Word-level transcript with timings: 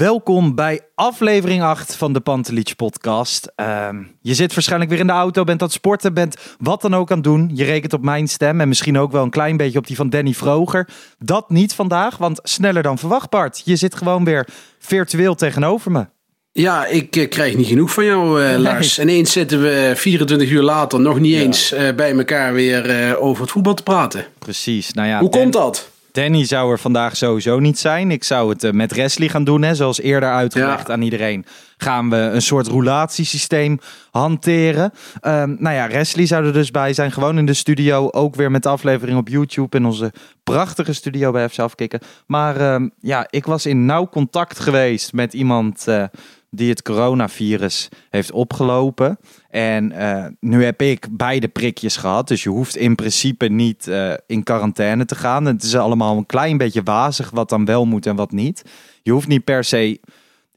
Welkom 0.00 0.54
bij 0.54 0.80
aflevering 0.94 1.62
8 1.62 1.96
van 1.96 2.12
de 2.12 2.20
Pantelich 2.20 2.76
podcast. 2.76 3.52
Ehm, 3.54 3.96
je 4.20 4.34
zit 4.34 4.54
waarschijnlijk 4.54 4.90
weer 4.90 5.00
in 5.00 5.06
de 5.06 5.12
auto, 5.12 5.44
bent 5.44 5.60
aan 5.60 5.66
het 5.66 5.76
sporten, 5.76 6.14
bent 6.14 6.36
wat 6.58 6.82
dan 6.82 6.94
ook 6.94 7.10
aan 7.10 7.16
het 7.16 7.26
doen. 7.26 7.50
Je 7.54 7.64
rekent 7.64 7.92
op 7.92 8.02
mijn 8.02 8.28
stem 8.28 8.60
en 8.60 8.68
misschien 8.68 8.98
ook 8.98 9.12
wel 9.12 9.22
een 9.22 9.30
klein 9.30 9.56
beetje 9.56 9.78
op 9.78 9.86
die 9.86 9.96
van 9.96 10.10
Danny 10.10 10.32
Vroger. 10.32 10.88
Dat 11.18 11.50
niet 11.50 11.74
vandaag, 11.74 12.16
want 12.16 12.40
sneller 12.42 12.82
dan 12.82 12.98
verwacht 12.98 13.30
Bart. 13.30 13.62
Je 13.64 13.76
zit 13.76 13.94
gewoon 13.94 14.24
weer 14.24 14.48
virtueel 14.78 15.34
tegenover 15.34 15.90
me. 15.90 16.06
Ja, 16.52 16.86
ik 16.86 17.16
eh, 17.16 17.28
krijg 17.28 17.56
niet 17.56 17.66
genoeg 17.66 17.92
van 17.92 18.04
jou, 18.04 18.44
eh, 18.44 18.58
Lars. 18.58 18.98
Ineens 18.98 19.32
zitten 19.32 19.62
we 19.62 19.70
eh, 19.70 19.96
24 19.96 20.50
uur 20.50 20.62
later 20.62 21.00
nog 21.00 21.20
niet 21.20 21.34
eens 21.34 21.72
eh, 21.72 21.94
bij 21.94 22.12
elkaar 22.12 22.52
weer 22.52 22.90
eh, 22.90 23.22
over 23.22 23.42
het 23.42 23.52
voetbal 23.52 23.74
te 23.74 23.82
praten. 23.82 24.26
Precies, 24.38 24.92
nou 24.92 25.08
ja. 25.08 25.18
Hoe 25.20 25.28
komt 25.28 25.52
dat? 25.52 25.90
Danny 26.12 26.44
zou 26.44 26.72
er 26.72 26.78
vandaag 26.78 27.16
sowieso 27.16 27.58
niet 27.58 27.78
zijn. 27.78 28.10
Ik 28.10 28.24
zou 28.24 28.50
het 28.50 28.64
eh, 28.64 28.72
met 28.72 28.94
Wesley 28.94 29.28
gaan 29.28 29.44
doen, 29.44 29.62
hè, 29.62 29.74
zoals 29.74 30.00
eerder 30.00 30.30
uitgelegd 30.32 30.86
Ja. 30.86 30.92
aan 30.92 31.02
iedereen. 31.02 31.44
Gaan 31.76 32.10
we 32.10 32.16
een 32.16 32.42
soort 32.42 32.66
roulatiesysteem 32.66 33.78
hanteren. 34.10 34.92
Ehm, 35.20 35.54
nou 35.58 35.74
ja, 35.74 35.88
Wesley 35.88 36.26
zou 36.26 36.46
er 36.46 36.52
dus 36.52 36.70
bij 36.70 36.92
zijn. 36.92 37.12
Gewoon 37.12 37.38
in 37.38 37.46
de 37.46 37.54
studio. 37.54 38.08
Ook 38.10 38.34
weer 38.34 38.50
met 38.50 38.62
de 38.62 38.68
aflevering 38.68 39.18
op 39.18 39.28
YouTube. 39.28 39.76
In 39.76 39.84
onze 39.86 40.12
prachtige 40.44 40.92
studio 40.92 41.30
bij 41.32 41.48
FC 41.48 41.58
Afkikken. 41.58 42.00
Maar 42.26 42.56
ehm, 42.56 42.88
ja, 43.00 43.26
ik 43.30 43.44
was 43.46 43.66
in 43.66 43.84
nauw 43.84 44.08
contact 44.08 44.58
geweest 44.60 45.12
met 45.12 45.34
iemand 45.34 45.88
eh, 45.88 46.04
die 46.50 46.70
het 46.70 46.82
coronavirus 46.82 47.88
heeft 48.10 48.32
opgelopen. 48.32 49.18
En 49.50 49.92
eh, 49.92 50.26
nu 50.40 50.64
heb 50.64 50.82
ik 50.82 51.06
beide 51.10 51.48
prikjes 51.48 51.96
gehad. 51.96 52.28
Dus 52.28 52.42
je 52.42 52.48
hoeft 52.48 52.76
in 52.76 52.94
principe 52.94 53.46
niet 53.46 53.88
eh, 53.88 54.12
in 54.26 54.42
quarantaine 54.42 55.04
te 55.04 55.14
gaan. 55.14 55.44
Het 55.44 55.62
is 55.62 55.76
allemaal 55.76 56.16
een 56.16 56.26
klein 56.26 56.56
beetje 56.56 56.82
wazig 56.82 57.30
wat 57.30 57.48
dan 57.48 57.64
wel 57.64 57.86
moet 57.86 58.06
en 58.06 58.16
wat 58.16 58.30
niet. 58.30 58.62
Je 59.02 59.12
hoeft 59.12 59.28
niet 59.28 59.44
per 59.44 59.64
se 59.64 60.00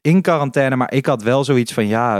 in 0.00 0.22
quarantaine. 0.22 0.76
Maar 0.76 0.92
ik 0.92 1.06
had 1.06 1.22
wel 1.22 1.44
zoiets 1.44 1.72
van 1.72 1.86
ja. 1.86 2.18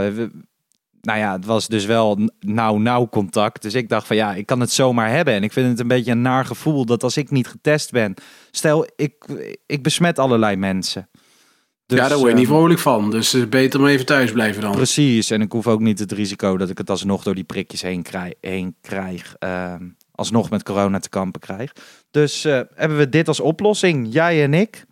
nou 1.01 1.19
ja, 1.19 1.31
het 1.31 1.45
was 1.45 1.67
dus 1.67 1.85
wel 1.85 2.29
nauw-nauw 2.39 3.09
contact. 3.09 3.61
Dus 3.61 3.73
ik 3.73 3.89
dacht 3.89 4.07
van 4.07 4.15
ja, 4.15 4.33
ik 4.33 4.45
kan 4.45 4.59
het 4.59 4.71
zomaar 4.71 5.09
hebben. 5.09 5.33
En 5.33 5.43
ik 5.43 5.53
vind 5.53 5.69
het 5.69 5.79
een 5.79 5.87
beetje 5.87 6.11
een 6.11 6.21
naar 6.21 6.45
gevoel 6.45 6.85
dat 6.85 7.03
als 7.03 7.17
ik 7.17 7.31
niet 7.31 7.47
getest 7.47 7.91
ben. 7.91 8.13
Stel, 8.51 8.87
ik, 8.95 9.13
ik 9.65 9.83
besmet 9.83 10.19
allerlei 10.19 10.55
mensen. 10.55 11.09
Dus, 11.85 11.99
ja, 11.99 12.07
daar 12.07 12.17
word 12.17 12.29
je 12.29 12.37
niet 12.37 12.47
ehm, 12.47 12.53
vrolijk 12.55 12.79
van. 12.79 13.11
Dus 13.11 13.49
beter 13.49 13.79
maar 13.79 13.89
even 13.89 14.05
thuis 14.05 14.31
blijven 14.31 14.61
dan. 14.61 14.71
Precies, 14.71 15.29
en 15.29 15.41
ik 15.41 15.51
hoef 15.51 15.67
ook 15.67 15.79
niet 15.79 15.99
het 15.99 16.11
risico 16.11 16.57
dat 16.57 16.69
ik 16.69 16.77
het 16.77 16.89
alsnog 16.89 17.23
door 17.23 17.35
die 17.35 17.43
prikjes 17.43 17.81
heen, 17.81 18.01
krij- 18.03 18.35
heen 18.41 18.75
krijg. 18.81 19.35
ehm, 19.39 19.83
alsnog 20.11 20.49
met 20.49 20.63
corona 20.63 20.99
te 20.99 21.09
kampen 21.09 21.41
krijg. 21.41 21.71
Dus 22.11 22.45
eh, 22.45 22.59
hebben 22.75 22.97
we 22.97 23.09
dit 23.09 23.27
als 23.27 23.39
oplossing, 23.39 24.07
jij 24.13 24.43
en 24.43 24.53
ik. 24.53 24.85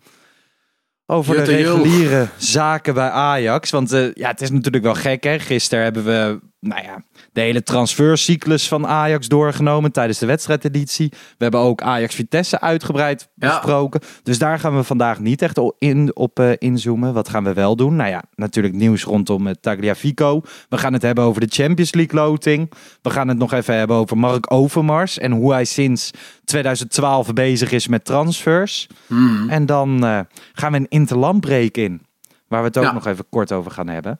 Over 1.06 1.34
de 1.34 1.42
reguliere 1.42 2.28
zaken 2.38 2.94
bij 2.94 3.08
Ajax. 3.10 3.70
Want 3.70 3.92
eh, 3.92 4.12
ja, 4.12 4.28
het 4.28 4.40
is 4.40 4.50
natuurlijk 4.50 4.84
wel 4.84 4.94
gek 4.94 5.24
hè. 5.24 5.38
Gisteren 5.38 5.84
hebben 5.84 6.04
we 6.04 6.40
nou 6.66 6.82
ja, 6.82 7.02
de 7.32 7.40
hele 7.40 7.62
transfercyclus 7.62 8.68
van 8.68 8.86
Ajax 8.86 9.28
doorgenomen 9.28 9.92
tijdens 9.92 10.18
de 10.18 10.26
wedstrijdeditie. 10.26 11.08
We 11.10 11.16
hebben 11.38 11.60
ook 11.60 11.82
Ajax 11.82 12.14
Vitesse 12.14 12.60
uitgebreid 12.60 13.28
Ja. 13.34 13.48
besproken. 13.48 14.00
Dus 14.22 14.38
daar 14.38 14.58
gaan 14.58 14.76
we 14.76 14.82
vandaag 14.82 15.18
niet 15.20 15.42
echt 15.42 15.60
in, 15.78 16.16
op 16.16 16.38
eh, 16.38 16.50
inzoomen. 16.58 17.14
Wat 17.14 17.28
gaan 17.28 17.44
we 17.44 17.52
wel 17.52 17.76
doen? 17.76 17.96
Nou 17.96 18.10
ja, 18.10 18.22
natuurlijk 18.34 18.74
nieuws 18.74 19.04
rondom 19.04 19.46
het 19.46 19.62
Tagliafico. 19.62 20.40
We 20.68 20.78
gaan 20.78 20.92
het 20.92 21.02
hebben 21.02 21.24
over 21.24 21.40
de 21.40 21.46
Champions 21.50 21.94
League 21.94 22.20
loting. 22.20 22.72
We 23.02 23.10
gaan 23.10 23.28
het 23.28 23.38
nog 23.38 23.52
even 23.52 23.76
hebben 23.76 23.96
over 23.96 24.18
Mark 24.18 24.52
Overmars 24.52 25.18
en 25.18 25.32
hoe 25.32 25.52
hij 25.52 25.64
sinds 25.64 26.10
2012 26.44 27.32
bezig 27.32 27.72
is 27.72 27.88
met 27.88 28.04
transfers. 28.04 28.86
Hmm. 29.06 29.48
En 29.50 29.66
dan 29.66 30.04
eh, 30.04 30.20
gaan 30.52 30.72
we 30.72 30.78
een 30.78 30.88
interlandbreek 30.88 31.76
in. 31.76 32.02
Waar 32.48 32.60
we 32.60 32.66
het 32.66 32.78
ook 32.78 32.84
Ja. 32.84 32.92
nog 32.92 33.06
even 33.06 33.28
kort 33.28 33.52
over 33.52 33.70
gaan 33.70 33.88
hebben. 33.88 34.18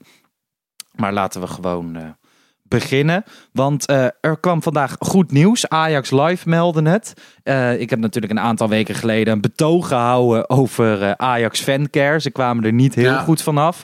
Maar 0.94 1.12
laten 1.12 1.40
we 1.40 1.46
gewoon 1.46 2.16
beginnen. 2.78 3.24
Want 3.52 3.86
eh, 3.86 4.04
er 4.20 4.38
kwam 4.40 4.62
vandaag 4.62 4.96
goed 4.98 5.32
nieuws. 5.32 5.68
Ajax 5.68 6.10
Live 6.10 6.48
meldde 6.48 6.88
het. 6.90 7.12
Eh, 7.42 7.80
ik 7.80 7.90
heb 7.90 7.98
natuurlijk 7.98 8.32
een 8.32 8.40
aantal 8.40 8.68
weken 8.68 8.94
geleden 8.94 9.32
een 9.32 9.40
betoog 9.40 9.88
gehouden 9.88 10.50
over 10.50 11.02
eh, 11.02 11.10
Ajax 11.16 11.60
Fancare. 11.60 12.20
Ze 12.20 12.30
kwamen 12.30 12.64
er 12.64 12.72
niet 12.72 12.94
heel 12.94 13.04
Ja. 13.04 13.18
goed 13.18 13.42
vanaf. 13.42 13.82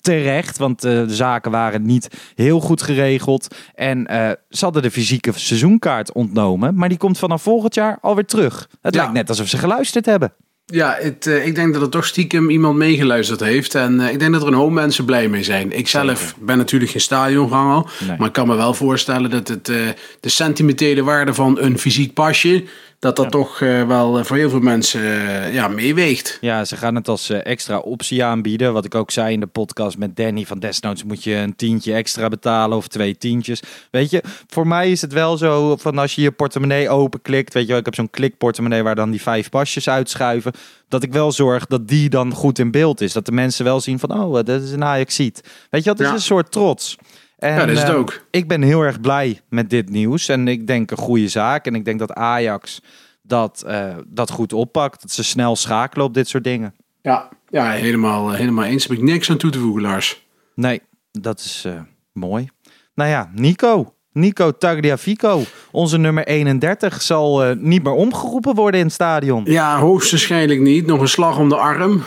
Terecht, 0.00 0.58
want 0.58 0.80
de 0.80 1.04
zaken 1.08 1.50
waren 1.50 1.82
niet 1.86 2.08
heel 2.34 2.60
goed 2.60 2.82
geregeld. 2.82 3.54
En 3.74 4.04
ze 4.48 4.64
hadden 4.64 4.82
de 4.82 4.90
fysieke 4.90 5.32
seizoenkaart 5.34 6.12
ontnomen. 6.12 6.74
Maar 6.74 6.88
die 6.88 6.98
komt 6.98 7.18
vanaf 7.18 7.42
volgend 7.42 7.74
jaar 7.74 7.98
alweer 8.00 8.24
terug. 8.26 8.68
Het 8.80 8.94
Ja. 8.94 9.00
lijkt 9.00 9.14
net 9.16 9.28
alsof 9.28 9.46
ze 9.48 9.58
geluisterd 9.58 10.06
hebben. 10.06 10.32
Ja, 10.72 10.96
het, 11.00 11.26
eh, 11.26 11.46
ik 11.46 11.54
denk 11.54 11.72
dat 11.72 11.82
er 11.82 11.88
toch 11.88 12.06
stiekem 12.06 12.50
iemand 12.50 12.76
meegeluisterd 12.76 13.40
heeft. 13.40 13.74
En 13.74 14.00
eh, 14.00 14.12
ik 14.12 14.18
denk 14.18 14.32
dat 14.32 14.42
er 14.42 14.48
een 14.48 14.54
hoop 14.54 14.70
mensen 14.70 15.04
blij 15.04 15.28
mee 15.28 15.42
zijn. 15.42 15.72
Ik 15.72 15.88
zelf 15.88 16.34
ben 16.38 16.56
natuurlijk 16.56 16.90
geen 16.90 17.00
stadionganger. 17.00 17.92
Nee. 18.06 18.16
Maar 18.18 18.26
ik 18.26 18.32
kan 18.32 18.46
me 18.46 18.56
wel 18.56 18.74
voorstellen 18.74 19.30
dat 19.30 19.48
het, 19.48 19.68
eh, 19.68 19.76
de 20.20 20.28
sentimentele 20.28 21.02
waarde 21.02 21.34
van 21.34 21.58
een 21.60 21.78
fysiek 21.78 22.14
pasje... 22.14 22.64
dat 23.02 23.16
dat 23.16 23.30
toch 23.30 23.60
eh, 23.60 23.86
wel 23.86 24.18
eh, 24.18 24.24
voor 24.24 24.36
heel 24.36 24.50
veel 24.50 24.60
mensen 24.60 25.00
eh, 25.02 25.54
ja, 25.54 25.68
meeweegt. 25.68 26.38
Ja, 26.40 26.64
ze 26.64 26.76
gaan 26.76 26.94
het 26.94 27.08
als 27.08 27.30
extra 27.30 27.78
optie 27.78 28.24
aanbieden. 28.24 28.72
Wat 28.72 28.84
ik 28.84 28.94
ook 28.94 29.10
zei 29.10 29.32
in 29.32 29.40
de 29.40 29.46
podcast 29.46 29.98
met 29.98 30.16
Danny 30.16 30.44
van 30.44 30.58
Desnoods 30.58 31.04
moet 31.04 31.24
je 31.24 31.34
een 31.34 31.56
tientje 31.56 31.94
extra 31.94 32.28
betalen 32.28 32.76
of 32.76 32.88
twee 32.88 33.18
tientjes. 33.18 33.62
Weet 33.90 34.10
je, 34.10 34.22
voor 34.46 34.66
mij 34.66 34.90
is 34.90 35.00
het 35.00 35.12
wel 35.12 35.36
zo 35.36 35.76
van 35.76 35.98
als 35.98 36.14
je 36.14 36.22
je 36.22 36.30
portemonnee 36.30 36.88
openklikt. 36.88 37.54
Weet 37.54 37.62
je 37.62 37.68
wel, 37.68 37.78
ik 37.78 37.84
heb 37.84 37.94
zo'n 37.94 38.10
klikportemonnee 38.10 38.82
waar 38.82 38.94
dan 38.94 39.10
die 39.10 39.22
vijf 39.22 39.48
pasjes 39.48 39.88
uitschuiven. 39.88 40.52
Dat 40.88 41.02
ik 41.02 41.12
wel 41.12 41.32
zorg 41.32 41.66
dat 41.66 41.88
die 41.88 42.08
dan 42.08 42.32
goed 42.32 42.58
in 42.58 42.70
beeld 42.70 43.00
is. 43.00 43.12
Dat 43.12 43.26
de 43.26 43.32
mensen 43.32 43.64
wel 43.64 43.80
zien 43.80 43.98
van, 43.98 44.20
oh, 44.20 44.34
dat 44.34 44.62
is 44.62 44.72
een 44.72 44.84
Ajax-ziet. 44.84 45.40
Weet 45.70 45.84
je, 45.84 45.90
dat 45.90 46.00
is 46.00 46.06
Ja. 46.06 46.12
een 46.12 46.20
soort 46.20 46.52
trots. 46.52 46.96
En, 47.42 47.54
Ja, 47.54 47.58
dat 47.58 47.68
is 47.68 47.80
het 47.80 47.88
eh, 47.88 47.96
ook. 47.96 48.24
Ik 48.30 48.48
ben 48.48 48.62
heel 48.62 48.82
erg 48.82 49.00
blij 49.00 49.40
met 49.48 49.70
dit 49.70 49.88
nieuws. 49.90 50.28
En 50.28 50.48
ik 50.48 50.66
denk 50.66 50.90
een 50.90 50.96
goede 50.96 51.28
zaak. 51.28 51.66
En 51.66 51.74
ik 51.74 51.84
denk 51.84 51.98
dat 51.98 52.12
Ajax 52.12 52.80
dat, 53.22 53.62
eh, 53.66 53.96
dat 54.06 54.30
goed 54.30 54.52
oppakt. 54.52 55.02
Dat 55.02 55.10
ze 55.10 55.24
snel 55.24 55.56
schakelen 55.56 56.06
op 56.06 56.14
dit 56.14 56.28
soort 56.28 56.44
dingen. 56.44 56.74
Ja, 57.02 57.28
ja 57.48 57.70
helemaal, 57.70 58.32
eh, 58.32 58.38
helemaal 58.38 58.64
eens. 58.64 58.86
Heb 58.86 58.96
ik 58.96 59.02
niks 59.02 59.30
aan 59.30 59.36
toe 59.36 59.50
te 59.50 59.58
voegen, 59.58 59.82
Lars. 59.82 60.26
Nee, 60.54 60.80
dat 61.10 61.40
is 61.40 61.62
eh, 61.66 61.80
mooi. 62.12 62.48
Nou 62.94 63.10
ja, 63.10 63.30
Nico. 63.34 63.94
Nico 64.14 64.50
Tagliafico, 64.50 65.42
onze 65.70 65.98
nummer 65.98 66.26
31, 66.26 67.02
zal 67.02 67.54
niet 67.58 67.82
meer 67.82 67.92
omgeroepen 67.92 68.54
worden 68.54 68.80
in 68.80 68.86
het 68.86 68.94
stadion. 68.94 69.44
Ja, 69.44 69.78
hoogstwaarschijnlijk 69.78 70.60
niet. 70.60 70.86
Nog 70.86 71.00
een 71.00 71.08
slag 71.08 71.38
om 71.38 71.48
de 71.48 71.56
arm. 71.56 72.02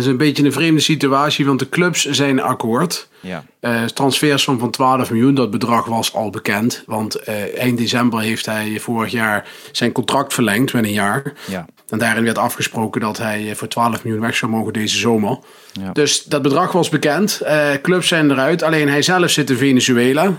Is 0.00 0.06
een 0.06 0.16
beetje 0.16 0.44
een 0.44 0.52
vreemde 0.52 0.80
situatie, 0.80 1.46
want 1.46 1.58
de 1.58 1.68
clubs 1.68 2.10
zijn 2.10 2.40
akkoord. 2.40 3.08
Ja. 3.20 3.44
Uh, 3.60 3.84
transfersom 3.84 4.58
van 4.58 4.70
12 4.70 5.10
miljoen, 5.10 5.34
dat 5.34 5.50
bedrag 5.50 5.86
was 5.86 6.14
al 6.14 6.30
bekend. 6.30 6.82
Want 6.86 7.28
uh, 7.28 7.58
eind 7.58 7.78
december 7.78 8.20
heeft 8.20 8.46
hij 8.46 8.80
vorig 8.80 9.12
jaar 9.12 9.48
zijn 9.72 9.92
contract 9.92 10.34
verlengd 10.34 10.72
met 10.72 10.84
een 10.84 10.92
jaar. 10.92 11.32
Ja. 11.48 11.66
En 11.92 11.98
daarin 11.98 12.24
werd 12.24 12.38
afgesproken 12.38 13.00
dat 13.00 13.18
hij 13.18 13.52
voor 13.56 13.68
12 13.68 14.04
miljoen 14.04 14.22
weg 14.22 14.36
zou 14.36 14.50
mogen 14.50 14.72
deze 14.72 14.98
zomer. 14.98 15.38
Ja. 15.72 15.92
Dus 15.92 16.24
dat 16.24 16.42
bedrag 16.42 16.72
was 16.72 16.88
bekend. 16.88 17.40
Uh, 17.42 17.70
clubs 17.82 18.08
zijn 18.08 18.30
eruit. 18.30 18.62
Alleen 18.62 18.88
hij 18.88 19.02
zelf 19.02 19.30
zit 19.30 19.50
in 19.50 19.56
Venezuela 19.56 20.34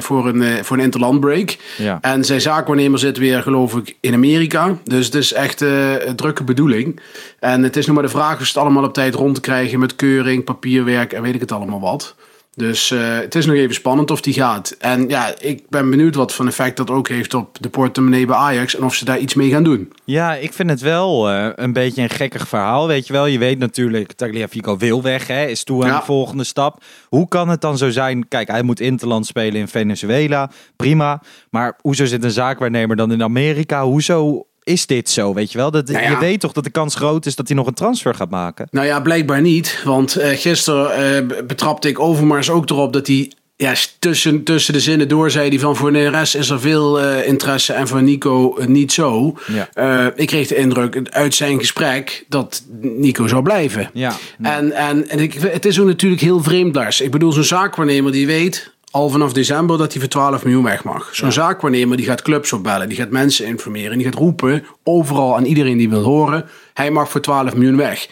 voor, 0.00 0.28
een, 0.28 0.64
voor 0.64 0.76
een 0.76 0.82
interlandbreak. 0.82 1.56
Ja. 1.76 1.98
En 2.00 2.24
zijn 2.24 2.40
zaakwaarnemer 2.40 2.98
zit 2.98 3.18
weer, 3.18 3.42
geloof 3.42 3.74
ik, 3.74 3.96
in 4.00 4.14
Amerika. 4.14 4.78
Dus 4.84 5.06
het 5.06 5.14
is 5.14 5.32
echt 5.32 5.60
een 5.60 6.16
drukke 6.16 6.44
bedoeling. 6.44 7.00
En 7.38 7.62
het 7.62 7.76
is 7.76 7.86
nog 7.86 7.94
maar 7.94 8.04
de 8.04 8.10
vraag 8.10 8.40
of 8.40 8.46
ze 8.46 8.52
het 8.52 8.62
allemaal 8.62 8.84
op 8.84 8.94
tijd 8.94 9.14
rond 9.14 9.34
te 9.34 9.40
krijgen 9.40 9.78
met 9.78 9.96
keuring, 9.96 10.44
papierwerk 10.44 11.12
en 11.12 11.22
weet 11.22 11.34
ik 11.34 11.40
het 11.40 11.52
allemaal 11.52 11.80
wat. 11.80 12.14
Dus 12.58 12.90
uh, 12.90 13.18
het 13.18 13.34
is 13.34 13.46
nog 13.46 13.54
even 13.56 13.74
spannend 13.74 14.10
of 14.10 14.20
die 14.20 14.34
gaat. 14.34 14.76
En 14.78 15.08
ja, 15.08 15.34
ik 15.38 15.62
ben 15.68 15.90
benieuwd 15.90 16.14
wat 16.14 16.34
van 16.34 16.46
effect 16.46 16.76
dat 16.76 16.90
ook 16.90 17.08
heeft 17.08 17.34
op 17.34 17.56
de 17.60 17.68
portemonnee 17.68 18.26
bij 18.26 18.36
Ajax. 18.36 18.76
En 18.76 18.84
of 18.84 18.94
ze 18.94 19.04
daar 19.04 19.18
iets 19.18 19.34
mee 19.34 19.50
gaan 19.50 19.62
doen. 19.64 19.92
Ja, 20.04 20.34
ik 20.34 20.52
vind 20.52 20.70
het 20.70 20.80
wel 20.80 21.30
uh, 21.32 21.48
een 21.54 21.72
beetje 21.72 22.02
een 22.02 22.10
gekkig 22.10 22.48
verhaal. 22.48 22.86
Weet 22.86 23.06
je 23.06 23.12
wel, 23.12 23.26
je 23.26 23.38
weet 23.38 23.58
natuurlijk, 23.58 24.12
Tagliafico 24.12 24.76
wil 24.76 25.02
weg, 25.02 25.26
hè, 25.26 25.46
is 25.46 25.64
toe 25.64 25.82
aan 25.82 25.88
Ja. 25.90 25.98
de 25.98 26.04
volgende 26.04 26.44
stap. 26.44 26.82
Hoe 27.08 27.28
kan 27.28 27.48
het 27.48 27.60
dan 27.60 27.78
zo 27.78 27.90
zijn? 27.90 28.28
Kijk, 28.28 28.48
hij 28.48 28.62
moet 28.62 28.80
Interland 28.80 29.26
spelen 29.26 29.60
in 29.60 29.68
Venezuela, 29.68 30.50
prima. 30.76 31.22
Maar 31.50 31.78
hoezo 31.80 32.04
zit 32.04 32.24
een 32.24 32.30
zaakwaarnemer 32.30 32.96
dan 32.96 33.12
in 33.12 33.22
Amerika? 33.22 33.84
Hoezo 33.84 34.46
is 34.66 34.86
dit 34.86 35.10
zo, 35.10 35.34
weet 35.34 35.52
je 35.52 35.58
wel? 35.58 35.70
Dat, 35.70 35.88
Nou 35.88 36.02
ja. 36.02 36.10
Je 36.10 36.18
weet 36.18 36.40
toch 36.40 36.52
dat 36.52 36.64
de 36.64 36.70
kans 36.70 36.94
groot 36.94 37.26
is 37.26 37.34
dat 37.34 37.48
hij 37.48 37.56
nog 37.56 37.66
een 37.66 37.74
transfer 37.74 38.14
gaat 38.14 38.30
maken? 38.30 38.68
Nou 38.70 38.86
ja, 38.86 39.00
blijkbaar 39.00 39.40
niet. 39.40 39.82
Want 39.84 40.16
eh, 40.16 40.38
gisteren 40.38 40.92
eh, 40.92 41.46
betrapte 41.46 41.88
ik 41.88 41.98
Overmars 41.98 42.50
ook 42.50 42.70
erop 42.70 42.92
dat 42.92 43.06
hij... 43.06 43.32
Ja, 43.56 43.74
tussen, 43.98 44.42
tussen 44.42 44.72
de 44.72 44.80
zinnen 44.80 45.08
door 45.08 45.30
zei 45.30 45.48
hij 45.48 45.58
van 45.58 45.76
voor 45.76 45.92
de 45.92 46.08
rest 46.08 46.34
is 46.34 46.48
er 46.48 46.60
veel 46.60 47.00
eh, 47.00 47.26
interesse 47.28 47.72
en 47.72 47.88
voor 47.88 48.02
Nico 48.02 48.56
niet 48.66 48.92
zo. 48.92 49.38
Ja. 49.46 50.12
Ik 50.16 50.26
kreeg 50.26 50.48
de 50.48 50.56
indruk 50.56 51.00
uit 51.10 51.34
zijn 51.34 51.58
gesprek 51.58 52.24
dat 52.28 52.62
Nico 52.80 53.26
zou 53.26 53.42
blijven. 53.42 53.90
Ja. 53.92 54.16
En, 54.42 54.72
en, 54.72 55.08
en 55.08 55.18
ik, 55.18 55.34
het 55.34 55.64
is 55.64 55.80
ook 55.80 55.86
natuurlijk 55.86 56.22
heel 56.22 56.42
vreemd, 56.42 56.74
Lars. 56.74 57.00
Ik 57.00 57.10
bedoel, 57.10 57.32
zo'n 57.32 57.44
zaakwaarnemer 57.44 58.12
die 58.12 58.26
weet 58.26 58.74
al 58.96 59.08
vanaf 59.08 59.32
december 59.32 59.78
dat 59.78 59.92
hij 59.92 60.00
voor 60.00 60.10
12 60.10 60.44
miljoen 60.44 60.64
weg 60.64 60.84
mag. 60.84 61.14
Zo'n 61.14 61.32
zaakwaarnemer 61.32 61.96
die 61.96 62.06
gaat 62.06 62.22
clubs 62.22 62.52
opbellen, 62.52 62.88
die 62.88 62.96
gaat 62.96 63.10
mensen 63.10 63.46
informeren, 63.46 63.96
die 63.96 64.06
gaat 64.06 64.14
roepen 64.14 64.64
overal 64.84 65.36
aan 65.36 65.44
iedereen 65.44 65.76
die 65.76 65.88
wil 65.88 66.02
horen, 66.02 66.44
hij 66.74 66.90
mag 66.90 67.10
voor 67.10 67.20
12 67.20 67.54
miljoen 67.54 67.76
weg. 67.76 68.08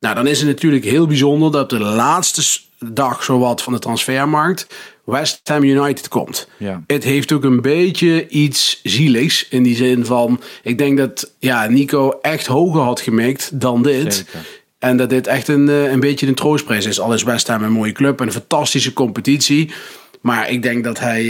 Nou, 0.00 0.14
dan 0.14 0.26
is 0.26 0.38
het 0.38 0.48
natuurlijk 0.48 0.84
heel 0.84 1.06
bijzonder 1.06 1.50
dat 1.50 1.72
op 1.72 1.78
de 1.78 1.84
laatste 1.84 2.60
dag 2.92 3.22
zowat 3.22 3.62
van 3.62 3.72
de 3.72 3.78
transfermarkt 3.78 4.66
West 5.04 5.40
Ham 5.44 5.62
United 5.62 6.08
komt. 6.08 6.48
Ja. 6.56 6.82
Het 6.86 7.04
heeft 7.04 7.32
ook 7.32 7.44
een 7.44 7.60
beetje 7.60 8.28
iets 8.28 8.80
zieligs 8.82 9.48
in 9.48 9.62
die 9.62 9.76
zin 9.76 10.04
van, 10.04 10.40
ik 10.62 10.78
denk 10.78 10.98
dat 10.98 11.32
ja, 11.38 11.66
Nico 11.66 12.18
echt 12.22 12.46
hoger 12.46 12.80
had 12.80 13.00
gemikt 13.00 13.60
dan 13.60 13.82
dit. 13.82 14.14
Zeker. 14.14 14.46
En 14.78 14.96
dat 14.96 15.10
dit 15.10 15.26
echt 15.26 15.48
een, 15.48 15.68
eh, 15.68 15.90
een 15.90 16.00
beetje 16.00 16.26
een 16.26 16.34
troostprijs 16.34 16.86
is. 16.86 17.00
Al 17.00 17.14
is 17.14 17.22
West 17.22 17.46
Ham 17.46 17.62
een 17.62 17.72
mooie 17.72 17.92
club 17.92 18.20
en 18.20 18.26
een 18.26 18.32
fantastische 18.32 18.92
competitie. 18.92 19.70
Maar 20.20 20.50
ik 20.50 20.62
denk 20.62 20.84
dat 20.84 20.98
hij, 21.00 21.22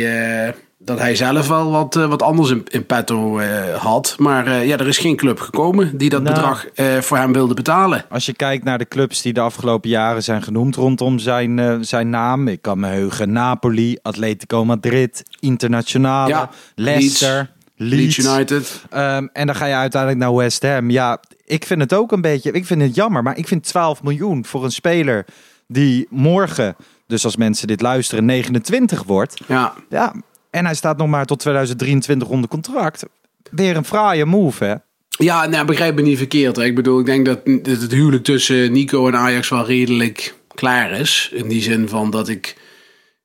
eh, 0.46 0.52
dat 0.78 0.98
hij 0.98 1.16
zelf 1.16 1.48
wel 1.48 1.70
wat, 1.70 1.96
eh, 1.96 2.08
wat 2.08 2.22
anders 2.22 2.50
in, 2.50 2.64
in 2.70 2.86
petto 2.86 3.38
eh, 3.38 3.74
had. 3.74 4.14
Maar 4.18 4.64
ja, 4.66 4.78
er 4.78 4.86
is 4.88 4.98
geen 4.98 5.16
club 5.16 5.40
gekomen 5.40 5.96
die 5.96 6.10
dat 6.10 6.22
Nou. 6.22 6.34
bedrag 6.34 6.66
voor 7.04 7.16
hem 7.16 7.32
wilde 7.32 7.54
betalen. 7.54 8.04
Als 8.08 8.26
je 8.26 8.32
kijkt 8.32 8.64
naar 8.64 8.78
de 8.78 8.88
clubs 8.88 9.22
die 9.22 9.32
de 9.32 9.40
afgelopen 9.40 9.90
jaren 9.90 10.22
zijn 10.22 10.42
genoemd 10.42 10.76
rondom 10.76 11.18
zijn, 11.18 11.84
zijn 11.84 12.10
naam. 12.10 12.48
Ik 12.48 12.62
kan 12.62 12.80
me 12.80 12.86
heugen 12.86 13.32
Napoli, 13.32 13.98
Atletico 14.02 14.64
Madrid, 14.64 15.22
Internationale, 15.40 16.28
Ja, 16.28 16.50
Leicester, 16.74 17.50
Leeds. 17.76 18.16
Leeds 18.16 18.18
United. 18.34 18.84
Ehm, 18.90 19.26
en 19.32 19.46
dan 19.46 19.56
ga 19.56 19.66
je 19.66 19.74
uiteindelijk 19.74 20.20
naar 20.22 20.34
West 20.34 20.62
Ham. 20.62 20.90
Ja, 20.90 21.20
ik 21.44 21.64
vind 21.64 21.80
het 21.80 21.94
ook 21.94 22.12
een 22.12 22.20
beetje. 22.20 22.50
Ik 22.52 22.66
vind 22.66 22.82
het 22.82 22.94
jammer, 22.94 23.22
maar 23.22 23.36
ik 23.36 23.48
vind 23.48 23.62
12 23.64 24.02
miljoen 24.02 24.44
voor 24.44 24.64
een 24.64 24.70
speler 24.70 25.24
die 25.66 26.06
morgen, 26.10 26.76
dus 27.08 27.24
als 27.24 27.36
mensen 27.36 27.66
dit 27.66 27.80
luisteren, 27.80 28.24
29 28.24 29.02
wordt. 29.02 29.40
Ja, 29.46 29.74
Ja, 29.90 30.14
en 30.50 30.64
hij 30.64 30.74
staat 30.74 30.96
nog 30.98 31.08
maar 31.08 31.24
tot 31.26 31.38
2023 31.38 32.28
onder 32.28 32.48
contract. 32.50 33.04
Weer 33.50 33.76
een 33.76 33.84
fraaie 33.84 34.24
move, 34.24 34.64
hè? 34.64 34.74
Ja, 35.08 35.46
nou, 35.46 35.66
begrijp 35.66 35.94
me 35.94 36.02
niet 36.02 36.18
verkeerd. 36.18 36.56
Hè. 36.56 36.64
Ik 36.64 36.74
bedoel, 36.74 37.00
ik 37.00 37.06
denk 37.06 37.26
dat 37.26 37.40
het 37.62 37.92
huwelijk 37.92 38.24
tussen 38.24 38.72
Nico 38.72 39.06
en 39.08 39.16
Ajax 39.16 39.48
wel 39.48 39.66
redelijk 39.66 40.34
klaar 40.54 40.90
is. 40.90 41.30
In 41.34 41.48
die 41.48 41.62
zin 41.62 41.88
van 41.88 42.10
dat 42.10 42.28
ik... 42.28 42.56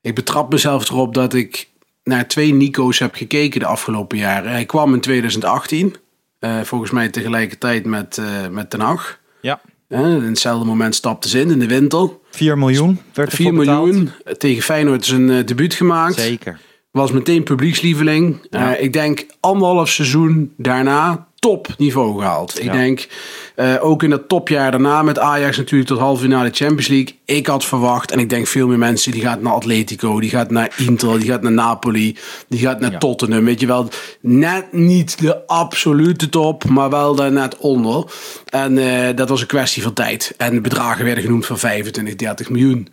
Ik 0.01 0.15
betrap 0.15 0.51
mezelf 0.51 0.89
erop 0.89 1.13
dat 1.13 1.33
ik 1.33 1.69
naar 2.03 2.27
twee 2.27 2.53
Nico's 2.53 2.99
heb 2.99 3.15
gekeken 3.15 3.59
de 3.59 3.65
afgelopen 3.65 4.17
jaren. 4.17 4.51
Hij 4.51 4.65
kwam 4.65 4.93
in 4.93 4.99
2018. 5.01 5.95
eh, 6.39 6.61
volgens 6.61 6.91
mij 6.91 7.09
tegelijkertijd 7.09 7.85
met, 7.85 8.17
eh 8.17 8.47
met 8.47 8.69
Ten 8.69 8.79
Hag. 8.79 9.19
Ja. 9.41 9.61
In 10.01 10.21
hetzelfde 10.23 10.65
moment 10.65 10.95
stapte 10.95 11.29
ze 11.29 11.39
in, 11.39 11.49
in 11.51 11.59
de 11.59 11.67
winter. 11.67 12.09
4 12.31 12.57
miljoen 12.57 12.99
werd 13.13 13.29
er 13.31 13.35
4 13.35 13.47
voor 13.47 13.57
betaald. 13.57 13.85
miljoen. 13.85 14.09
Tegen 14.37 14.63
Feyenoord 14.63 15.05
zijn 15.05 15.29
eh, 15.29 15.45
debuut 15.45 15.73
gemaakt. 15.73 16.19
Zeker. 16.19 16.59
Was 16.91 17.11
meteen 17.11 17.43
publiekslieveling. 17.43 18.47
Ja. 18.49 18.75
Eh, 18.75 18.83
ik 18.83 18.93
denk 18.93 19.25
anderhalf 19.39 19.89
seizoen 19.89 20.53
daarna 20.57 21.27
topniveau 21.43 22.19
gehaald. 22.19 22.59
Ik 22.59 22.65
Ja. 22.65 22.71
denk 22.71 23.07
eh, 23.55 23.73
ook 23.79 24.03
in 24.03 24.09
dat 24.09 24.27
topjaar 24.29 24.71
daarna 24.71 25.01
met 25.01 25.19
Ajax 25.19 25.57
natuurlijk 25.57 25.89
tot 25.89 25.99
halve 25.99 26.21
finale 26.21 26.49
Champions 26.51 26.87
League. 26.87 27.15
Ik 27.25 27.47
had 27.47 27.65
verwacht 27.65 28.11
en 28.11 28.19
ik 28.19 28.29
denk 28.29 28.47
veel 28.47 28.67
meer 28.67 28.77
mensen 28.77 29.11
die 29.11 29.21
gaat 29.21 29.41
naar 29.41 29.53
Atletico, 29.53 30.19
die 30.19 30.29
gaat 30.29 30.51
naar 30.51 30.73
Inter, 30.77 31.19
die 31.19 31.27
gaat 31.29 31.41
naar 31.41 31.51
Napoli, 31.51 32.17
die 32.47 32.59
gaat 32.59 32.79
naar 32.79 32.91
Ja. 32.91 32.97
Tottenham. 32.97 33.45
Weet 33.45 33.59
je 33.59 33.67
wel, 33.67 33.89
net 34.21 34.73
niet 34.73 35.19
de 35.19 35.47
absolute 35.47 36.29
top, 36.29 36.65
maar 36.69 36.89
wel 36.89 37.15
daar 37.15 37.31
net 37.31 37.57
onder. 37.57 38.03
En 38.49 38.77
eh, 38.77 39.15
dat 39.15 39.29
was 39.29 39.41
een 39.41 39.47
kwestie 39.47 39.83
van 39.83 39.93
tijd. 39.93 40.33
En 40.37 40.53
de 40.53 40.61
bedragen 40.61 41.05
werden 41.05 41.23
genoemd 41.23 41.45
van 41.45 41.57
25, 41.59 42.15
30 42.15 42.49
miljoen. 42.49 42.87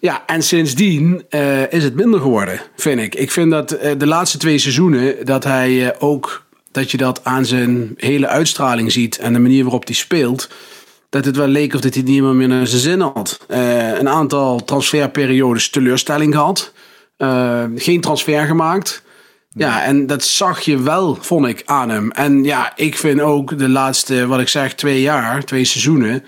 Ja, 0.00 0.22
en 0.26 0.42
sindsdien 0.42 1.24
eh, 1.28 1.72
is 1.72 1.84
het 1.84 1.94
minder 1.94 2.20
geworden, 2.20 2.60
vind 2.76 3.00
ik. 3.00 3.14
Ik 3.14 3.30
vind 3.30 3.50
dat 3.50 3.68
de 3.98 4.06
laatste 4.06 4.38
twee 4.38 4.58
seizoenen 4.58 5.14
dat 5.24 5.44
hij 5.44 5.94
ook 6.00 6.44
dat 6.72 6.90
je 6.90 6.96
dat 6.96 7.24
aan 7.24 7.44
zijn 7.44 7.94
hele 7.96 8.26
uitstraling 8.26 8.92
ziet 8.92 9.18
en 9.18 9.32
de 9.32 9.38
manier 9.38 9.62
waarop 9.62 9.86
hij 9.86 9.94
speelt. 9.94 10.50
Dat 11.08 11.24
het 11.24 11.36
wel 11.36 11.46
leek 11.46 11.74
of 11.74 11.80
dat 11.80 11.94
hij 11.94 12.02
niet 12.02 12.22
meer 12.22 12.48
naar 12.48 12.66
zijn 12.66 12.80
zin 12.80 13.00
had. 13.00 13.44
Eh, 13.48 13.98
een 13.98 14.08
aantal 14.08 14.64
transferperiodes 14.64 15.70
teleurstelling 15.70 16.34
gehad. 16.34 16.72
Eh, 17.16 17.64
geen 17.74 18.00
transfer 18.00 18.46
gemaakt. 18.46 19.02
Ja, 19.54 19.84
en 19.84 20.06
dat 20.06 20.24
zag 20.24 20.60
je 20.60 20.82
wel, 20.82 21.14
vond 21.20 21.46
ik, 21.46 21.62
aan 21.64 21.88
hem. 21.88 22.10
En 22.10 22.44
ja, 22.44 22.76
ik 22.76 22.96
vind 22.96 23.20
ook 23.20 23.58
de 23.58 23.68
laatste, 23.68 24.26
wat 24.26 24.40
ik 24.40 24.48
zeg, 24.48 24.74
twee 24.74 25.00
jaar, 25.00 25.44
twee 25.44 25.64
seizoenen. 25.64 26.24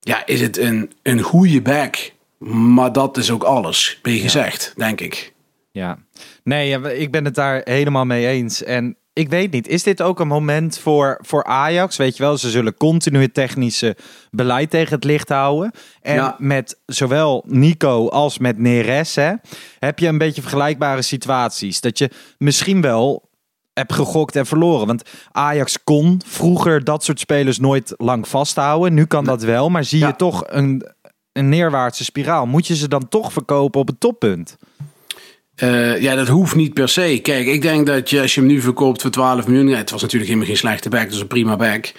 Ja, 0.00 0.26
is 0.26 0.40
het 0.40 0.58
een, 0.58 0.92
een 1.02 1.20
goede 1.20 1.62
back. 1.62 2.12
Maar 2.48 2.92
dat 2.92 3.16
is 3.16 3.30
ook 3.30 3.42
alles, 3.42 3.98
ben 4.02 4.12
je 4.12 4.20
gezegd, 4.20 4.72
denk 4.76 5.00
ik. 5.00 5.32
Ja. 5.70 5.98
Nee, 6.42 6.80
ik 6.98 7.10
ben 7.10 7.24
het 7.24 7.34
daar 7.34 7.60
helemaal 7.64 8.04
mee 8.04 8.26
eens. 8.26 8.62
En 8.62 8.96
ik 9.14 9.28
weet 9.28 9.52
niet, 9.52 9.68
is 9.68 9.82
dit 9.82 10.02
ook 10.02 10.20
een 10.20 10.28
moment 10.28 10.78
voor, 10.78 11.18
voor 11.22 11.44
Ajax? 11.44 11.96
Weet 11.96 12.16
je 12.16 12.22
wel, 12.22 12.38
ze 12.38 12.50
zullen 12.50 12.76
continu 12.76 13.20
het 13.22 13.34
technische 13.34 13.96
beleid 14.30 14.70
tegen 14.70 14.94
het 14.94 15.04
licht 15.04 15.28
houden. 15.28 15.70
En 16.02 16.14
Ja. 16.14 16.34
met 16.38 16.78
zowel 16.86 17.44
Nico 17.46 18.08
als 18.08 18.38
met 18.38 18.58
Neres 18.58 19.14
hè, 19.14 19.32
heb 19.78 19.98
je 19.98 20.08
een 20.08 20.18
beetje 20.18 20.40
vergelijkbare 20.42 21.02
situaties. 21.02 21.80
Dat 21.80 21.98
je 21.98 22.10
misschien 22.38 22.80
wel 22.80 23.28
hebt 23.72 23.92
gegokt 23.92 24.36
en 24.36 24.46
verloren. 24.46 24.86
Want 24.86 25.02
Ajax 25.32 25.84
kon 25.84 26.20
vroeger 26.26 26.84
dat 26.84 27.04
soort 27.04 27.20
spelers 27.20 27.58
nooit 27.58 27.94
lang 27.96 28.28
vasthouden. 28.28 28.94
Nu 28.94 29.04
kan 29.04 29.24
dat 29.24 29.42
wel, 29.42 29.68
maar 29.70 29.84
zie 29.84 29.98
Ja. 29.98 30.06
je 30.06 30.16
toch 30.16 30.42
een, 30.46 30.86
een 31.32 31.48
neerwaartse 31.48 32.04
spiraal. 32.04 32.46
Moet 32.46 32.66
je 32.66 32.76
ze 32.76 32.88
dan 32.88 33.08
toch 33.08 33.32
verkopen 33.32 33.80
op 33.80 33.86
het 33.86 34.00
toppunt? 34.00 34.56
Eh, 35.54 36.00
ja, 36.02 36.14
dat 36.14 36.28
hoeft 36.28 36.54
niet 36.54 36.74
per 36.74 36.88
se. 36.88 37.18
Kijk, 37.22 37.46
ik 37.46 37.62
denk 37.62 37.86
dat 37.86 38.10
je, 38.10 38.20
als 38.20 38.34
je 38.34 38.40
hem 38.40 38.48
nu 38.48 38.60
verkoopt 38.60 39.02
voor 39.02 39.10
12 39.10 39.46
miljoen... 39.46 39.68
het 39.68 39.90
was 39.90 40.02
natuurlijk 40.02 40.30
helemaal 40.30 40.50
geen 40.50 40.60
slechte 40.60 40.88
back, 40.88 41.10
dus 41.10 41.20
een 41.20 41.26
prima 41.26 41.56
back. 41.56 41.92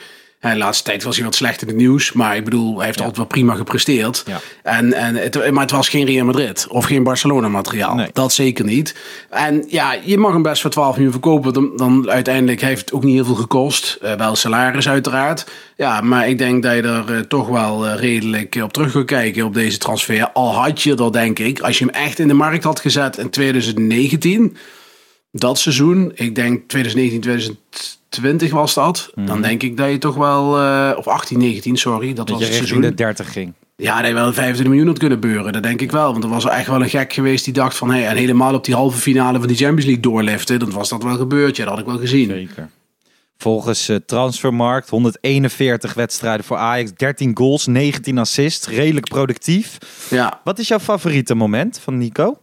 De 0.51 0.57
laatste 0.57 0.83
tijd 0.83 1.03
was 1.03 1.15
hij 1.15 1.25
wat 1.25 1.35
slecht 1.35 1.61
in 1.61 1.67
het 1.67 1.77
nieuws. 1.77 2.11
Maar 2.11 2.35
ik 2.35 2.43
bedoel, 2.43 2.77
hij 2.77 2.85
heeft 2.85 2.99
altijd 2.99 3.17
wel 3.17 3.25
prima 3.25 3.55
gepresteerd. 3.55 4.23
Ja. 4.27 4.39
En, 4.63 4.93
en 4.93 5.15
het, 5.15 5.51
maar 5.51 5.61
het 5.61 5.71
was 5.71 5.89
geen 5.89 6.05
Real 6.05 6.25
Madrid 6.25 6.67
of 6.69 6.85
geen 6.85 7.03
Barcelona 7.03 7.47
materiaal. 7.47 7.95
Nee. 7.95 8.07
Dat 8.13 8.33
zeker 8.33 8.65
niet. 8.65 8.95
En 9.29 9.65
ja, 9.67 9.95
je 10.03 10.17
mag 10.17 10.33
hem 10.33 10.41
best 10.41 10.61
voor 10.61 10.69
12 10.69 10.93
miljoen 10.93 11.11
verkopen. 11.11 11.53
Dan, 11.53 11.71
dan 11.75 12.09
uiteindelijk 12.09 12.61
heeft 12.61 12.79
het 12.79 12.93
ook 12.93 13.03
niet 13.03 13.13
heel 13.13 13.25
veel 13.25 13.35
gekost. 13.35 13.97
Eh, 14.01 14.13
wel 14.13 14.35
salaris 14.35 14.89
uiteraard. 14.89 15.45
Ja, 15.77 16.01
maar 16.01 16.29
ik 16.29 16.37
denk 16.37 16.63
dat 16.63 16.75
je 16.75 16.81
er 16.81 17.15
eh, 17.15 17.19
toch 17.19 17.47
wel 17.47 17.87
eh, 17.87 17.99
redelijk 17.99 18.55
op 18.63 18.73
terug 18.73 18.91
gaat 18.91 19.05
kijken 19.05 19.45
op 19.45 19.53
deze 19.53 19.77
transfer. 19.77 20.31
Al 20.31 20.53
had 20.53 20.81
je 20.81 20.95
er 20.95 21.11
denk 21.11 21.39
ik, 21.39 21.59
als 21.59 21.77
je 21.77 21.85
hem 21.85 21.93
echt 21.93 22.19
in 22.19 22.27
de 22.27 22.33
markt 22.33 22.63
had 22.63 22.79
gezet 22.79 23.17
in 23.17 23.29
2019 23.29 24.57
dat 25.39 25.59
seizoen, 25.59 26.11
ik 26.15 26.35
denk 26.35 26.69
2019, 26.69 27.57
20 28.15 28.51
was 28.51 28.73
dat. 28.73 29.11
Dan 29.15 29.41
denk 29.41 29.63
ik 29.63 29.77
dat 29.77 29.89
je 29.91 29.97
toch 29.97 30.15
wel, 30.15 30.59
eh, 30.59 30.97
of 30.97 31.07
18, 31.07 31.37
19, 31.39 31.77
sorry, 31.77 32.07
dat, 32.13 32.15
Dat 32.15 32.29
was 32.29 32.39
je 32.39 32.45
het 32.45 32.55
seizoen. 32.55 32.81
de 32.81 32.93
30 32.93 33.31
ging. 33.31 33.53
Ja, 33.77 33.97
dat 33.97 34.07
je 34.07 34.13
wel 34.13 34.33
25 34.33 34.67
miljoen 34.67 34.87
had 34.87 34.97
kunnen 34.97 35.19
beuren. 35.19 35.53
Dat 35.53 35.63
denk 35.63 35.81
ik 35.81 35.91
wel. 35.91 36.11
Want 36.11 36.23
er 36.23 36.29
was 36.29 36.45
er 36.45 36.49
echt 36.51 36.67
wel 36.67 36.81
een 36.81 36.89
gek 36.89 37.13
geweest 37.13 37.45
die 37.45 37.53
dacht 37.53 37.77
van... 37.77 37.89
Hey, 37.91 38.07
en 38.07 38.15
helemaal 38.15 38.53
op 38.53 38.65
die 38.65 38.75
halve 38.75 38.97
finale 38.97 39.37
van 39.39 39.47
die 39.47 39.57
Champions 39.57 39.85
League 39.85 40.03
doorliften. 40.03 40.59
Dan 40.59 40.71
was 40.71 40.89
dat 40.89 41.03
wel 41.03 41.15
gebeurd. 41.17 41.55
Ja, 41.55 41.63
dat 41.63 41.71
had 41.73 41.81
ik 41.81 41.89
wel 41.89 41.99
gezien. 41.99 42.29
Zeker. 42.29 42.69
Volgens 43.37 43.89
eh, 43.89 43.95
Transfermarkt 44.05 44.89
141 44.89 45.93
wedstrijden 45.93 46.45
voor 46.45 46.57
Ajax, 46.57 46.91
13 46.93 47.31
goals, 47.37 47.65
19 47.67 48.17
assists. 48.17 48.67
Redelijk 48.67 49.09
productief. 49.09 49.77
Ja, 50.09 50.41
Wat 50.43 50.59
is 50.59 50.67
jouw 50.67 50.79
favoriete 50.79 51.35
moment 51.35 51.79
van 51.79 51.97
Nico? 51.97 52.37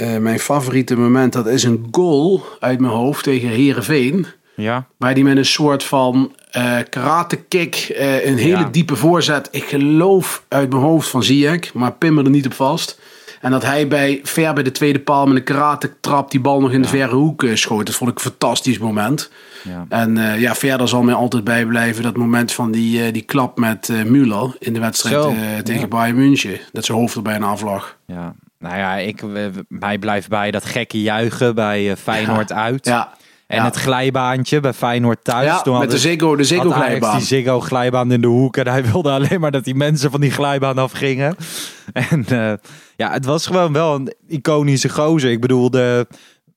Eh, 0.00 0.16
mijn 0.16 0.38
favoriete 0.38 0.96
moment, 0.96 1.32
dat 1.32 1.46
is 1.46 1.62
een 1.64 1.88
goal 1.90 2.42
uit 2.60 2.80
mijn 2.80 2.92
hoofd 2.92 3.22
tegen 3.24 3.48
Herenveen. 3.48 4.26
Ja. 4.56 4.86
Waar 4.96 5.14
die 5.14 5.24
met 5.24 5.36
een 5.36 5.44
soort 5.44 5.84
van 5.84 6.34
eh 6.50 6.76
karate 6.90 7.36
kick, 7.36 7.74
eh, 7.96 8.26
een 8.26 8.36
hele 8.36 8.58
Ja. 8.58 8.68
diepe 8.72 8.96
voorzet. 8.96 9.48
Ik 9.50 9.64
geloof 9.64 10.44
uit 10.48 10.70
mijn 10.70 10.82
hoofd 10.82 11.08
van 11.08 11.22
Ziyech, 11.22 11.74
maar 11.74 11.92
pin 11.92 12.14
me 12.14 12.22
er 12.24 12.30
niet 12.30 12.46
op 12.46 12.54
vast. 12.54 12.98
En 13.40 13.50
dat 13.50 13.64
hij 13.64 13.88
bij, 13.88 14.20
ver 14.22 14.52
bij 14.54 14.62
de 14.62 14.72
tweede 14.72 14.98
paal 15.00 15.26
met 15.26 15.36
een 15.36 15.42
karate 15.44 15.90
trap 16.00 16.30
die 16.30 16.40
bal 16.40 16.60
nog 16.60 16.72
in 16.72 16.82
de 16.82 16.88
verre 16.88 17.14
hoek 17.14 17.44
schoot. 17.54 17.86
Dat 17.86 17.94
vond 17.94 18.10
ik 18.10 18.16
een 18.16 18.22
fantastisch 18.22 18.78
moment. 18.78 19.30
Ja. 19.64 19.86
En 19.88 20.16
ja, 20.40 20.54
verder 20.54 20.88
zal 20.88 21.02
mij 21.02 21.14
altijd 21.14 21.44
bijblijven 21.44 22.02
dat 22.02 22.16
moment 22.16 22.52
van 22.52 22.70
die, 22.70 23.10
die 23.12 23.22
klap 23.22 23.58
met 23.58 23.88
eh 23.88 24.02
Müller 24.02 24.58
in 24.58 24.72
de 24.72 24.80
wedstrijd 24.80 25.64
tegen. 25.64 25.88
Bayern 25.88 26.16
München. 26.16 26.58
Dat 26.72 26.84
zijn 26.84 26.98
hoofd 26.98 27.16
er 27.16 27.22
bijna 27.22 27.46
aflag. 27.46 27.96
ja. 28.06 28.34
Nou 28.60 28.76
ja, 28.76 28.96
ik, 28.96 29.22
mij 29.68 29.98
blijft 29.98 30.28
bij 30.28 30.50
dat 30.50 30.64
gekke 30.64 31.00
juichen 31.02 31.54
bij 31.54 31.90
eh, 31.90 31.96
Feyenoord 31.96 32.52
uit. 32.52 32.86
Ja, 32.86 33.12
En 33.46 33.56
ja. 33.56 33.64
het 33.64 33.76
glijbaantje 33.76 34.60
bij 34.60 34.72
Feyenoord 34.72 35.24
thuis. 35.24 35.46
ja 35.46 35.62
Toen 35.62 35.72
met 35.72 35.82
hadden- 35.82 35.90
de 36.02 36.08
Ziggo, 36.08 36.36
de 36.36 36.44
Ziggo 36.44 36.70
glijbaan. 36.70 37.16
die 37.16 37.26
Ziggo 37.26 37.60
glijbaan 37.60 38.12
in 38.12 38.20
de 38.20 38.26
hoek. 38.26 38.56
En 38.56 38.66
hij 38.68 38.84
wilde 38.84 39.10
alleen 39.10 39.40
maar 39.40 39.50
dat 39.50 39.64
die 39.64 39.74
mensen 39.74 40.10
van 40.10 40.20
die 40.20 40.30
glijbaan 40.30 40.78
afgingen. 40.78 41.36
En 41.92 42.24
eh, 42.28 42.52
ja, 42.96 43.12
het 43.12 43.24
was 43.24 43.46
gewoon 43.46 43.72
wel 43.72 43.94
een 43.94 44.14
iconische 44.28 44.88
gozer. 44.88 45.30
Ik 45.30 45.40
bedoel, 45.40 45.70
de 45.70 46.06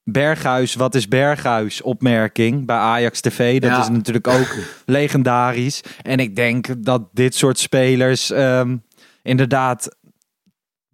Berghuis, 0.04 0.76
wat 0.76 0.96
is 0.96 1.08
Berghuis 1.08 1.82
opmerking 1.82 2.66
bij 2.66 2.76
Ajax 2.78 3.22
TV. 3.22 3.60
Dat 3.62 3.70
Ja. 3.72 3.82
is 3.82 3.90
natuurlijk 3.90 4.28
ook 4.28 4.56
legendarisch. 4.86 5.82
En 6.02 6.20
ik 6.20 6.36
denk 6.36 6.68
dat 6.78 7.02
dit 7.14 7.36
soort 7.36 7.60
spelers 7.60 8.32
ehm, 8.32 8.76
inderdaad 9.22 9.96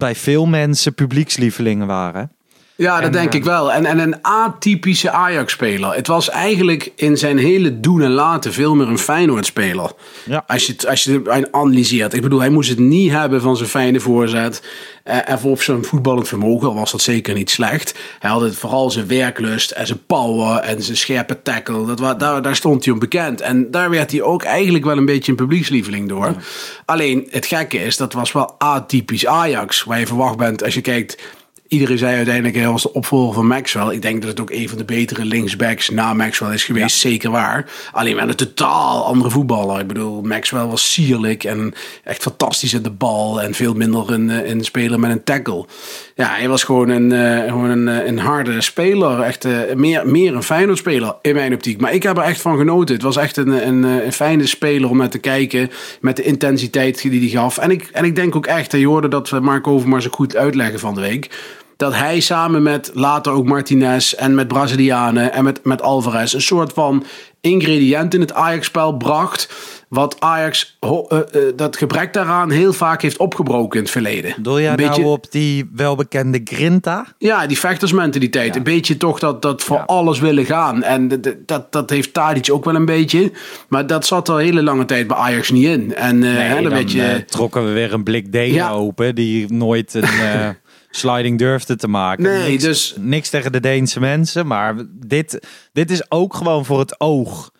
bij 0.00 0.14
veel 0.14 0.46
mensen 0.46 0.94
publiekslievelingen 0.94 1.86
waren. 1.86 2.32
Ja, 2.80 2.94
dat 2.96 3.04
En, 3.04 3.12
denk 3.12 3.32
eh, 3.32 3.38
ik 3.38 3.44
wel. 3.44 3.72
En, 3.72 3.84
en 3.86 3.98
een 3.98 4.16
atypische 4.22 5.10
Ajax-speler. 5.10 5.94
Het 5.94 6.06
was 6.06 6.28
eigenlijk 6.30 6.92
in 6.96 7.16
zijn 7.16 7.38
hele 7.38 7.80
doen 7.80 8.02
en 8.02 8.10
laten 8.10 8.52
veel 8.52 8.74
meer 8.74 8.88
een 8.88 8.98
Feyenoord-speler. 8.98 9.90
Ja. 10.24 10.44
Als 10.46 10.66
je, 10.66 10.72
het- 10.72 10.86
als 10.86 11.04
je 11.04 11.22
het 11.24 11.52
analyseert. 11.52 12.14
Ik 12.14 12.22
bedoel, 12.22 12.40
hij 12.40 12.48
moest 12.50 12.68
het 12.68 12.78
niet 12.78 13.10
hebben 13.10 13.40
van 13.40 13.56
zijn 13.56 13.68
fijne 13.68 14.00
voorzet. 14.00 14.62
eh, 15.04 15.28
en 15.30 15.38
of 15.42 15.62
zijn 15.62 15.84
voetballend 15.84 16.28
vermogen, 16.28 16.68
al 16.68 16.74
was 16.74 16.90
dat 16.90 17.00
zeker 17.00 17.34
niet 17.34 17.50
slecht. 17.50 17.94
Hij 18.18 18.30
had 18.30 18.40
het 18.40 18.56
vooral 18.56 18.90
zijn 18.90 19.06
werklust 19.06 19.70
en 19.70 19.86
zijn 19.86 20.00
power 20.06 20.56
en 20.58 20.82
zijn 20.82 20.96
scherpe 20.96 21.42
tackle. 21.42 21.94
Dat, 21.94 22.20
daar, 22.20 22.42
daar 22.42 22.56
stond 22.56 22.84
hij 22.84 22.92
om 22.94 22.98
bekend. 23.00 23.40
En 23.40 23.70
daar 23.70 23.90
werd 23.90 24.10
hij 24.10 24.22
ook 24.22 24.42
eigenlijk 24.42 24.84
wel 24.84 24.96
een 24.96 25.04
beetje 25.04 25.30
een 25.30 25.36
publiekslieveling 25.38 26.08
door. 26.08 26.34
Alleen, 26.84 27.26
het 27.30 27.46
gekke 27.46 27.84
is, 27.84 27.96
dat 27.96 28.12
was 28.12 28.32
wel 28.32 28.54
atypisch 28.58 29.26
Ajax. 29.26 29.84
Waar 29.84 29.98
je 29.98 30.06
verwacht 30.06 30.36
bent 30.36 30.64
als 30.64 30.74
je 30.74 30.80
kijkt... 30.80 31.22
Iedereen 31.70 31.98
zei 31.98 32.16
uiteindelijk, 32.16 32.54
hij 32.54 32.68
was 32.68 32.82
de 32.82 32.92
opvolger 32.92 33.34
van 33.34 33.46
Maxwell. 33.46 33.94
Ik 33.94 34.02
denk 34.02 34.20
dat 34.20 34.30
het 34.30 34.40
ook 34.40 34.50
een 34.50 34.68
van 34.68 34.78
de 34.78 34.84
betere 34.84 35.24
linksbacks 35.24 35.88
na 35.88 36.14
Maxwell 36.14 36.54
is 36.54 36.64
geweest. 36.64 36.98
Zeker 36.98 37.30
waar. 37.30 37.70
Alleen 37.92 38.16
wel 38.16 38.28
een 38.28 38.34
totaal 38.34 39.04
andere 39.04 39.30
voetballer. 39.30 39.80
Ik 39.80 39.86
bedoel, 39.86 40.22
Maxwell 40.22 40.64
was 40.64 40.92
sierlijk 40.92 41.44
en 41.44 41.74
echt 42.04 42.22
fantastisch 42.22 42.74
in 42.74 42.82
de 42.82 42.90
bal. 42.90 43.42
En 43.42 43.54
veel 43.54 43.74
minder 43.74 44.10
een, 44.10 44.30
eh, 44.30 44.48
een 44.48 44.64
speler 44.64 45.00
met 45.00 45.10
een 45.10 45.24
tackle. 45.24 45.66
Ja, 46.14 46.28
hij 46.28 46.48
was 46.48 46.64
gewoon 46.64 46.88
een, 46.88 47.12
eh, 47.12 47.44
gewoon 47.44 47.70
een, 47.70 47.88
eh, 47.88 48.06
een 48.06 48.18
harde 48.18 48.60
speler. 48.60 49.20
Echt 49.20 49.46
meer, 49.74 50.08
meer 50.08 50.34
een 50.34 50.42
Feyenoord 50.42 50.78
speler 50.78 51.14
in 51.22 51.34
mijn 51.34 51.54
optiek. 51.54 51.80
Maar 51.80 51.92
ik 51.94 52.02
heb 52.02 52.16
er 52.16 52.22
echt 52.22 52.40
van 52.40 52.58
genoten. 52.58 52.94
Het 52.94 53.04
was 53.04 53.16
echt 53.16 53.36
een, 53.36 53.66
een, 53.66 53.82
een 53.82 54.12
fijne 54.12 54.46
speler 54.46 54.90
om 54.90 54.96
naar 54.96 55.10
te 55.10 55.18
kijken. 55.18 55.70
Met 56.00 56.16
de 56.16 56.22
intensiteit 56.22 57.02
die 57.02 57.20
hij 57.20 57.28
gaf. 57.28 57.58
En 57.58 57.70
ik, 57.70 57.88
en 57.92 58.04
ik 58.04 58.16
denk 58.16 58.36
ook 58.36 58.46
echt, 58.46 58.72
je 58.72 58.86
hoorde 58.86 59.08
dat 59.08 59.30
we 59.30 59.40
Mark 59.40 59.66
Overmars 59.66 60.06
ook 60.06 60.14
goed 60.14 60.36
uitleggen 60.36 60.78
van 60.78 60.94
de 60.94 61.00
week 61.00 61.30
dat 61.80 61.94
hij 61.94 62.20
samen 62.20 62.62
met 62.62 62.90
later 62.94 63.32
ook 63.32 63.44
Martinez 63.46 64.12
en 64.12 64.34
met 64.34 64.48
Brazilianen 64.48 65.32
en 65.32 65.44
met, 65.44 65.64
met 65.64 65.82
Alvarez 65.82 66.32
een 66.32 66.40
soort 66.42 66.72
van 66.72 67.04
ingrediënt 67.40 68.14
in 68.14 68.20
het 68.20 68.32
Ajax-spel 68.32 68.96
bracht. 68.96 69.48
Wat 69.88 70.16
Ajax, 70.18 70.76
ho- 70.80 71.06
eh, 71.08 71.18
eh, 71.18 71.24
dat 71.56 71.76
gebrek 71.76 72.12
daaraan, 72.12 72.50
heel 72.50 72.72
vaak 72.72 73.02
heeft 73.02 73.16
opgebroken 73.16 73.76
in 73.78 73.82
het 73.82 73.92
verleden. 73.92 74.34
Doe 74.42 74.60
jij 74.60 74.70
Een 74.70 74.76
beetje- 74.76 75.00
nou 75.00 75.12
op 75.12 75.26
die 75.32 75.70
welbekende 75.74 76.40
Grinta? 76.44 77.06
Ja, 77.18 77.46
die 77.46 77.58
vechtersmentaliteit. 77.58 78.56
Een 78.56 78.62
beetje 78.62 78.96
toch 78.96 79.18
dat, 79.18 79.42
dat 79.42 79.62
voor 79.62 79.76
Ja. 79.76 79.82
alles 79.86 80.18
willen 80.18 80.44
gaan. 80.44 80.82
En 80.82 81.08
dat, 81.46 81.72
dat 81.72 81.90
heeft 81.90 82.12
Tadic 82.12 82.52
ook 82.52 82.64
wel 82.64 82.74
een 82.74 82.84
beetje. 82.84 83.32
Maar 83.68 83.86
dat 83.86 84.06
zat 84.06 84.28
al 84.28 84.36
hele 84.36 84.62
lange 84.62 84.84
tijd 84.84 85.06
bij 85.06 85.16
Ajax 85.16 85.50
niet 85.50 85.64
in. 85.66 85.94
En 85.94 86.22
eh, 86.22 86.30
hè, 86.32 86.62
dan 86.68 86.88
je... 86.88 87.24
trokken 87.26 87.64
we 87.66 87.70
weer 87.72 87.92
een 87.92 88.02
blik 88.04 88.32
degen 88.32 88.54
Ja. 88.54 88.70
open 88.70 89.14
die 89.14 89.52
nooit 89.52 89.94
een 89.94 90.04
sliding 90.90 91.38
durfde 91.38 91.76
te 91.76 91.88
maken. 91.88 92.22
Nee, 92.22 92.48
niks, 92.50 92.62
dus- 92.62 92.94
niks 92.98 93.30
tegen 93.30 93.52
de 93.52 93.60
Deense 93.60 94.00
mensen, 94.00 94.46
maar 94.46 94.74
dit, 95.06 95.46
dit 95.72 95.90
is 95.90 96.10
ook 96.10 96.34
gewoon 96.34 96.64
voor 96.64 96.78
het 96.78 97.00
oog 97.00 97.50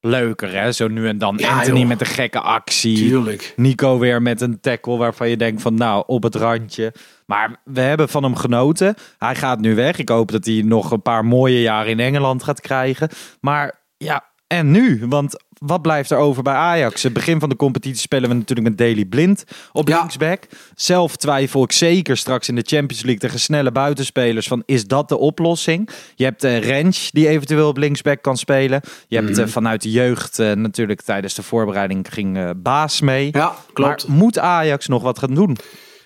leuker, 0.00 0.52
hè? 0.52 0.72
Zo 0.72 0.88
nu 0.88 1.08
en 1.08 1.18
dan 1.18 1.34
Ja, 1.38 1.50
Anthony 1.58 1.78
joh. 1.78 1.88
met 1.88 2.00
een 2.00 2.06
gekke 2.06 2.40
actie. 2.40 2.96
Tuurlijk. 2.96 3.52
Nico 3.56 3.98
weer 3.98 4.22
met 4.22 4.40
een 4.40 4.60
tackle 4.60 4.96
waarvan 4.96 5.28
je 5.28 5.36
denkt 5.36 5.62
van 5.62 5.74
nou, 5.74 6.04
op 6.06 6.22
het 6.22 6.34
randje. 6.34 6.94
Maar 7.26 7.60
we 7.64 7.80
hebben 7.80 8.08
van 8.08 8.22
hem 8.22 8.36
genoten. 8.36 8.94
Hij 9.18 9.34
gaat 9.34 9.60
nu 9.60 9.74
weg. 9.74 9.98
Ik 9.98 10.08
hoop 10.08 10.30
dat 10.30 10.44
hij 10.44 10.62
nog 10.64 10.90
een 10.90 11.02
paar 11.02 11.24
mooie 11.24 11.60
jaren 11.60 11.90
in 11.90 12.00
Engeland 12.00 12.42
gaat 12.42 12.60
krijgen. 12.60 13.08
Maar 13.40 13.80
ja, 13.96 14.24
en 14.46 14.70
nu? 14.70 15.06
Want 15.08 15.44
wat 15.62 15.82
blijft 15.82 16.10
er 16.10 16.16
over 16.18 16.42
bij 16.42 16.54
Ajax? 16.54 17.02
Het 17.02 17.12
begin 17.12 17.40
van 17.40 17.48
de 17.48 17.56
competitie 17.56 18.00
spelen 18.00 18.28
we 18.28 18.34
natuurlijk 18.34 18.68
met 18.68 18.78
Daily 18.78 19.04
Blind 19.04 19.44
op 19.72 19.88
Ja. 19.88 19.98
linksback. 19.98 20.46
Zelf 20.74 21.16
twijfel 21.16 21.62
ik 21.62 21.72
zeker 21.72 22.16
straks 22.16 22.48
in 22.48 22.54
de 22.54 22.62
Champions 22.66 23.02
League 23.02 23.20
tegen 23.20 23.40
snelle 23.40 23.72
buitenspelers 23.72 24.46
van 24.48 24.62
is 24.66 24.86
dat 24.86 25.08
de 25.08 25.18
oplossing? 25.18 25.88
Je 26.14 26.24
hebt 26.24 26.44
uh, 26.44 26.58
Rens 26.58 27.10
die 27.10 27.28
eventueel 27.28 27.68
op 27.68 27.76
linksback 27.76 28.22
kan 28.22 28.36
spelen. 28.36 28.80
Je 29.08 29.16
hebt 29.16 29.30
Mhm. 29.30 29.40
eh, 29.40 29.46
vanuit 29.46 29.82
de 29.82 29.90
jeugd 29.90 30.38
eh, 30.38 30.52
natuurlijk 30.52 31.02
tijdens 31.02 31.34
de 31.34 31.42
voorbereiding 31.42 32.06
ging 32.10 32.36
eh, 32.36 32.50
Baas 32.56 33.00
mee. 33.00 33.28
Ja, 33.32 33.54
klopt. 33.72 34.08
Maar 34.08 34.16
moet 34.16 34.38
Ajax 34.38 34.86
nog 34.86 35.02
wat 35.02 35.18
gaan 35.18 35.34
doen? 35.34 35.56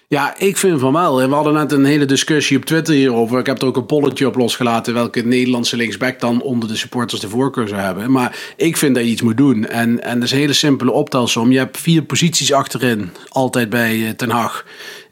Ja, 0.09 0.39
ik 0.39 0.57
vind 0.57 0.81
van 0.81 0.93
wel. 0.93 1.29
We 1.29 1.35
hadden 1.35 1.53
net 1.53 1.73
een 1.73 1.85
hele 1.85 2.05
discussie 2.05 2.57
op 2.57 2.65
Twitter 2.65 2.95
hierover. 2.95 3.39
Ik 3.39 3.47
heb 3.47 3.61
er 3.61 3.67
ook 3.67 3.77
een 3.77 3.87
polletje 3.87 4.27
op 4.27 4.37
losgelaten 4.37 4.95
welke 4.95 5.21
Nederlandse 5.21 5.77
linksback 5.77 6.21
dan 6.21 6.43
onder 6.43 6.69
de 6.69 6.77
supporters 6.77 7.21
de 7.21 7.29
voorkeur 7.29 7.69
zou 7.69 7.81
hebben. 7.81 8.11
Maar 8.11 8.39
ik 8.57 8.77
vind 8.77 8.95
dat 8.95 9.05
je 9.05 9.11
iets 9.11 9.23
moet 9.23 9.37
doen. 9.37 9.67
En, 9.67 10.03
en 10.03 10.15
dat 10.15 10.23
is 10.23 10.33
een 10.33 10.39
hele 10.39 10.53
simpele 10.53 10.91
optelsom. 10.93 11.53
Je 11.53 11.59
hebt 11.59 11.79
vier 11.79 12.03
posities 12.03 12.53
achterin, 12.53 13.11
altijd 13.29 13.71
bij 13.71 14.07
eh, 14.07 14.11
Ten 14.11 14.31
Hag. 14.31 14.65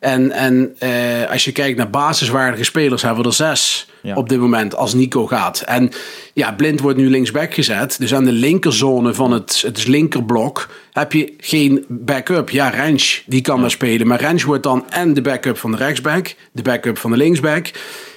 En, 0.04 0.30
en 0.32 0.74
eh, 0.78 1.30
als 1.30 1.44
je 1.44 1.52
kijkt 1.52 1.76
naar 1.78 1.90
basiswaardige 1.90 2.64
spelers, 2.64 3.02
hebben 3.02 3.22
we 3.22 3.28
er 3.28 3.34
zes 3.34 3.86
Ja. 4.02 4.14
op 4.14 4.28
dit 4.28 4.38
moment 4.38 4.74
als 4.76 4.94
Nico 4.94 5.26
gaat. 5.26 5.60
En 5.66 5.90
ja, 6.32 6.52
Blind 6.52 6.80
wordt 6.80 6.98
nu 6.98 7.10
linksback 7.10 7.54
gezet. 7.54 7.96
Dus 7.98 8.14
aan 8.14 8.24
de 8.24 8.32
linkerzone 8.32 9.14
van 9.14 9.32
het, 9.32 9.62
het 9.66 9.86
linkerblok 9.86 10.68
heb 10.92 11.12
je 11.12 11.32
geen 11.38 11.84
backup. 11.88 12.50
Ja, 12.50 12.68
Rens, 12.68 13.22
die 13.26 13.40
kan 13.40 13.60
daar 13.60 13.70
spelen. 13.70 14.06
Maar 14.06 14.20
Rens 14.20 14.42
wordt 14.42 14.62
dan 14.62 14.84
en 14.90 15.14
de 15.14 15.22
backup 15.22 15.58
van 15.58 15.70
de 15.70 15.76
rechtsback, 15.76 16.34
de 16.52 16.62
backup 16.62 16.98
van 16.98 17.10
de 17.10 17.16
linksback, 17.16 17.70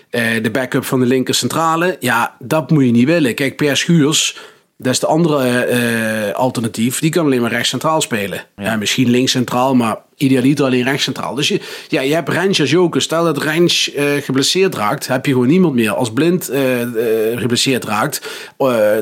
eh, 0.10 0.24
de 0.41 0.51
backup 0.51 0.86
van 0.86 1.00
de 1.00 1.06
linkercentrale. 1.06 1.98
Ja, 2.00 2.36
dat 2.39 2.70
moet 2.70 2.86
je 2.86 2.91
niet 2.91 3.08
willen. 3.08 3.36
Kijk, 3.36 3.56
Per 3.56 3.77
Schuurs, 3.77 4.38
dat 4.77 4.94
is 4.94 5.00
de 5.00 5.08
andere 5.08 5.48
eh, 5.48 6.34
alternatief. 6.34 7.00
Die 7.00 7.12
kan 7.12 7.25
alleen 7.25 7.41
maar 7.41 7.51
rechtscentraal 7.51 8.01
spelen. 8.01 8.44
Ja. 8.58 8.75
misschien 8.75 9.10
linkscentraal, 9.10 9.75
maar 9.75 10.06
idealiter 10.17 10.65
alleen 10.65 10.83
rechtscentraal. 10.83 11.36
Dus 11.36 11.47
je, 11.47 11.59
ja, 11.88 12.01
je 12.01 12.13
hebt 12.13 12.29
Rens 12.29 12.59
als 12.59 12.69
joker. 12.69 13.01
Stel 13.01 13.24
dat 13.24 13.43
Rens 13.43 13.93
eh, 13.93 14.05
geblesseerd 14.21 14.75
raakt, 14.75 15.07
heb 15.07 15.25
je 15.25 15.31
gewoon 15.31 15.47
niemand 15.47 15.74
meer. 15.74 15.91
Als 15.91 16.13
Blind 16.13 16.50
eh, 16.50 16.81
eh, 16.81 17.39
geblesseerd 17.39 17.86
raakt, 17.86 18.21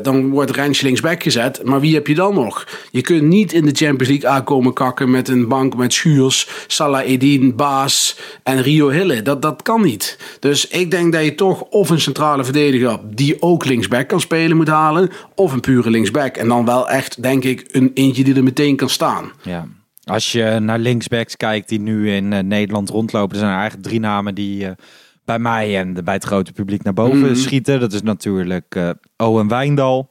dan 0.02 0.30
wordt 0.30 0.50
Rens 0.50 0.80
linksback 0.80 1.22
gezet. 1.22 1.64
Maar 1.64 1.80
wie 1.80 1.94
heb 1.94 2.06
je 2.06 2.14
dan 2.14 2.34
nog? 2.34 2.66
Je 2.90 3.00
kunt 3.00 3.22
niet 3.22 3.52
in 3.52 3.64
de 3.64 3.74
Champions 3.74 4.08
League 4.08 4.28
aankomen 4.28 4.72
kakken 4.72 5.10
met 5.10 5.28
een 5.28 5.48
bank 5.48 5.76
met 5.76 5.92
Schuurs, 5.92 6.48
Salah 6.66 7.08
Edin, 7.08 7.56
Baas 7.56 8.18
en 8.42 8.62
Rio 8.62 8.88
Hille. 8.88 9.22
Dat, 9.22 9.42
dat 9.42 9.62
kan 9.62 9.82
niet. 9.82 10.18
Dus 10.40 10.68
ik 10.68 10.90
denk 10.90 11.12
dat 11.12 11.24
je 11.24 11.34
toch 11.34 11.60
of 11.60 11.90
een 11.90 12.00
centrale 12.00 12.44
verdediger 12.44 12.98
die 13.04 13.42
ook 13.42 13.64
linksback 13.64 14.08
kan 14.08 14.20
spelen 14.20 14.56
moet 14.56 14.68
halen, 14.68 15.10
of 15.34 15.52
een 15.52 15.60
pure 15.60 15.90
linksback. 15.90 16.36
En 16.36 16.48
dan 16.48 16.64
wel 16.64 16.88
echt, 16.88 17.22
denk 17.22 17.44
ik, 17.44 17.64
een 17.72 17.90
eentje 17.94 18.24
die 18.24 18.34
er 18.34 18.42
meteen 18.42 18.76
kan 18.76 18.90
staan. 18.90 19.32
Ja. 19.42 19.66
Als 20.10 20.32
je 20.32 20.58
naar 20.60 20.78
linksbacks 20.78 21.36
kijkt 21.36 21.68
die 21.68 21.80
nu 21.80 22.12
in 22.12 22.32
eh, 22.32 22.42
Nederland 22.42 22.88
rondlopen, 22.88 23.30
er 23.32 23.38
zijn 23.38 23.50
er 23.52 23.58
eigenlijk 23.58 23.88
drie 23.88 24.00
namen 24.00 24.34
die 24.34 24.66
eh, 24.66 24.72
bij 25.24 25.38
mij 25.38 25.78
en 25.78 26.04
bij 26.04 26.14
het 26.14 26.24
grote 26.24 26.52
publiek 26.52 26.82
naar 26.82 26.92
boven 26.92 27.18
Mhm. 27.18 27.34
schieten. 27.34 27.80
Dat 27.80 27.92
is 27.92 28.02
natuurlijk 28.02 28.74
eh, 28.74 28.90
Owen 29.16 29.48
Wijndal, 29.48 30.10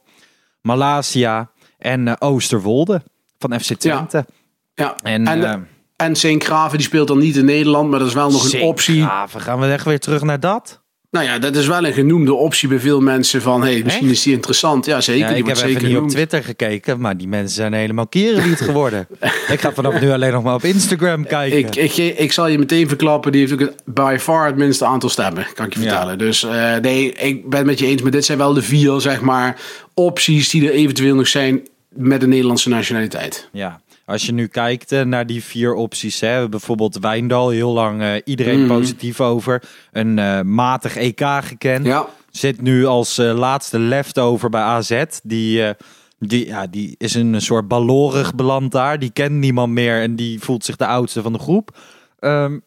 Malasia 0.62 1.50
en 1.78 2.20
Oosterwolde 2.20 3.02
van 3.38 3.60
FC 3.60 3.74
Twente. 3.74 4.26
Ja. 4.74 4.96
En, 5.02 5.26
En, 5.26 5.68
en 5.96 6.40
Graven 6.40 6.78
die 6.78 6.86
speelt 6.86 7.08
dan 7.08 7.18
niet 7.18 7.36
in 7.36 7.44
Nederland, 7.44 7.90
maar 7.90 7.98
dat 7.98 8.08
is 8.08 8.14
wel 8.14 8.30
nog 8.30 8.52
een 8.52 8.60
optie. 8.62 9.02
Graven. 9.02 9.40
Gaan 9.40 9.60
we 9.60 9.66
echt 9.72 9.84
weer 9.84 10.00
terug 10.00 10.22
naar 10.22 10.40
dat? 10.40 10.84
Nou 11.10 11.24
ja, 11.26 11.38
dat 11.38 11.56
is 11.56 11.66
wel 11.66 11.86
een 11.86 11.92
genoemde 11.92 12.34
optie 12.34 12.68
bij 12.68 12.78
veel 12.80 13.00
mensen 13.00 13.42
van, 13.42 13.62
hey, 13.62 13.80
misschien 13.84 14.06
Echt? 14.06 14.16
is 14.16 14.22
die 14.22 14.32
interessant. 14.32 14.86
Ja, 14.86 15.00
zeker. 15.00 15.28
Ja, 15.28 15.34
ik 15.34 15.46
heb 15.46 15.56
even 15.56 15.68
zeker 15.70 15.88
niet 15.88 15.96
op. 15.96 16.08
Twitter 16.08 16.44
gekeken, 16.44 17.00
maar 17.00 17.16
die 17.16 17.28
mensen 17.28 17.54
zijn 17.56 17.72
helemaal 17.72 18.06
kierenlied 18.06 18.60
geworden. 18.60 19.06
ik 19.54 19.60
ga 19.60 19.72
vanaf 19.72 20.00
nu 20.00 20.10
alleen 20.10 20.32
nog 20.32 20.42
maar 20.42 20.54
op 20.54 20.64
Instagram 20.64 21.26
kijken. 21.26 21.58
Ik, 21.58 21.74
ik, 21.96 22.18
ik 22.18 22.32
zal 22.32 22.46
je 22.46 22.58
meteen 22.58 22.88
verklappen, 22.88 23.32
die 23.32 23.40
heeft 23.40 23.52
ook 23.52 23.60
het, 23.60 23.74
by 23.84 24.16
far 24.20 24.46
het 24.46 24.56
minste 24.56 24.84
aantal 24.84 25.08
stemmen, 25.08 25.46
kan 25.54 25.66
ik 25.66 25.74
je 25.74 25.80
Ja. 25.80 25.88
vertellen. 25.88 26.18
Dus 26.18 26.42
eh, 26.44 26.76
nee, 26.76 27.12
ik 27.12 27.48
ben 27.48 27.58
het 27.58 27.66
met 27.66 27.78
je 27.78 27.86
eens, 27.86 28.02
maar 28.02 28.10
dit 28.10 28.24
zijn 28.24 28.38
wel 28.38 28.52
de 28.54 28.62
vier, 28.62 29.00
zeg 29.00 29.20
maar, 29.20 29.60
opties 29.94 30.48
die 30.50 30.68
er 30.68 30.74
eventueel 30.74 31.14
nog 31.14 31.28
zijn 31.28 31.60
met 31.88 32.20
de 32.20 32.26
Nederlandse 32.26 32.68
nationaliteit. 32.68 33.48
Ja, 33.52 33.80
als 34.06 34.26
je 34.26 34.32
nu 34.32 34.46
kijkt 34.46 34.92
eh, 34.92 35.02
naar 35.02 35.26
die 35.26 35.44
vier 35.44 35.74
opties, 35.74 36.20
hè, 36.20 36.48
bijvoorbeeld 36.48 36.98
Wijndal, 36.98 37.48
heel 37.48 37.72
lang 37.72 38.02
eh, 38.02 38.14
iedereen 38.24 38.58
Mhm. 38.64 38.68
positief 38.68 39.20
over. 39.20 39.62
Een 39.92 40.18
eh, 40.18 40.40
matig 40.40 40.96
EK 40.96 41.20
gekend. 41.40 41.86
Ja, 41.86 42.06
Zit 42.30 42.60
nu 42.60 42.86
als 42.86 43.16
laatste 43.16 43.78
leftover 43.78 44.48
bij 44.50 44.60
AZ. 44.60 45.02
Die, 45.22 45.72
die, 46.18 46.46
ja, 46.46 46.66
die 46.66 46.94
is 46.98 47.14
een 47.14 47.40
soort 47.40 47.68
ballorig 47.68 48.34
beland 48.34 48.72
daar. 48.72 48.98
Die 48.98 49.10
kent 49.10 49.32
niemand 49.34 49.72
meer 49.72 50.00
en 50.02 50.16
die 50.16 50.40
voelt 50.40 50.64
zich 50.64 50.76
de 50.76 50.86
oudste 50.86 51.22
van 51.22 51.32
de 51.32 51.38
groep. 51.38 51.76
Ehm, 52.18 52.58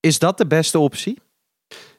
is 0.00 0.18
dat 0.18 0.38
de 0.38 0.46
beste 0.46 0.78
optie? 0.78 1.18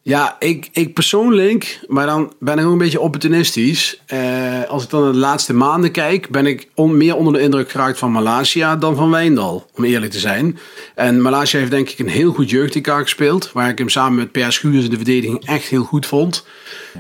Ja, 0.06 0.36
ik, 0.40 0.70
ik 0.72 0.94
persoonlijk, 0.94 1.80
maar 1.88 2.06
dan 2.06 2.34
ben 2.40 2.60
ik 2.60 2.66
ook 2.66 2.72
een 2.72 2.78
beetje 2.78 3.00
opportunistisch. 3.00 4.02
Eh, 4.06 4.64
als 4.68 4.84
ik 4.84 4.90
dan 4.90 5.12
de 5.12 5.18
laatste 5.18 5.54
maanden 5.54 5.92
kijk, 5.92 6.30
ben 6.30 6.46
ik 6.46 6.68
on- 6.76 6.98
meer 6.98 7.16
onder 7.16 7.34
de 7.34 7.40
indruk 7.40 7.72
geraakt 7.72 7.98
van 7.98 8.12
Malasia 8.12 8.76
dan 8.76 8.96
van 8.96 9.10
Wijndal, 9.10 9.70
om 9.76 9.84
eerlijk 9.84 10.12
te 10.12 10.20
zijn. 10.20 10.58
En 10.96 11.22
Malasia 11.22 11.60
heeft 11.60 11.72
denk 11.72 11.90
ik 11.90 12.00
een 12.00 12.08
heel 12.10 12.32
goed 12.34 12.50
jeugd 12.50 12.80
gespeeld, 12.84 13.52
waar 13.52 13.70
ik 13.70 13.78
hem 13.78 13.90
samen 13.90 14.18
met 14.18 14.32
Per 14.32 14.52
Schuurs 14.54 14.84
in 14.84 14.90
de 14.90 14.96
verdediging 14.96 15.46
echt 15.46 15.68
heel 15.68 15.84
goed 15.84 16.06
vond. 16.06 16.46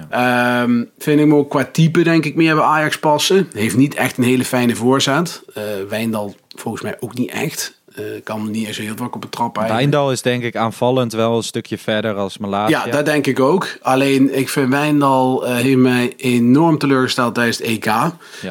Ehm, 0.09 0.83
vind 0.97 1.19
ik 1.19 1.25
hem 1.25 1.35
ook 1.35 1.49
qua 1.49 1.65
type 1.65 2.03
denk 2.03 2.25
ik 2.25 2.35
meer 2.35 2.55
bij 2.55 2.63
Ajax 2.63 2.97
passen. 2.99 3.49
Heeft 3.53 3.77
niet 3.77 3.93
echt 3.95 4.17
een 4.17 4.23
hele 4.23 4.45
fijne 4.45 4.75
voorzet. 4.75 5.43
Eh 5.53 5.63
Wijndal 5.89 6.35
volgens 6.55 6.83
mij 6.83 6.95
ook 6.99 7.13
niet 7.13 7.31
echt. 7.31 7.81
Eh, 7.95 8.03
kan 8.23 8.51
niet 8.51 8.67
eens 8.67 8.77
heel 8.77 8.95
druk 8.95 9.15
op 9.15 9.21
de 9.21 9.29
trap 9.29 9.57
eigenlijk. 9.57 9.91
Wijndal 9.91 10.11
is 10.11 10.21
denk 10.21 10.43
ik 10.43 10.55
aanvallend 10.55 11.13
wel 11.13 11.37
een 11.37 11.43
stukje 11.43 11.77
verder 11.77 12.15
als 12.15 12.37
Malasia. 12.37 12.85
Ja, 12.85 12.91
dat 12.91 13.05
denk 13.05 13.27
ik 13.27 13.39
ook. 13.39 13.77
Alleen 13.81 14.37
ik 14.37 14.49
vind 14.49 14.69
Wijndal 14.69 15.45
heeft 15.45 15.77
mij 15.77 16.13
enorm 16.17 16.77
teleurgesteld 16.77 17.35
tijdens 17.35 17.57
het 17.57 17.67
EK. 17.67 17.93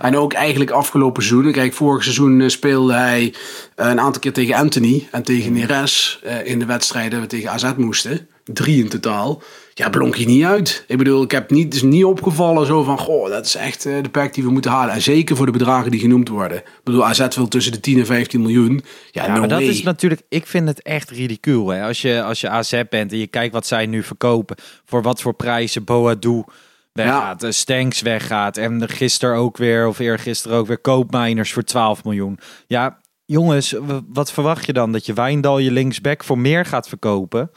En 0.02 0.16
ook 0.16 0.32
eigenlijk 0.32 0.70
afgelopen 0.70 1.22
seizoen. 1.22 1.52
Kijk, 1.52 1.72
vorig 1.72 2.02
seizoen 2.02 2.40
eh, 2.40 2.48
speelde 2.48 2.92
hij 2.92 3.34
een 3.74 4.00
aantal 4.00 4.20
keer 4.20 4.32
tegen 4.32 4.54
Anthony 4.54 5.08
en 5.10 5.22
tegen 5.22 5.52
Neres 5.52 6.20
in 6.44 6.58
de 6.58 6.66
wedstrijden 6.66 7.20
we 7.20 7.26
tegen 7.26 7.50
AZ 7.50 7.72
moesten. 7.76 8.28
Drie 8.44 8.82
in 8.82 8.88
totaal. 8.88 9.42
Ja, 9.74 9.88
blonk 9.88 10.16
hij 10.16 10.24
niet 10.24 10.44
uit. 10.44 10.84
Ik 10.86 10.98
bedoel, 10.98 11.22
ik 11.22 11.30
heb 11.30 11.50
niet, 11.50 11.64
het 11.64 11.74
is 11.74 11.82
niet 11.82 12.04
opgevallen 12.04 12.66
zo 12.66 12.82
van, 12.82 12.98
goh, 12.98 13.28
dat 13.30 13.46
is 13.46 13.54
echt 13.54 13.86
eh, 13.86 14.02
de 14.02 14.08
pack 14.08 14.34
die 14.34 14.44
we 14.44 14.50
moeten 14.50 14.70
halen. 14.70 14.94
En 14.94 15.02
zeker 15.02 15.36
voor 15.36 15.46
de 15.46 15.52
bedragen 15.52 15.90
die 15.90 16.00
genoemd 16.00 16.28
worden. 16.28 16.56
Ik 16.58 16.80
bedoel, 16.84 17.06
AZ 17.06 17.26
wil 17.34 17.48
tussen 17.48 17.72
de 17.72 17.80
10 17.80 17.98
en 17.98 18.06
15 18.06 18.40
miljoen. 18.40 18.82
Ja, 19.10 19.24
Ja, 19.24 19.32
no 19.32 19.38
maar 19.38 19.48
dat 19.48 19.58
way. 19.58 19.68
is 19.68 19.82
natuurlijk, 19.82 20.22
ik 20.28 20.46
vind 20.46 20.68
het 20.68 20.82
echt 20.82 21.10
ridicuul. 21.10 21.68
Hè? 21.68 21.82
Als, 21.82 22.02
je, 22.02 22.22
als 22.22 22.40
je 22.40 22.48
AZ 22.48 22.82
bent 22.90 23.12
en 23.12 23.18
je 23.18 23.26
kijkt 23.26 23.54
wat 23.54 23.66
zij 23.66 23.86
nu 23.86 24.02
verkopen, 24.02 24.56
voor 24.84 25.02
wat 25.02 25.20
voor 25.20 25.34
prijzen 25.34 25.84
Boadu 25.84 26.44
weggaat, 26.92 27.40
ja. 27.42 27.50
Stanks 27.50 28.00
weggaat 28.00 28.56
en 28.56 28.88
gisteren 28.88 29.36
ook 29.36 29.56
weer, 29.56 29.86
of 29.86 29.98
eergisteren 29.98 30.56
ook 30.56 30.66
weer, 30.66 30.78
koopmijners 30.78 31.52
voor 31.52 31.62
12 31.64 32.04
miljoen. 32.04 32.38
Ja, 32.66 33.00
jongens, 33.24 33.74
wat 34.08 34.32
verwacht 34.32 34.66
je 34.66 34.72
dan? 34.72 34.92
Dat 34.92 35.06
je 35.06 35.12
Wijndal 35.12 35.58
je 35.58 35.70
linksback 35.70 36.24
voor 36.24 36.38
meer 36.38 36.64
gaat 36.64 36.88
verkopen? 36.88 37.50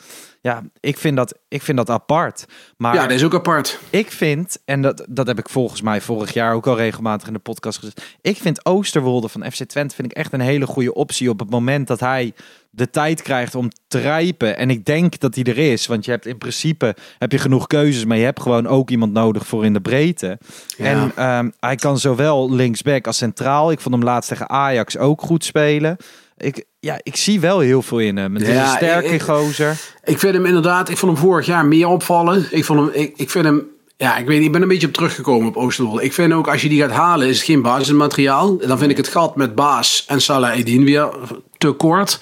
Ja, 0.45 0.63
ik 0.79 0.97
vind 0.97 1.17
dat, 1.17 1.39
ik 1.47 1.61
vind 1.61 1.77
dat 1.77 1.89
apart. 1.89 2.45
Maar 2.77 2.93
Ja, 2.93 3.01
dat 3.01 3.11
is 3.11 3.23
ook 3.23 3.33
apart. 3.33 3.79
ik 3.89 4.11
vind, 4.11 4.57
en 4.65 4.81
dat, 4.81 5.05
dat 5.09 5.27
heb 5.27 5.39
ik 5.39 5.49
volgens 5.49 5.81
mij 5.81 6.01
vorig 6.01 6.33
jaar 6.33 6.53
ook 6.53 6.67
al 6.67 6.75
regelmatig 6.77 7.27
in 7.27 7.33
de 7.33 7.39
podcast 7.39 7.79
gezegd. 7.79 8.17
Ik 8.21 8.37
vind 8.37 8.65
Oosterwolde 8.65 9.27
van 9.27 9.51
FC 9.51 9.63
Twente 9.63 9.95
vind 9.95 10.11
ik 10.11 10.17
echt 10.17 10.33
een 10.33 10.39
hele 10.39 10.65
goede 10.65 10.93
optie 10.93 11.29
op 11.29 11.39
het 11.39 11.49
moment 11.49 11.87
dat 11.87 11.99
hij 11.99 12.33
de 12.69 12.89
tijd 12.89 13.21
krijgt 13.21 13.55
om 13.55 13.69
te 13.87 13.99
rijpen. 13.99 14.57
En 14.57 14.69
ik 14.69 14.85
denk 14.85 15.19
dat 15.19 15.35
hij 15.35 15.43
er 15.43 15.57
is, 15.57 15.87
want 15.87 16.05
je 16.05 16.11
hebt 16.11 16.25
in 16.25 16.37
principe 16.37 16.95
heb 17.17 17.31
je 17.31 17.37
genoeg 17.37 17.67
keuzes, 17.67 18.05
maar 18.05 18.17
je 18.17 18.23
hebt 18.23 18.41
gewoon 18.41 18.67
ook 18.67 18.89
iemand 18.89 19.13
nodig 19.13 19.47
voor 19.47 19.65
in 19.65 19.73
de 19.73 19.81
breedte. 19.81 20.37
Ja. 20.77 20.85
En 20.85 21.11
ehm, 21.15 21.49
hij 21.59 21.75
kan 21.75 21.99
zowel 21.99 22.51
linksback 22.51 23.07
als 23.07 23.17
centraal. 23.17 23.71
Ik 23.71 23.79
vond 23.79 23.95
hem 23.95 24.03
laatst 24.03 24.29
tegen 24.29 24.49
Ajax 24.49 24.97
ook 24.97 25.21
goed 25.21 25.45
spelen. 25.45 25.97
Ik, 26.45 26.65
ja, 26.79 26.99
ik 27.03 27.15
zie 27.15 27.39
wel 27.39 27.59
heel 27.59 27.81
veel 27.81 27.99
in 27.99 28.17
hem. 28.17 28.33
Het 28.33 28.47
is 28.47 28.53
Ja, 28.53 28.63
een 28.71 28.77
sterke 28.77 29.07
ik- 29.07 29.21
gozer. 29.21 29.77
Ik 30.03 30.19
vind 30.19 30.33
hem 30.33 30.45
inderdaad, 30.45 30.89
ik 30.89 30.97
vond 30.97 31.11
hem 31.11 31.21
vorig 31.21 31.45
jaar 31.45 31.65
meer 31.65 31.87
opvallen. 31.87 32.47
Ik, 32.49 32.65
vond 32.65 32.79
hem, 32.79 32.89
ik, 33.03 33.13
ik 33.15 33.29
vind 33.29 33.45
hem, 33.45 33.67
ja, 33.97 34.17
ik 34.17 34.25
weet 34.25 34.37
niet, 34.37 34.45
ik 34.45 34.51
ben 34.51 34.61
een 34.61 34.67
beetje 34.67 34.87
op 34.87 34.93
teruggekomen 34.93 35.47
op 35.47 35.57
Oosterwolde. 35.57 36.03
Ik 36.03 36.13
vind 36.13 36.33
ook, 36.33 36.47
als 36.47 36.61
je 36.61 36.69
die 36.69 36.81
gaat 36.81 36.91
halen, 36.91 37.27
is 37.27 37.37
het 37.37 37.45
geen 37.45 37.61
basismateriaal. 37.61 38.57
Dan 38.57 38.77
vind 38.77 38.91
ik 38.91 38.97
het 38.97 39.07
gat 39.07 39.35
met 39.35 39.55
Baas 39.55 40.03
en 40.07 40.21
Salah 40.21 40.57
Edin 40.57 40.83
weer 40.85 41.09
te 41.57 41.71
kort. 41.71 42.19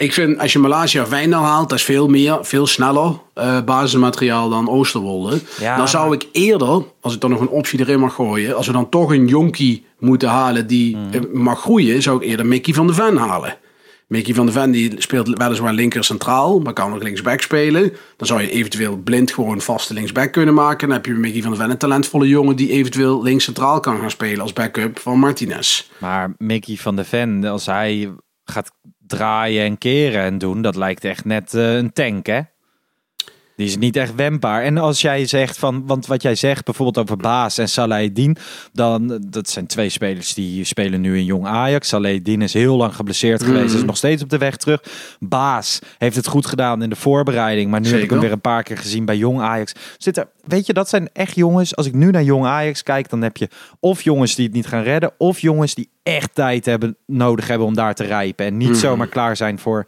Ik 0.00 0.12
vind, 0.12 0.38
als 0.38 0.52
je 0.52 0.58
Malaysia 0.58 1.02
of 1.02 1.08
Wijndal 1.08 1.42
haalt, 1.42 1.68
dat 1.68 1.78
is 1.78 1.84
veel 1.84 2.08
meer, 2.08 2.38
veel 2.40 2.66
sneller 2.66 3.20
eh, 3.34 3.60
basismateriaal 3.64 4.48
dan 4.48 4.68
Oosterwolde. 4.68 5.40
Ja, 5.60 5.76
dan 5.76 5.88
zou 5.88 6.14
ik 6.14 6.28
eerder, 6.32 6.84
als 7.00 7.14
ik 7.14 7.20
dan 7.20 7.30
nog 7.30 7.40
een 7.40 7.48
optie 7.48 7.80
erin 7.80 8.00
mag 8.00 8.14
gooien, 8.14 8.56
als 8.56 8.66
we 8.66 8.72
dan 8.72 8.88
toch 8.88 9.12
een 9.12 9.26
jonkie 9.26 9.86
moeten 9.98 10.28
halen 10.28 10.66
die 10.66 10.96
eh, 11.10 11.20
mag 11.32 11.60
groeien, 11.60 12.02
zou 12.02 12.22
ik 12.22 12.28
eerder 12.28 12.46
Mickey 12.46 12.74
van 12.74 12.86
de 12.86 12.94
Ven 12.94 13.16
halen. 13.16 13.56
Mickey 14.06 14.34
van 14.34 14.46
de 14.46 14.52
Ven 14.52 14.70
die 14.70 14.94
speelt 14.98 15.28
weliswaar 15.28 15.72
linker 15.72 16.04
centraal, 16.04 16.60
maar 16.60 16.72
kan 16.72 16.94
ook 16.94 17.02
linksback 17.02 17.40
spelen. 17.40 17.92
Dan 18.16 18.26
zou 18.26 18.40
je 18.40 18.50
eventueel 18.50 18.96
blind 18.96 19.32
gewoon 19.32 19.60
vaste 19.60 19.94
linksback 19.94 20.32
kunnen 20.32 20.54
maken. 20.54 20.88
Dan 20.88 20.96
heb 20.96 21.06
je 21.06 21.12
Mickey 21.12 21.42
van 21.42 21.50
de 21.50 21.56
Ven 21.56 21.70
een 21.70 21.78
talentvolle 21.78 22.28
jongen 22.28 22.56
die 22.56 22.70
eventueel 22.70 23.22
links 23.22 23.44
centraal 23.44 23.80
kan 23.80 23.98
gaan 23.98 24.10
spelen 24.10 24.40
als 24.40 24.52
backup 24.52 24.98
van 24.98 25.18
Martinez. 25.18 25.88
Maar 25.98 26.34
Mickey 26.36 26.76
van 26.76 26.96
de 26.96 27.04
Ven, 27.04 27.44
als 27.44 27.66
hij 27.66 28.10
gaat 28.44 28.70
draaien 29.08 29.64
en 29.64 29.78
keren 29.78 30.22
en 30.22 30.38
doen, 30.38 30.62
dat 30.62 30.76
lijkt 30.76 31.04
echt 31.04 31.24
net 31.24 31.54
eh, 31.54 31.74
een 31.74 31.92
tank, 31.92 32.26
hè? 32.26 32.40
Die 33.58 33.66
is 33.66 33.76
niet 33.76 33.96
echt 33.96 34.14
wendbaar. 34.14 34.62
En 34.62 34.78
als 34.78 35.00
jij 35.00 35.26
zegt 35.26 35.58
van, 35.58 35.86
want 35.86 36.06
wat 36.06 36.22
jij 36.22 36.34
zegt 36.34 36.64
bijvoorbeeld 36.64 36.98
over 36.98 37.16
Baas 37.16 37.58
en 37.58 37.68
Salahedin, 37.68 38.36
dan 38.72 39.20
dat 39.26 39.48
zijn 39.48 39.66
twee 39.66 39.88
spelers 39.88 40.34
die 40.34 40.64
spelen 40.64 41.00
nu 41.00 41.16
in 41.16 41.24
jong 41.24 41.46
Ajax. 41.46 41.88
Salahedin 41.88 42.42
is 42.42 42.52
heel 42.52 42.76
lang 42.76 42.94
geblesseerd 42.94 43.42
geweest, 43.42 43.74
is 43.74 43.84
nog 43.84 43.96
steeds 43.96 44.22
op 44.22 44.30
de 44.30 44.38
weg 44.38 44.56
terug. 44.56 44.82
Baas 45.18 45.78
heeft 45.98 46.16
het 46.16 46.26
goed 46.26 46.46
gedaan 46.46 46.82
in 46.82 46.88
de 46.90 46.96
voorbereiding, 46.96 47.70
maar 47.70 47.80
nu 47.80 47.88
heb 47.88 48.00
ik 48.00 48.10
hem 48.10 48.20
weer 48.20 48.32
een 48.32 48.40
paar 48.40 48.62
keer 48.62 48.78
gezien 48.78 49.04
bij 49.04 49.16
jong 49.16 49.40
Ajax. 49.40 49.72
Zit 49.96 50.16
er, 50.16 50.28
weet 50.44 50.66
je, 50.66 50.72
dat 50.72 50.88
zijn 50.88 51.08
echt 51.12 51.34
jongens. 51.34 51.76
Als 51.76 51.86
ik 51.86 51.94
nu 51.94 52.10
naar 52.10 52.22
jong 52.22 52.46
Ajax 52.46 52.82
kijk, 52.82 53.08
dan 53.08 53.22
heb 53.22 53.36
je 53.36 53.48
of 53.80 54.02
jongens 54.02 54.34
die 54.34 54.44
het 54.44 54.54
niet 54.54 54.66
gaan 54.66 54.82
redden, 54.82 55.12
of 55.16 55.40
jongens 55.40 55.74
die 55.74 55.90
echt 56.02 56.34
tijd 56.34 56.64
hebben 56.64 56.96
nodig 57.06 57.48
hebben 57.48 57.66
om 57.66 57.74
daar 57.74 57.94
te 57.94 58.04
rijpen 58.04 58.46
en 58.46 58.56
niet 58.56 58.76
zomaar 58.76 59.08
klaar 59.08 59.36
zijn 59.36 59.58
voor 59.58 59.84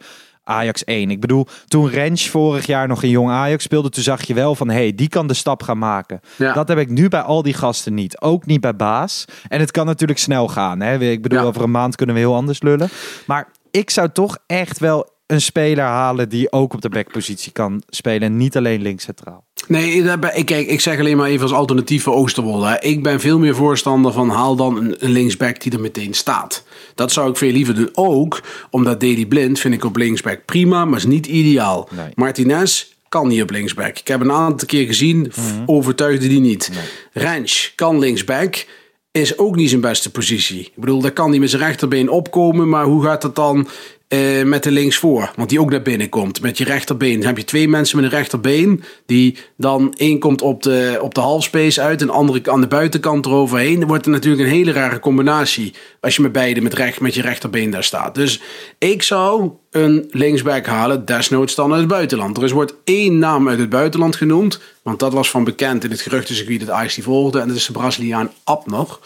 Ajax 0.51 0.83
1. 0.83 1.09
Ik 1.11 1.19
bedoel, 1.19 1.47
toen 1.67 1.89
Rens 1.89 2.29
vorig 2.29 2.65
jaar 2.65 2.87
nog 2.87 3.03
in 3.03 3.09
Jong 3.09 3.29
Ajax 3.29 3.63
speelde, 3.63 3.89
toen 3.89 4.03
zag 4.03 4.23
je 4.27 4.33
wel 4.33 4.55
van, 4.55 4.69
hé, 4.69 4.73
hey, 4.75 4.95
die 4.95 5.09
kan 5.09 5.27
de 5.27 5.33
stap 5.33 5.63
gaan 5.63 5.77
maken. 5.77 6.19
Ja. 6.37 6.53
Dat 6.53 6.67
heb 6.67 6.77
ik 6.77 6.89
nu 6.89 7.07
bij 7.07 7.21
al 7.21 7.41
die 7.41 7.53
gasten 7.53 7.93
niet. 7.93 8.21
Ook 8.21 8.45
niet 8.45 8.61
bij 8.61 8.75
Baas. 8.75 9.25
En 9.47 9.59
het 9.59 9.71
kan 9.71 9.85
natuurlijk 9.85 10.19
snel 10.19 10.47
gaan. 10.47 10.79
Hè? 10.79 10.97
Ik 10.99 11.21
bedoel, 11.21 11.39
Ja. 11.39 11.45
over 11.45 11.63
een 11.63 11.71
maand 11.71 11.95
kunnen 11.95 12.15
we 12.15 12.21
heel 12.21 12.35
anders 12.35 12.61
lullen. 12.61 12.89
Maar 13.25 13.47
ik 13.71 13.89
zou 13.89 14.09
toch 14.11 14.37
echt 14.45 14.79
wel 14.79 15.09
een 15.31 15.41
speler 15.41 15.83
halen 15.83 16.29
die 16.29 16.51
ook 16.51 16.73
op 16.73 16.81
de 16.81 16.89
backpositie 16.89 17.51
kan 17.51 17.83
spelen. 17.89 18.21
En 18.21 18.37
niet 18.37 18.57
alleen 18.57 18.81
links 18.81 19.03
centraal. 19.03 19.43
Nee, 19.67 20.03
ik, 20.33 20.45
kijk, 20.45 20.67
ik 20.67 20.79
zeg 20.79 20.99
alleen 20.99 21.17
maar 21.17 21.29
even 21.29 21.41
als 21.41 21.53
alternatief 21.53 22.03
voor 22.03 22.13
Oosterwolde. 22.13 22.77
Ik 22.81 23.03
ben 23.03 23.19
veel 23.19 23.39
meer 23.39 23.55
voorstander 23.55 24.11
van 24.11 24.29
haal 24.29 24.55
dan 24.55 24.77
een, 24.77 24.95
een 24.99 25.11
linksback 25.11 25.61
die 25.61 25.71
er 25.71 25.79
meteen 25.79 26.13
staat. 26.13 26.63
Dat 26.95 27.11
zou 27.11 27.29
ik 27.29 27.37
veel 27.37 27.51
liever 27.51 27.75
doen. 27.75 27.89
Ook 27.93 28.41
omdat 28.69 28.99
Daily 28.99 29.25
Blind 29.25 29.59
vind 29.59 29.73
ik 29.73 29.85
op 29.85 29.95
linksback 29.95 30.45
prima, 30.45 30.85
maar 30.85 30.97
is 30.97 31.05
niet 31.05 31.25
ideaal. 31.27 31.89
Nee. 31.91 32.09
Martinez 32.15 32.85
kan 33.09 33.27
niet 33.27 33.41
op 33.41 33.49
linksback. 33.49 33.97
Ik 33.97 34.07
heb 34.07 34.21
een 34.21 34.31
aantal 34.31 34.67
keer 34.67 34.85
gezien, 34.85 35.31
f- 35.31 35.53
overtuigde 35.65 36.27
die 36.27 36.39
niet. 36.39 36.71
Rens 37.13 37.73
kan 37.75 37.99
linksback. 37.99 38.65
Is 39.11 39.37
ook 39.37 39.55
niet 39.55 39.69
zijn 39.69 39.81
beste 39.81 40.11
positie. 40.11 40.59
Ik 40.59 40.71
bedoel, 40.75 41.01
daar 41.01 41.11
kan 41.11 41.29
hij 41.29 41.39
met 41.39 41.49
zijn 41.49 41.61
rechterbeen 41.61 42.09
opkomen. 42.09 42.69
Maar 42.69 42.85
hoe 42.85 43.03
gaat 43.03 43.21
dat 43.21 43.35
dan 43.35 43.67
eh, 44.11 44.43
met 44.43 44.63
de 44.63 44.71
linksvoor? 44.71 45.31
Want 45.35 45.49
die 45.49 45.61
ook 45.61 45.69
naar 45.69 45.81
binnen 45.81 46.09
komt. 46.09 46.41
Met 46.41 46.57
je 46.57 46.63
rechterbeen. 46.63 47.17
Dan 47.17 47.27
heb 47.27 47.37
je 47.37 47.43
twee 47.43 47.67
mensen 47.67 47.95
met 47.95 48.05
een 48.05 48.17
rechterbeen. 48.17 48.83
Die 49.05 49.37
dan 49.57 49.93
één 49.93 50.19
komt 50.19 50.41
op 50.41 50.63
de, 50.63 50.97
op 51.01 51.13
de 51.13 51.21
halfspace 51.21 51.81
uit. 51.81 52.01
En 52.01 52.07
de 52.07 52.13
andere 52.13 52.51
aan 52.51 52.61
de 52.61 52.67
buitenkant 52.67 53.25
eroverheen. 53.25 53.79
Dan 53.79 53.87
wordt 53.87 54.05
het 54.05 54.13
natuurlijk 54.13 54.43
een 54.43 54.55
hele 54.55 54.71
rare 54.71 54.99
combinatie. 54.99 55.73
Als 55.99 56.15
je 56.15 56.21
met 56.21 56.31
beide 56.31 56.61
met, 56.61 56.73
recht, 56.73 56.99
met 56.99 57.13
je 57.13 57.21
rechterbeen 57.21 57.69
daar 57.69 57.83
staat. 57.83 58.15
Dus 58.15 58.41
ik 58.77 59.03
zou 59.03 59.51
een 59.71 60.07
linksback 60.09 60.65
halen, 60.65 61.05
desnoods 61.05 61.55
dan 61.55 61.71
uit 61.71 61.79
het 61.79 61.89
buitenland. 61.89 62.37
Er 62.37 62.43
is, 62.43 62.51
wordt 62.51 62.73
één 62.83 63.19
naam 63.19 63.49
uit 63.49 63.59
het 63.59 63.69
buitenland 63.69 64.15
genoemd, 64.15 64.59
want 64.81 64.99
dat 64.99 65.13
was 65.13 65.29
van 65.29 65.43
bekend 65.43 65.83
in 65.83 65.91
het 65.91 66.01
geruchtencircuit 66.01 66.59
dat 66.59 66.69
Ajax 66.69 66.95
die 66.95 67.03
volgde. 67.03 67.39
En 67.39 67.47
dat 67.47 67.57
is 67.57 67.65
de 67.65 67.71
Braziliaan 67.71 68.31
Abner. 68.43 68.99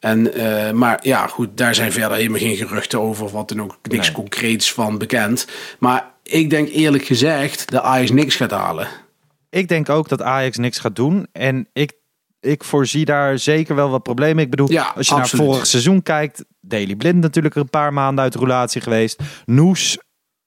En, 0.00 0.34
eh, 0.34 0.72
maar 0.72 0.98
ja, 1.02 1.26
goed, 1.26 1.48
daar 1.54 1.74
zijn 1.74 1.92
verder 1.92 2.16
helemaal 2.16 2.38
geen 2.38 2.56
geruchten 2.56 3.00
over, 3.00 3.24
of 3.24 3.32
wat 3.32 3.48
dan 3.48 3.62
ook, 3.62 3.78
niks 3.82 4.12
concreets 4.12 4.72
van 4.72 4.98
bekend. 4.98 5.46
Maar 5.78 6.10
ik 6.22 6.50
denk 6.50 6.68
eerlijk 6.68 7.04
gezegd 7.04 7.70
dat 7.70 7.82
Ajax 7.82 8.10
niks 8.10 8.36
gaat 8.36 8.50
halen. 8.50 8.88
Ik 9.50 9.68
denk 9.68 9.88
ook 9.88 10.08
dat 10.08 10.22
Ajax 10.22 10.56
niks 10.56 10.78
gaat 10.78 10.96
doen. 10.96 11.26
En 11.32 11.68
ik, 11.72 11.92
ik 12.40 12.64
voorzie 12.64 13.04
daar 13.04 13.38
zeker 13.38 13.74
wel 13.74 13.90
wat 13.90 14.02
problemen. 14.02 14.44
Ik 14.44 14.50
bedoel, 14.50 14.70
Ja, 14.70 14.92
als 14.96 15.08
je 15.08 15.14
absoluut. 15.14 15.44
naar 15.44 15.54
vorig 15.54 15.66
seizoen 15.68 16.02
kijkt. 16.02 16.44
Daily 16.60 16.96
Blind 16.96 17.20
natuurlijk 17.20 17.54
een 17.54 17.70
paar 17.70 17.92
maanden 17.92 18.24
uit 18.24 18.32
de 18.32 18.38
roulatie 18.38 18.80
geweest. 18.80 19.20
Noes 19.44 19.98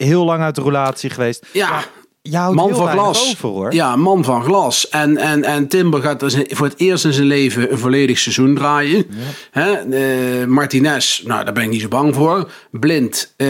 heel 0.04 0.26
lang 0.26 0.42
uit 0.42 0.56
de 0.56 0.62
roulatie 0.62 1.10
geweest. 1.10 1.46
Ja, 1.52 1.84
houdt 2.30 2.56
man 2.56 2.76
van 2.76 2.88
glas. 2.88 3.32
over 3.32 3.50
hoor. 3.50 3.74
Ja, 3.74 3.96
man 3.96 4.24
van 4.24 4.44
glas. 4.44 4.90
En, 4.90 5.18
en, 5.18 5.44
en 5.44 5.68
Timber 5.68 6.02
gaat 6.02 6.20
dus 6.20 6.38
voor 6.48 6.68
het 6.68 6.80
eerst 6.80 7.06
in 7.06 7.14
zijn 7.14 7.28
leven 7.28 7.72
een 7.72 7.80
volledig 7.80 8.20
seizoen 8.20 8.56
draaien. 8.56 9.06
Hè? 9.52 9.72
eh, 9.72 10.48
Martinez, 10.48 11.22
nou 11.26 11.44
daar 11.44 11.54
ben 11.54 11.64
ik 11.64 11.70
niet 11.70 11.82
zo 11.82 11.88
bang 11.88 12.16
voor. 12.16 12.52
Blind, 12.72 13.34
eh, 13.38 13.48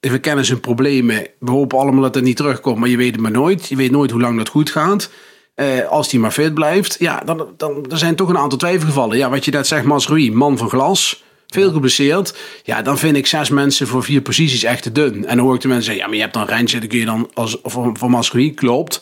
we 0.00 0.18
kennen 0.20 0.44
zijn 0.44 0.60
problemen. 0.60 1.26
We 1.38 1.50
hopen 1.50 1.78
allemaal 1.78 2.02
dat 2.02 2.14
het 2.14 2.24
niet 2.24 2.36
terugkomt, 2.36 2.78
maar 2.78 2.88
je 2.88 2.96
weet 2.96 3.12
het 3.12 3.20
maar 3.20 3.30
nooit. 3.30 3.68
Je 3.68 3.76
weet 3.76 3.90
nooit 3.90 4.10
hoe 4.10 4.20
lang 4.20 4.36
dat 4.36 4.48
goed 4.48 4.70
gaat. 4.70 5.10
Eh, 5.54 5.88
als 5.88 6.10
hij 6.10 6.20
maar 6.20 6.30
fit 6.30 6.54
blijft, 6.54 6.96
ja, 6.98 7.22
dan, 7.24 7.46
dan 7.56 7.86
er 7.90 7.98
zijn 7.98 8.14
toch 8.14 8.28
een 8.28 8.38
aantal 8.38 8.58
twijfelgevallen. 8.58 9.16
Ja, 9.16 9.30
wat 9.30 9.44
je 9.44 9.50
net 9.50 9.66
zegt, 9.66 9.84
Masrui, 9.84 10.32
man 10.32 10.58
van 10.58 10.68
glas. 10.68 11.24
Veel 11.50 11.72
geblesseerd. 11.72 12.38
Ja, 12.62 12.82
dan 12.82 12.98
vind 12.98 13.16
ik 13.16 13.26
zes 13.26 13.50
mensen 13.50 13.86
voor 13.86 14.02
vier 14.04 14.20
posities 14.20 14.62
echt 14.62 14.82
te 14.82 14.92
dun. 14.92 15.26
En 15.26 15.36
dan 15.36 15.46
hoor 15.46 15.54
ik 15.54 15.60
de 15.60 15.68
mensen 15.68 15.86
zeggen, 15.86 16.02
ja, 16.02 16.08
maar 16.08 16.16
je 16.16 16.22
hebt 16.22 16.34
dan 16.34 16.56
Rensje, 16.56 16.78
dan 16.78 16.88
kun 16.88 16.98
je 16.98 17.04
dan 17.04 17.30
als, 17.34 17.58
voor, 17.62 17.96
voor 17.96 18.54
klopt. 18.54 19.00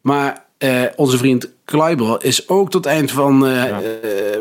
Maar 0.00 0.44
eh, 0.58 0.82
onze 0.96 1.18
vriend 1.18 1.54
Kleiber 1.66 2.24
is 2.24 2.48
ook 2.48 2.70
tot 2.70 2.84
het 2.84 2.94
eind 2.94 3.10
van, 3.10 3.46
eh, 3.46 3.68
eh, 3.68 3.78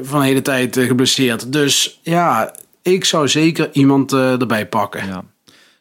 van 0.01 0.19
de 0.19 0.25
hele 0.25 0.41
tijd 0.41 0.77
geblesseerd. 0.77 1.51
Dus 1.51 1.99
ja, 2.03 2.55
ik 2.81 3.05
zou 3.05 3.27
zeker 3.27 3.69
iemand 3.71 4.13
eh, 4.13 4.39
erbij 4.41 4.67
pakken. 4.67 5.07
Ja. 5.07 5.23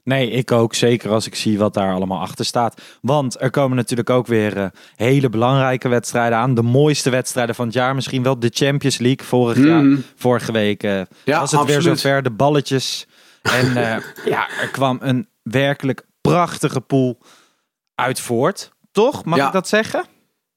Nee, 0.05 0.31
ik 0.31 0.53
ook. 0.53 0.75
Zeker 0.75 1.11
als 1.11 1.27
ik 1.27 1.35
zie 1.35 1.59
wat 1.59 1.75
daar 1.75 1.95
allemaal 1.95 2.21
achter 2.21 2.45
staat. 2.45 2.83
Want 3.03 3.41
er 3.41 3.51
komen 3.51 3.77
natuurlijk 3.77 4.11
ook 4.11 4.27
weer 4.27 4.57
eh, 4.57 4.67
hele 4.97 5.29
belangrijke 5.29 5.89
wedstrijden 5.89 6.39
aan. 6.39 6.55
De 6.55 6.63
mooiste 6.63 7.11
wedstrijden 7.11 7.55
van 7.55 7.65
het 7.65 7.75
jaar. 7.75 7.95
Misschien 7.95 8.23
wel 8.23 8.39
de 8.39 8.51
Champions 8.55 8.99
League. 8.99 9.27
Vorig 9.27 9.59
jaar, 9.67 9.99
vorige 10.17 10.53
week 10.53 10.83
eh, 10.83 11.01
Ja, 11.25 11.41
was 11.41 11.51
het 11.51 11.65
weer 11.65 11.83
zover. 11.83 12.23
De 12.23 12.31
balletjes. 12.31 13.07
En 13.43 13.77
eh, 13.77 13.97
ja, 14.35 14.49
er 14.61 14.69
kwam 14.73 14.99
een 15.01 15.29
werkelijk 15.43 16.07
prachtige 16.21 16.81
pool 16.81 17.19
uit 17.95 18.21
voort. 18.21 18.73
Toch? 18.93 19.25
Mag 19.25 19.39
Ja. 19.39 19.47
ik 19.47 19.53
dat 19.53 19.69
zeggen? 19.69 20.05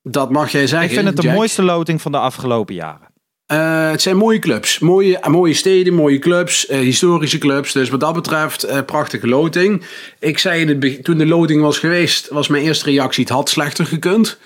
Dat 0.03 0.31
mag 0.31 0.51
jij 0.51 0.67
zeggen. 0.67 0.89
ik 0.89 0.95
vind 0.95 1.07
het 1.07 1.15
de 1.15 1.21
Jack. 1.21 1.35
mooiste 1.35 1.63
loting 1.63 2.01
van 2.01 2.11
de 2.11 2.17
afgelopen 2.19 2.75
jaren. 2.75 3.07
Eh, 3.47 3.89
het 3.89 4.01
zijn 4.01 4.17
mooie 4.17 4.39
clubs. 4.39 4.79
Mooie, 4.79 5.19
mooie 5.27 5.53
steden, 5.53 5.93
mooie 5.93 6.19
clubs, 6.19 6.65
eh, 6.65 6.79
historische 6.79 7.37
clubs. 7.37 7.71
Dus 7.71 7.89
wat 7.89 7.99
dat 7.99 8.13
betreft, 8.13 8.63
eh, 8.63 8.81
prachtige 8.85 9.27
loting. 9.27 9.83
Ik 10.19 10.37
zei 10.39 10.61
in 10.61 10.67
het 10.67 10.79
begin, 10.79 11.01
toen 11.01 11.17
de 11.17 11.25
loting 11.25 11.61
was 11.61 11.79
geweest, 11.79 12.29
was 12.29 12.47
mijn 12.47 12.63
eerste 12.63 12.85
reactie: 12.85 13.23
het 13.23 13.33
had 13.33 13.49
slechter 13.49 13.85
gekund. 13.85 14.37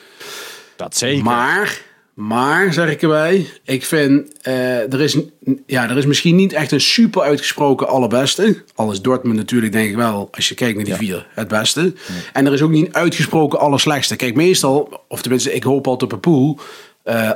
Dat 0.75 0.97
zeker. 0.97 1.23
Maar, 1.23 1.81
maar 2.13 2.73
zeg 2.73 2.89
ik 2.89 3.01
erbij, 3.01 3.47
ik 3.63 3.85
vind 3.85 4.33
eh, 4.41 4.93
er, 4.93 5.01
is, 5.01 5.17
ja, 5.65 5.89
er 5.89 5.97
is 5.97 6.05
misschien 6.05 6.35
niet 6.35 6.53
echt 6.53 6.71
een 6.71 6.81
super 6.81 7.21
uitgesproken 7.21 7.87
allerbeste. 7.87 8.63
Al 8.75 8.91
is 8.91 9.01
Dortmund 9.01 9.37
natuurlijk, 9.37 9.71
denk 9.71 9.89
ik 9.89 9.95
wel, 9.95 10.27
als 10.31 10.49
je 10.49 10.55
kijkt 10.55 10.75
naar 10.75 10.85
die 10.85 10.95
vier, 10.95 11.27
het 11.33 11.47
beste. 11.47 11.93
En 12.33 12.45
er 12.45 12.53
is 12.53 12.61
ook 12.61 12.71
niet 12.71 12.85
een 12.85 12.95
uitgesproken 12.95 13.59
allerslechtste. 13.59 14.15
Kijk, 14.15 14.35
meestal, 14.35 15.03
of 15.07 15.21
tenminste, 15.21 15.53
ik 15.53 15.63
hoop 15.63 15.87
altijd 15.87 16.11
op 16.11 16.17
een 16.17 16.31
pool. 16.31 16.59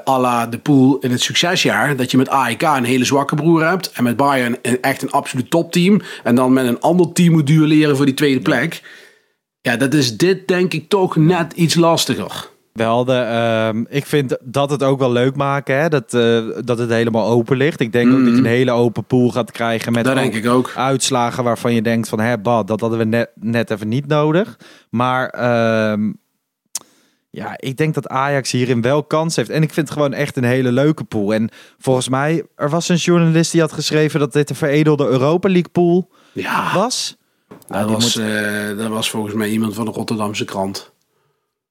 À 0.08 0.20
la 0.20 0.48
de 0.48 0.58
pool 0.58 0.98
in 1.00 1.12
het 1.12 1.22
succesjaar. 1.22 1.96
Dat 1.96 2.12
je 2.12 2.18
met 2.18 2.30
AEK 2.30 2.62
een 2.62 2.84
hele 2.84 3.06
zwakke 3.06 3.36
broer 3.36 3.68
hebt. 3.68 3.92
En 3.92 4.04
met 4.04 4.18
Bayern 4.18 4.58
een, 4.62 4.82
echt 4.82 5.02
een 5.02 5.12
absoluut 5.12 5.50
topteam. 5.50 6.02
En 6.24 6.36
dan 6.36 6.54
met 6.54 6.66
een 6.66 6.80
ander 6.80 7.12
team 7.12 7.32
moet 7.32 7.48
duelleren 7.48 7.96
voor 7.96 8.06
die 8.06 8.14
tweede 8.14 8.42
plek. 8.42 8.82
Ja, 9.62 9.78
dat 9.78 9.94
is 9.94 10.18
dit 10.18 10.48
denk 10.48 10.74
ik 10.74 10.90
toch 10.90 11.16
net 11.16 11.54
iets 11.54 11.76
lastiger. 11.76 12.54
Wel, 12.74 13.06
de, 13.06 13.14
ehm, 13.14 13.84
ik 13.90 14.06
vind 14.06 14.38
dat 14.42 14.70
het 14.70 14.84
ook 14.84 15.00
wel 15.00 15.12
leuk 15.12 15.36
maken, 15.36 15.80
hè? 15.82 15.90
Dat, 15.90 16.14
eh, 16.14 16.44
dat 16.66 16.78
het 16.78 16.90
helemaal 16.90 17.28
open 17.28 17.58
ligt. 17.58 17.80
Ik 17.80 17.92
denk 17.92 18.14
ook 18.14 18.24
dat 18.24 18.34
je 18.34 18.38
een 18.38 18.46
hele 18.46 18.72
open 18.72 19.04
pool 19.04 19.30
gaat 19.32 19.52
krijgen 19.52 19.92
met 19.92 20.04
Dat 20.04 20.16
denk 20.16 20.34
ik 20.34 20.48
ook. 20.48 20.72
uitslagen 20.76 21.44
waarvan 21.44 21.74
je 21.74 21.82
denkt 21.82 22.10
van, 22.10 22.20
hè, 22.20 22.38
bad, 22.38 22.68
dat 22.68 22.80
hadden 22.80 23.00
we 23.00 23.06
net, 23.06 23.30
net 23.36 23.72
even 23.72 23.88
niet 23.88 24.08
nodig. 24.08 24.58
Maar 24.90 25.30
ehm, 25.30 26.12
ja, 27.36 27.54
ik 27.58 27.78
denk 27.78 27.94
dat 27.94 28.08
Ajax 28.08 28.52
hierin 28.52 28.82
wel 28.82 29.04
kans 29.04 29.36
heeft. 29.36 29.50
En 29.50 29.62
ik 29.62 29.74
vind 29.74 29.88
het 29.88 29.98
gewoon 29.98 30.14
echt 30.14 30.38
een 30.38 30.44
hele 30.44 30.72
leuke 30.72 31.04
pool. 31.04 31.34
En 31.34 31.50
volgens 31.78 32.10
mij, 32.10 32.44
er 32.56 32.70
was 32.70 32.90
een 32.90 32.96
journalist 32.96 33.52
die 33.52 33.62
had 33.62 33.72
geschreven 33.72 34.20
dat 34.20 34.34
dit 34.34 34.48
de 34.48 34.56
veredelde 34.56 35.08
Europa 35.08 35.50
League 35.50 35.72
pool 35.72 36.10
Ja, 36.32 36.74
was. 36.74 37.18
dat, 37.68 37.88
die 37.88 37.96
was, 37.96 38.18
eh, 38.18 38.78
dat 38.78 38.88
was 38.88 39.10
volgens 39.10 39.34
mij 39.34 39.50
iemand 39.50 39.74
van 39.74 39.86
de 39.86 39.92
Rotterdamse 39.92 40.46
krant. 40.46 40.94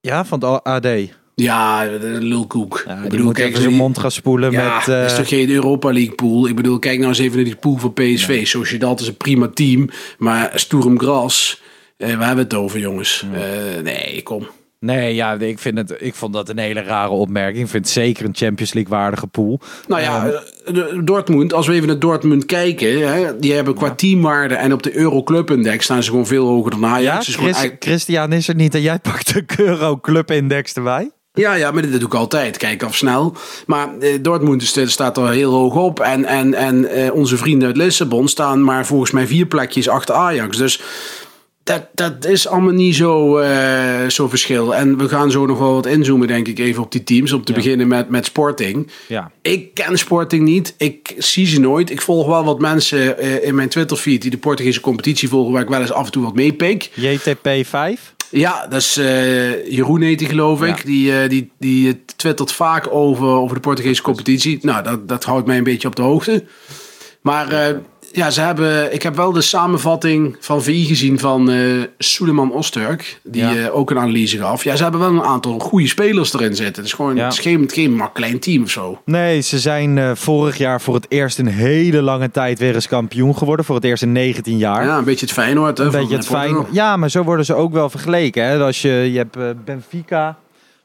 Ja, 0.01 0.25
van 0.25 0.45
het 0.45 0.63
AD. 0.65 0.87
Ja, 1.35 1.85
lulkoek. 2.01 2.83
Ja, 2.87 2.97
ik 3.03 3.09
bedoel, 3.09 3.25
moet 3.25 3.35
kijk 3.35 3.49
even 3.49 3.63
zijn 3.63 3.75
mond 3.75 3.99
gaan 3.99 4.11
spoelen 4.11 4.51
Ja, 4.51 4.75
met... 4.77 4.87
dat 4.87 4.95
eh, 4.95 5.05
is 5.05 5.15
toch 5.17 5.29
geen 5.29 5.51
Europa 5.51 5.93
League 5.93 6.15
pool? 6.15 6.49
Ik 6.49 6.57
bedoel, 6.57 6.79
kijk 6.79 6.97
nou 6.97 7.09
eens 7.09 7.19
even 7.19 7.37
naar 7.37 7.45
die 7.45 7.57
pool 7.57 7.77
van 7.77 7.93
PSV. 7.93 8.47
Sociedad 8.47 9.01
is 9.01 9.07
een 9.07 9.17
prima 9.17 9.49
team, 9.49 9.89
maar 10.19 10.51
Sturm 10.55 10.99
Gras, 10.99 11.63
eh, 11.97 12.09
waar 12.09 12.27
hebben 12.27 12.49
we 12.49 12.55
het 12.55 12.55
over, 12.65 12.79
jongens? 12.79 13.27
Eh, 13.33 13.83
nee, 13.83 14.23
kom. 14.23 14.47
Nee, 14.85 15.15
ja, 15.15 15.33
ik, 15.33 15.59
vind 15.59 15.79
het, 15.79 15.95
ik 15.99 16.15
vond 16.15 16.33
dat 16.33 16.49
een 16.49 16.59
hele 16.59 16.83
rare 16.83 17.11
opmerking. 17.11 17.65
Ik 17.65 17.71
vind 17.71 17.85
het 17.85 17.93
zeker 17.95 18.25
een 18.25 18.35
Champions 18.35 18.73
League 18.73 18.93
waardige 18.93 19.27
pool. 19.27 19.61
Nou 19.89 20.03
ja, 20.03 20.27
eh, 20.27 20.75
de- 20.75 21.01
Dortmund, 21.05 21.53
als 21.53 21.67
we 21.67 21.73
even 21.73 21.87
naar 21.89 21.99
Dortmund 21.99 22.47
kijken, 22.47 23.13
hè, 23.15 23.39
die 23.39 23.53
hebben 23.53 23.75
qua 23.75 23.91
teamwaarde 23.95 24.55
en 24.55 24.73
op 24.73 24.83
de 24.83 24.97
Euroclub 24.97 25.51
Index 25.51 25.85
staan 25.85 26.03
ze 26.03 26.11
gewoon 26.11 26.27
veel 26.27 26.47
hoger 26.47 26.71
dan 26.71 26.85
Ajax. 26.87 27.03
Ja, 27.05 27.17
Dus 27.17 27.27
gewoon 27.27 27.45
Chris- 27.45 27.55
eigenlijk- 27.57 27.85
Christian 27.85 28.33
is 28.33 28.49
er 28.49 28.55
niet 28.55 28.75
en 28.75 28.81
jij 28.83 28.99
pakt 28.99 29.33
de 29.35 29.45
Euro 29.57 29.99
Club 29.99 30.31
Index 30.31 30.73
erbij. 30.73 31.11
Ja, 31.37 31.55
ja, 31.55 31.71
maar 31.71 31.83
dat 31.83 31.91
doe 31.93 32.01
ik 32.09 32.15
altijd. 32.15 32.57
Kijk 32.57 32.83
af 32.83 32.97
snel. 32.97 33.37
Maar 33.67 33.89
eh, 34.01 34.11
Dortmund 34.23 34.63
staat 34.85 35.17
er 35.17 35.31
heel 35.31 35.53
hoog 35.53 35.75
op. 35.75 36.01
En, 36.01 36.25
en, 36.25 36.55
en 36.55 36.87
eh, 36.91 37.15
onze 37.15 37.37
vrienden 37.37 37.69
uit 37.69 37.77
Lissabon 37.77 38.29
staan 38.29 38.65
maar 38.65 38.87
volgens 38.87 39.11
mij 39.11 39.27
vier 39.27 39.47
plekjes 39.47 39.89
achter 39.89 40.15
Ajax. 40.15 40.57
Dus 40.57 40.81
dat, 41.65 41.87
dat 41.95 42.25
is 42.25 42.49
allemaal 42.49 42.73
niet 42.73 42.95
zo, 42.95 43.39
eh, 43.39 44.09
zo 44.09 44.29
verschil. 44.29 44.75
En 44.75 44.97
we 44.99 45.09
gaan 45.09 45.31
zo 45.31 45.47
nog 45.47 45.59
wel 45.59 45.75
wat 45.75 45.87
inzoomen, 45.87 46.29
denk 46.29 46.49
ik, 46.49 46.59
even 46.59 46.83
op 46.83 46.93
die 46.93 47.05
teams. 47.05 47.33
Om 47.33 47.45
te 47.45 47.53
beginnen 47.53 47.89
met, 47.89 48.09
met 48.09 48.25
Sporting. 48.25 48.91
Ja. 49.09 49.31
Ik 49.43 49.75
ken 49.75 49.99
Sporting 49.99 50.45
niet. 50.45 50.75
Ik 50.79 51.15
zie 51.19 51.47
ze 51.47 51.61
nooit. 51.61 51.91
Ik 51.91 52.01
volg 52.01 52.27
wel 52.27 52.45
wat 52.45 52.59
mensen 52.59 53.19
eh, 53.19 53.45
in 53.45 53.55
mijn 53.55 53.69
Twitterfeed 53.69 54.23
die 54.23 54.31
de 54.31 54.39
Portugese 54.39 54.81
competitie 54.81 55.29
volgen, 55.29 55.53
waar 55.53 55.63
ik 55.63 55.69
wel 55.69 55.81
eens 55.81 55.93
af 55.93 56.07
en 56.07 56.13
toe 56.13 56.23
wat 56.23 56.35
meepik. 56.35 56.91
JTP 56.95 57.49
5. 57.63 58.15
Ja, 58.31 58.67
dat 58.67 58.81
is 58.81 58.97
eh, 58.97 59.73
Jeroen 59.73 60.01
heet 60.01 60.19
die, 60.19 60.29
geloof 60.29 60.63
ik. 60.63 60.77
Ja. 60.77 60.85
Die, 60.85 61.29
die, 61.29 61.51
die 61.59 62.03
twittert 62.17 62.53
vaak 62.53 62.87
over, 62.91 63.27
over 63.27 63.57
de 63.57 63.63
Portugese 63.63 64.03
competitie. 64.03 64.59
Nou, 64.63 64.83
dat, 64.83 65.09
dat 65.09 65.25
houdt 65.25 65.47
mij 65.47 65.59
een 65.59 65.65
beetje 65.65 65.89
op 65.89 65.97
de 65.97 66.03
hoogte. 66.03 66.45
Maar 67.21 67.77
ja, 68.17 68.31
ze 68.31 68.41
hebben, 68.41 68.95
ik 68.95 69.03
heb 69.03 69.17
wel 69.17 69.33
de 69.33 69.41
samenvatting 69.41 70.37
van 70.41 70.63
VI 70.63 70.85
gezien 70.85 71.19
van 71.19 71.51
eh 71.51 71.83
Suleiman 71.99 72.53
Osturk. 72.53 73.21
Die 73.23 73.43
Ja. 73.43 73.55
eh, 73.57 73.77
ook 73.77 73.91
een 73.91 73.99
analyse 73.99 74.39
gaf. 74.39 74.65
Ja, 74.65 74.77
ze 74.77 74.83
hebben 74.83 75.01
wel 75.01 75.11
een 75.11 75.23
aantal 75.23 75.59
goede 75.59 75.87
spelers 75.89 76.35
erin 76.35 76.55
zitten. 76.57 76.75
Het 76.77 76.85
is 76.85 76.93
gewoon 76.93 77.17
Ja. 77.17 77.25
het 77.25 77.33
is 77.33 77.39
geen, 77.39 77.71
geen 77.73 77.97
maar 77.97 78.13
klein 78.13 78.39
team 78.39 78.63
of 78.63 78.71
zo. 78.71 79.01
Nee, 79.05 79.41
ze 79.41 79.59
zijn 79.59 79.99
eh, 79.99 80.11
vorig 80.15 80.57
jaar 80.59 80.81
voor 80.81 80.95
het 80.95 81.07
eerst 81.09 81.39
in 81.39 81.47
hele 81.47 82.03
lange 82.03 82.31
tijd 82.31 82.59
weer 82.59 82.75
eens 82.75 82.89
kampioen 82.89 83.37
geworden. 83.37 83.65
Voor 83.65 83.75
het 83.75 83.85
eerst 83.85 84.03
in 84.03 84.13
19 84.13 84.59
jaar. 84.59 84.85
Ja, 84.85 84.99
een 84.99 85.05
beetje 85.05 85.27
het 85.27 85.35
Feyenoord. 85.35 85.79
Hè, 85.79 85.85
een 85.85 85.91
beetje 85.91 86.17
het 86.17 86.27
fijn. 86.27 86.57
Ja, 86.71 86.97
maar 86.97 87.11
zo 87.11 87.23
worden 87.23 87.45
ze 87.45 87.55
ook 87.55 87.73
wel 87.73 87.91
vergeleken. 87.91 88.45
Hè? 88.45 88.59
Als 88.59 88.83
je, 88.83 88.89
je 89.13 89.19
hebt 89.19 89.65
Benfica. 89.65 90.37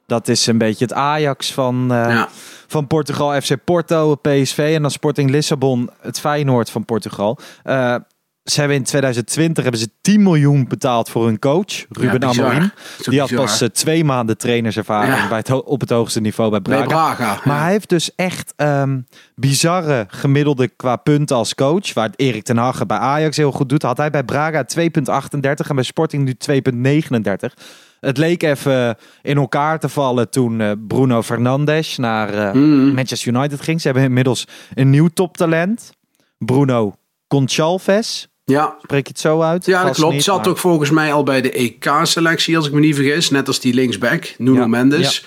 Dat 0.05 0.27
is 0.27 0.47
een 0.47 0.57
beetje 0.57 0.85
het 0.85 0.93
Ajax 0.93 1.53
van, 1.53 1.85
Ja. 1.89 2.29
Van 2.71 2.87
Portugal. 2.87 3.41
FC 3.41 3.63
Porto, 3.63 4.15
PSV. 4.15 4.71
En 4.75 4.81
dan 4.81 4.91
Sporting 4.91 5.29
Lissabon, 5.29 5.89
het 6.01 6.19
Feyenoord 6.19 6.69
van 6.69 6.85
Portugal. 6.85 7.39
Eh, 7.63 7.95
ze 8.43 8.59
hebben 8.59 8.77
in 8.77 8.83
2020 8.83 9.63
hebben 9.63 9.81
ze 9.81 9.89
10 10.01 10.23
miljoen 10.23 10.67
betaald 10.67 11.09
voor 11.09 11.25
hun 11.25 11.39
coach, 11.39 11.85
Ruben 11.89 12.19
bizar. 12.19 12.45
Amorim. 12.45 12.71
Die 13.03 13.19
had 13.19 13.29
bizar. 13.29 13.45
pas 13.45 13.61
eh, 13.61 13.67
twee 13.67 14.03
maanden 14.03 14.37
trainerservaring 14.37 15.15
Ja. 15.15 15.27
bij 15.27 15.37
het 15.37 15.51
op 15.63 15.79
het 15.79 15.89
hoogste 15.89 16.21
niveau 16.21 16.49
bij 16.51 16.61
Braga. 16.61 16.79
Bij 16.79 16.87
Braga. 16.87 17.39
Maar 17.43 17.55
ja. 17.55 17.61
hij 17.61 17.71
heeft 17.71 17.89
dus 17.89 18.15
echt 18.15 18.53
ehm, 18.55 18.99
bizarre 19.35 20.05
gemiddelde 20.07 20.67
qua 20.67 20.95
punten 20.95 21.35
als 21.35 21.55
coach. 21.55 21.93
Waar 21.93 22.09
Erik 22.15 22.43
ten 22.43 22.57
Hag 22.57 22.85
bij 22.85 22.97
Ajax 22.97 23.37
heel 23.37 23.51
goed 23.51 23.69
doet. 23.69 23.81
Had 23.81 23.97
hij 23.97 24.09
bij 24.09 24.23
Braga 24.23 24.65
2,38 24.77 25.69
en 25.69 25.75
bij 25.75 25.83
Sporting 25.83 26.23
nu 26.23 26.33
2,39. 26.33 27.53
Het 27.99 28.17
leek 28.17 28.43
even 28.43 28.97
in 29.21 29.37
elkaar 29.37 29.79
te 29.79 29.89
vallen 29.89 30.29
toen 30.29 30.61
eh, 30.61 30.71
Bruno 30.87 31.21
Fernandes 31.21 31.97
naar 31.97 32.33
eh, 32.33 32.53
Mhm. 32.53 32.93
Manchester 32.93 33.33
United 33.33 33.61
ging. 33.61 33.81
Ze 33.81 33.87
hebben 33.87 34.05
inmiddels 34.05 34.45
een 34.73 34.89
nieuw 34.89 35.07
toptalent. 35.13 35.89
Bruno 36.37 36.93
Conchalves. 37.27 38.27
Ja, 38.45 38.75
Spreek 38.81 39.03
je 39.05 39.11
het 39.11 39.19
zo 39.19 39.41
uit? 39.41 39.65
ja 39.65 39.83
dat 39.83 39.95
klopt. 39.95 40.13
niet, 40.13 40.23
Zat 40.23 40.37
maar- 40.37 40.47
ook 40.47 40.57
volgens 40.57 40.89
mij 40.89 41.13
al 41.13 41.23
bij 41.23 41.41
de 41.41 41.51
EK-selectie, 41.51 42.57
als 42.57 42.67
ik 42.67 42.73
me 42.73 42.79
niet 42.79 42.95
vergis. 42.95 43.29
Net 43.29 43.47
als 43.47 43.59
die 43.59 43.73
linksback, 43.73 44.33
Nuno 44.37 44.59
Ja, 44.59 44.67
Mendes. 44.67 45.25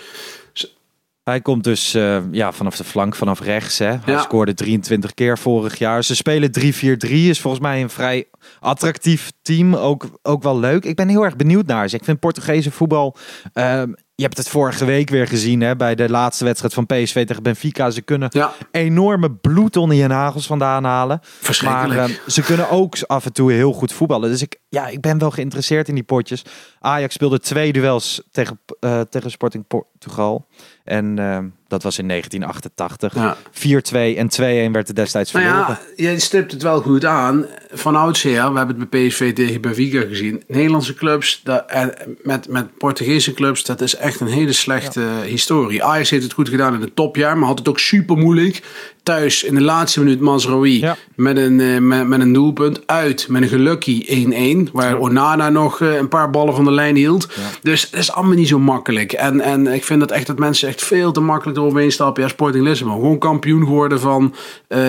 Hij 1.25 1.41
komt 1.41 1.65
dus 1.65 1.95
eh, 1.95 2.19
ja, 2.31 2.53
vanaf 2.53 2.77
de 2.77 2.85
flank, 2.85 3.15
vanaf 3.15 3.41
rechts. 3.41 3.79
Hè. 3.79 3.87
Hij 3.87 4.01
Ja. 4.07 4.21
scoorde 4.21 4.55
23 4.55 5.15
keer 5.15 5.39
vorig 5.39 5.79
jaar. 5.79 6.05
Ze 6.05 6.15
spelen 6.17 6.51
3-4-3. 6.51 7.29
Is 7.29 7.41
volgens 7.41 7.63
mij 7.63 7.83
een 7.83 7.91
vrij 7.91 8.27
attractief 8.61 9.31
team. 9.43 9.75
Ook, 9.77 10.09
ook 10.23 10.43
wel 10.43 10.59
leuk. 10.59 10.85
Ik 10.85 10.97
ben 10.97 11.09
heel 11.09 11.25
erg 11.25 11.37
benieuwd 11.37 11.67
naar 11.67 11.89
ze. 11.89 11.97
Ik 11.97 12.05
vind 12.05 12.19
Portugese 12.21 12.71
voetbal... 12.71 13.17
ehm, 13.53 13.93
je 14.15 14.23
hebt 14.29 14.37
het 14.37 14.49
vorige 14.49 14.85
week 14.85 15.11
weer 15.11 15.27
gezien 15.27 15.61
hè, 15.61 15.77
bij 15.77 15.95
de 15.95 16.09
laatste 16.11 16.45
wedstrijd 16.45 16.75
van 16.75 16.87
PSV 16.87 17.27
tegen 17.27 17.43
Benfica. 17.43 17.91
Ze 17.91 18.03
kunnen 18.03 18.29
Ja, 18.33 18.53
enorme 18.71 19.31
bloedtonnen 19.33 20.03
en 20.03 20.09
nagels 20.09 20.47
vandaan 20.47 20.85
halen. 20.85 21.19
verschrikkelijk. 21.23 22.01
Maar 22.01 22.09
eh, 22.09 22.15
ze 22.27 22.43
kunnen 22.43 22.71
ook 22.71 22.95
af 23.07 23.25
en 23.25 23.33
toe 23.33 23.53
heel 23.53 23.73
goed 23.73 23.93
voetballen. 23.93 24.31
Dus 24.31 24.43
ik, 24.43 24.59
ja, 24.73 24.89
ik 24.89 25.01
ben 25.01 25.19
wel 25.19 25.31
geïnteresseerd 25.31 25.89
in 25.89 25.95
die 25.95 26.05
potjes. 26.05 26.45
Ajax 26.81 27.15
speelde 27.15 27.39
twee 27.41 27.73
duels 27.73 28.23
tegen, 28.31 28.61
eh, 28.81 29.01
tegen 29.01 29.31
Sporting 29.31 29.67
Portugal. 29.67 30.47
En 30.85 31.19
eh, 31.19 31.39
dat 31.69 31.83
was 31.83 31.99
in 31.99 32.07
1988. 32.07 33.15
Ja. 33.15 33.37
4-2 33.51 34.17
en 34.17 34.29
2-1 34.69 34.73
werd 34.73 34.89
er 34.89 34.95
destijds 34.95 35.33
Nou 35.33 35.45
verloren. 35.45 35.79
ja, 35.97 36.03
jij 36.05 36.19
stipt 36.19 36.53
het 36.53 36.63
wel 36.63 36.81
goed 36.81 37.05
aan. 37.05 37.47
Van 37.73 37.97
oudsher, 37.97 38.31
we 38.53 38.59
hebben 38.59 38.81
het 38.81 38.91
bij 38.91 39.07
PSV 39.07 39.33
tegen 39.35 39.61
Benfica 39.61 40.01
gezien. 40.01 40.43
Nederlandse 40.47 40.95
clubs 40.95 41.41
dat, 41.45 41.65
en 41.71 41.95
met, 42.23 42.49
met 42.49 42.79
Portugese 42.79 43.33
clubs, 43.33 43.65
dat 43.65 43.81
is 43.81 43.95
echt 43.97 44.21
een 44.21 44.27
hele 44.27 44.53
slechte 44.53 45.01
historie. 45.27 45.85
Ajax 45.85 46.11
heeft 46.11 46.23
het 46.23 46.33
goed 46.33 46.49
gedaan 46.49 46.75
in 46.75 46.81
het 46.81 46.97
topjaar, 46.97 47.39
maar 47.39 47.49
had 47.49 47.59
het 47.59 47.69
ook 47.69 47.79
super 47.79 48.17
moeilijk. 48.17 48.63
Thuis 49.03 49.43
in 49.43 49.55
de 49.55 49.61
laatste 49.61 49.99
minuut 50.03 50.21
Mazraoui 50.21 50.79
Ja. 50.81 50.97
met, 51.15 51.37
een, 51.37 51.61
eh, 51.61 51.79
met, 51.79 52.07
met 52.09 52.21
een 52.21 52.33
doelpunt. 52.33 52.87
Uit 52.87 53.29
met 53.29 53.43
een 53.43 53.49
gelukkig 53.49 54.09
1-1, 54.09 54.62
waar 54.73 54.99
Onana 54.99 55.49
nog 55.49 55.81
eh, 55.81 55.95
een 55.97 56.09
paar 56.09 56.31
ballen 56.31 56.55
van 56.55 56.65
de 56.65 56.71
lijn 56.71 56.97
hield. 56.97 57.29
Dus 57.63 57.83
het 57.83 58.01
is 58.01 58.13
allemaal 58.13 58.37
niet 58.37 58.49
zo 58.49 58.59
makkelijk. 58.59 59.13
En, 59.13 59.41
en 59.41 59.67
ik 59.67 59.85
vind 59.85 60.01
dat 60.01 60.11
echt 60.11 60.27
dat 60.27 60.39
mensen 60.39 60.69
echt 60.69 60.83
veel 60.85 61.13
te 61.13 61.21
makkelijk 61.21 61.59
eroverheen 61.59 61.93
stappen. 61.93 62.23
Ja, 62.23 62.29
Sporting 62.29 62.65
Lissabon, 62.65 62.95
gewoon 62.95 63.19
kampioen 63.19 63.65
geworden 63.65 64.01
van, 64.01 64.35
eh, 64.69 64.81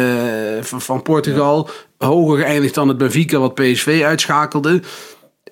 van, 0.61 0.81
van 0.81 1.01
Portugal. 1.01 1.69
Hoger 1.97 2.37
geëindigd 2.37 2.73
dan 2.75 2.87
het 2.87 2.97
Benfica 2.97 3.37
wat 3.37 3.53
PSV 3.55 4.01
uitschakelde. 4.05 4.81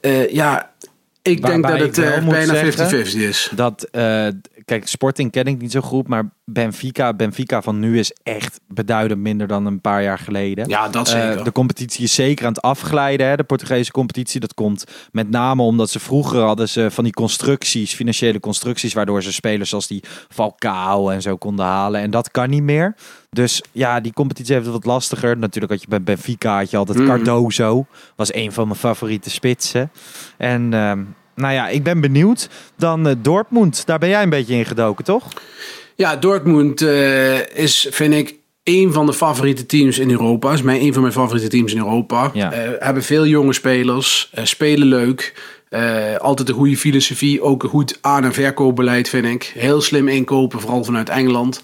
Eh, 0.01 0.29
ja, 0.29 0.71
ik 1.21 1.45
denk 1.45 1.63
dat 1.67 1.79
het 1.79 1.95
bijna 2.29 2.53
zeggen- 2.55 2.89
50-50 2.89 3.21
is. 3.21 3.51
Dat, 3.55 3.88
kijk, 4.71 4.88
Sporting 4.88 5.31
ken 5.31 5.45
ik 5.45 5.62
niet 5.62 5.71
zo 5.71 5.81
goed, 5.81 6.07
maar 6.07 6.29
Benfica, 6.45 7.13
Benfica 7.13 7.62
van 7.62 7.79
nu 7.79 7.99
is 7.99 8.12
echt 8.23 8.60
beduidend 8.67 9.21
minder 9.21 9.47
dan 9.47 9.65
een 9.65 9.81
paar 9.81 10.03
jaar 10.03 10.17
geleden. 10.19 10.69
Ja, 10.69 10.88
dat 10.89 11.07
Eh, 11.13 11.13
zeker. 11.29 11.43
de 11.43 11.51
competitie 11.51 12.03
is 12.03 12.13
zeker 12.13 12.45
aan 12.45 12.51
het 12.53 12.62
afglijden. 12.62 13.27
Hè? 13.27 13.36
De 13.36 13.43
Portugese 13.43 13.91
competitie. 13.91 14.39
Dat 14.39 14.53
komt 14.53 14.84
met 15.12 15.29
name 15.29 15.62
omdat 15.62 15.89
ze 15.89 15.99
vroeger 15.99 16.41
hadden 16.41 16.69
ze 16.69 16.91
van 16.91 17.03
die 17.03 17.13
constructies, 17.13 17.93
financiële 17.93 18.39
constructies, 18.39 18.93
waardoor 18.93 19.23
ze 19.23 19.34
spelers 19.34 19.69
zoals 19.69 19.88
die 19.88 20.03
Falcao 20.29 21.10
en 21.10 21.21
zo 21.21 21.38
konden 21.38 21.65
halen. 21.65 22.01
En 22.01 22.12
dat 22.12 22.31
kan 22.31 22.49
niet 22.49 22.63
meer. 22.63 22.95
Dus 23.29 23.63
ja, 23.71 23.99
die 23.99 24.13
competitie 24.13 24.53
heeft 24.53 24.65
het 24.65 24.75
wat 24.75 24.86
lastiger. 24.86 25.38
Natuurlijk 25.38 25.71
had 25.73 25.81
je 25.81 25.88
bij 25.88 26.01
Benfica 26.01 26.57
had 26.57 26.69
je 26.69 26.77
altijd 26.77 26.97
Mhm. 26.97 27.07
Cardozo. 27.07 27.86
Was 28.15 28.34
een 28.34 28.51
van 28.51 28.67
mijn 28.67 28.79
favoriete 28.79 29.29
spitsen. 29.29 29.91
En 30.38 30.73
ehm, 30.73 31.03
nou 31.36 31.54
ja, 31.54 31.67
ik 31.67 31.84
ben 31.84 32.02
benieuwd. 32.02 32.50
Dan 32.78 33.08
eh, 33.08 33.15
Dortmund. 33.22 33.86
Daar 33.86 34.00
ben 34.00 34.10
jij 34.10 34.24
een 34.24 34.30
beetje 34.30 34.56
in 34.56 34.65
gedoken, 34.65 35.06
toch? 35.06 35.28
Ja, 35.96 36.15
Dortmund 36.15 36.82
eh, 36.82 37.58
is, 37.58 37.88
vind 37.91 38.13
ik, 38.13 38.36
een 38.63 38.94
van 38.94 39.06
de 39.06 39.13
favoriete 39.13 39.65
teams 39.65 40.00
in 40.00 40.12
Europa. 40.12 40.54
Is 40.54 40.62
mij 40.62 40.82
een 40.82 40.94
van 40.94 41.02
mijn 41.02 41.13
favoriete 41.13 41.48
teams 41.48 41.72
in 41.74 41.78
Europa. 41.78 42.32
Ja. 42.34 42.52
Eh, 42.52 42.70
hebben 42.80 43.04
veel 43.04 43.26
jonge 43.26 43.54
spelers, 43.54 44.32
spelen 44.44 44.88
leuk. 44.88 45.34
Altijd 46.17 46.50
een 46.50 46.56
goede 46.56 46.78
filosofie, 46.78 47.41
ook 47.41 47.63
een 47.63 47.70
goed 47.70 47.98
aan- 48.02 48.24
en 48.24 48.34
verkoopbeleid 48.34 49.10
vind 49.10 49.26
ik. 49.26 49.52
Heel 49.58 49.82
slim 49.82 50.08
inkopen, 50.08 50.60
vooral 50.60 50.84
vanuit 50.84 51.10
Engeland. 51.10 51.62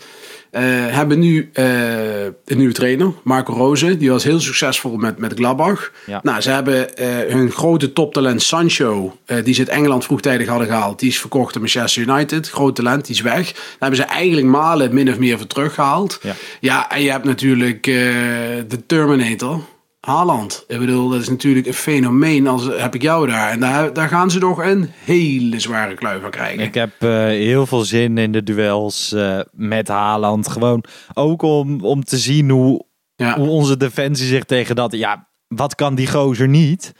Eh, 0.52 0.64
hebben 0.88 1.20
nu 1.20 1.50
eh, 1.54 2.24
een 2.24 2.58
nieuwe 2.58 2.74
trainer, 2.74 3.14
Marco 3.24 3.54
Rose. 3.54 3.98
Die 3.98 4.10
was 4.10 4.24
heel 4.24 4.40
succesvol 4.40 4.98
met, 4.98 5.18
met 5.18 5.34
Gladbach. 5.34 5.92
Ja. 6.06 6.20
Nou, 6.24 6.42
ze 6.42 6.50
hebben 6.50 6.98
eh, 6.98 7.08
hun 7.34 7.52
grote 7.52 7.94
toptalent 7.94 8.42
Sancho, 8.42 9.18
die 9.44 9.54
ze 9.54 9.60
uit 9.60 9.70
Engeland 9.70 10.06
vroegtijdig 10.06 10.48
hadden 10.48 10.68
gehaald. 10.68 11.00
Die 11.00 11.10
is 11.10 11.20
verkocht 11.20 11.56
aan 11.56 11.62
Manchester 11.62 12.02
United. 12.02 12.50
Groot 12.50 12.76
talent, 12.76 13.06
die 13.06 13.16
is 13.16 13.22
weg. 13.22 13.52
Daar 13.54 13.64
hebben 13.80 14.00
ze 14.00 14.06
eigenlijk 14.06 14.48
Malen 14.48 14.94
min 14.94 15.10
of 15.10 15.18
meer 15.18 15.38
voor 15.38 15.48
teruggehaald. 15.48 16.20
Ja. 16.22 16.34
ja 16.60 16.90
en 16.92 17.02
je 17.02 17.12
hebt 17.12 17.26
natuurlijk 17.26 17.84
de 17.84 18.86
Terminator. 18.86 19.62
Haaland. 20.08 20.64
Ik 20.68 20.80
bedoel, 20.80 21.10
dat 21.10 21.22
is 21.22 21.30
natuurlijk 21.30 21.68
een 21.68 21.74
fenomeen 21.74 22.48
als 22.48 22.66
heb 22.66 22.96
ik 22.96 23.02
jou 23.02 23.28
daar. 23.28 23.52
En 23.52 23.60
daar, 23.60 23.94
daar 23.94 24.08
gaan 24.08 24.32
ze 24.32 24.40
toch 24.40 24.64
een 24.64 24.90
hele 25.04 25.60
zware 25.60 25.94
kluif 25.94 26.22
van 26.22 26.30
krijgen. 26.30 26.64
Ik 26.64 26.74
heb 26.74 26.92
eh, 27.00 27.10
heel 27.26 27.66
veel 27.66 27.84
zin 27.84 28.18
in 28.18 28.32
de 28.32 28.44
duels 28.44 29.12
eh, 29.12 29.40
met 29.52 29.88
Haaland. 29.88 30.48
Gewoon 30.48 30.84
ook 31.14 31.42
om, 31.42 31.82
om 31.82 32.04
te 32.04 32.18
zien 32.18 32.50
hoe, 32.50 32.86
ja. 33.16 33.38
hoe 33.40 33.48
onze 33.48 33.78
defensie 33.78 34.28
zich 34.28 34.44
tegen 34.44 34.76
dat... 34.76 34.92
Ja, 34.92 35.28
wat 35.48 35.76
kan 35.76 35.96
die 35.96 36.08
gozer 36.08 36.48
niet? 36.48 36.94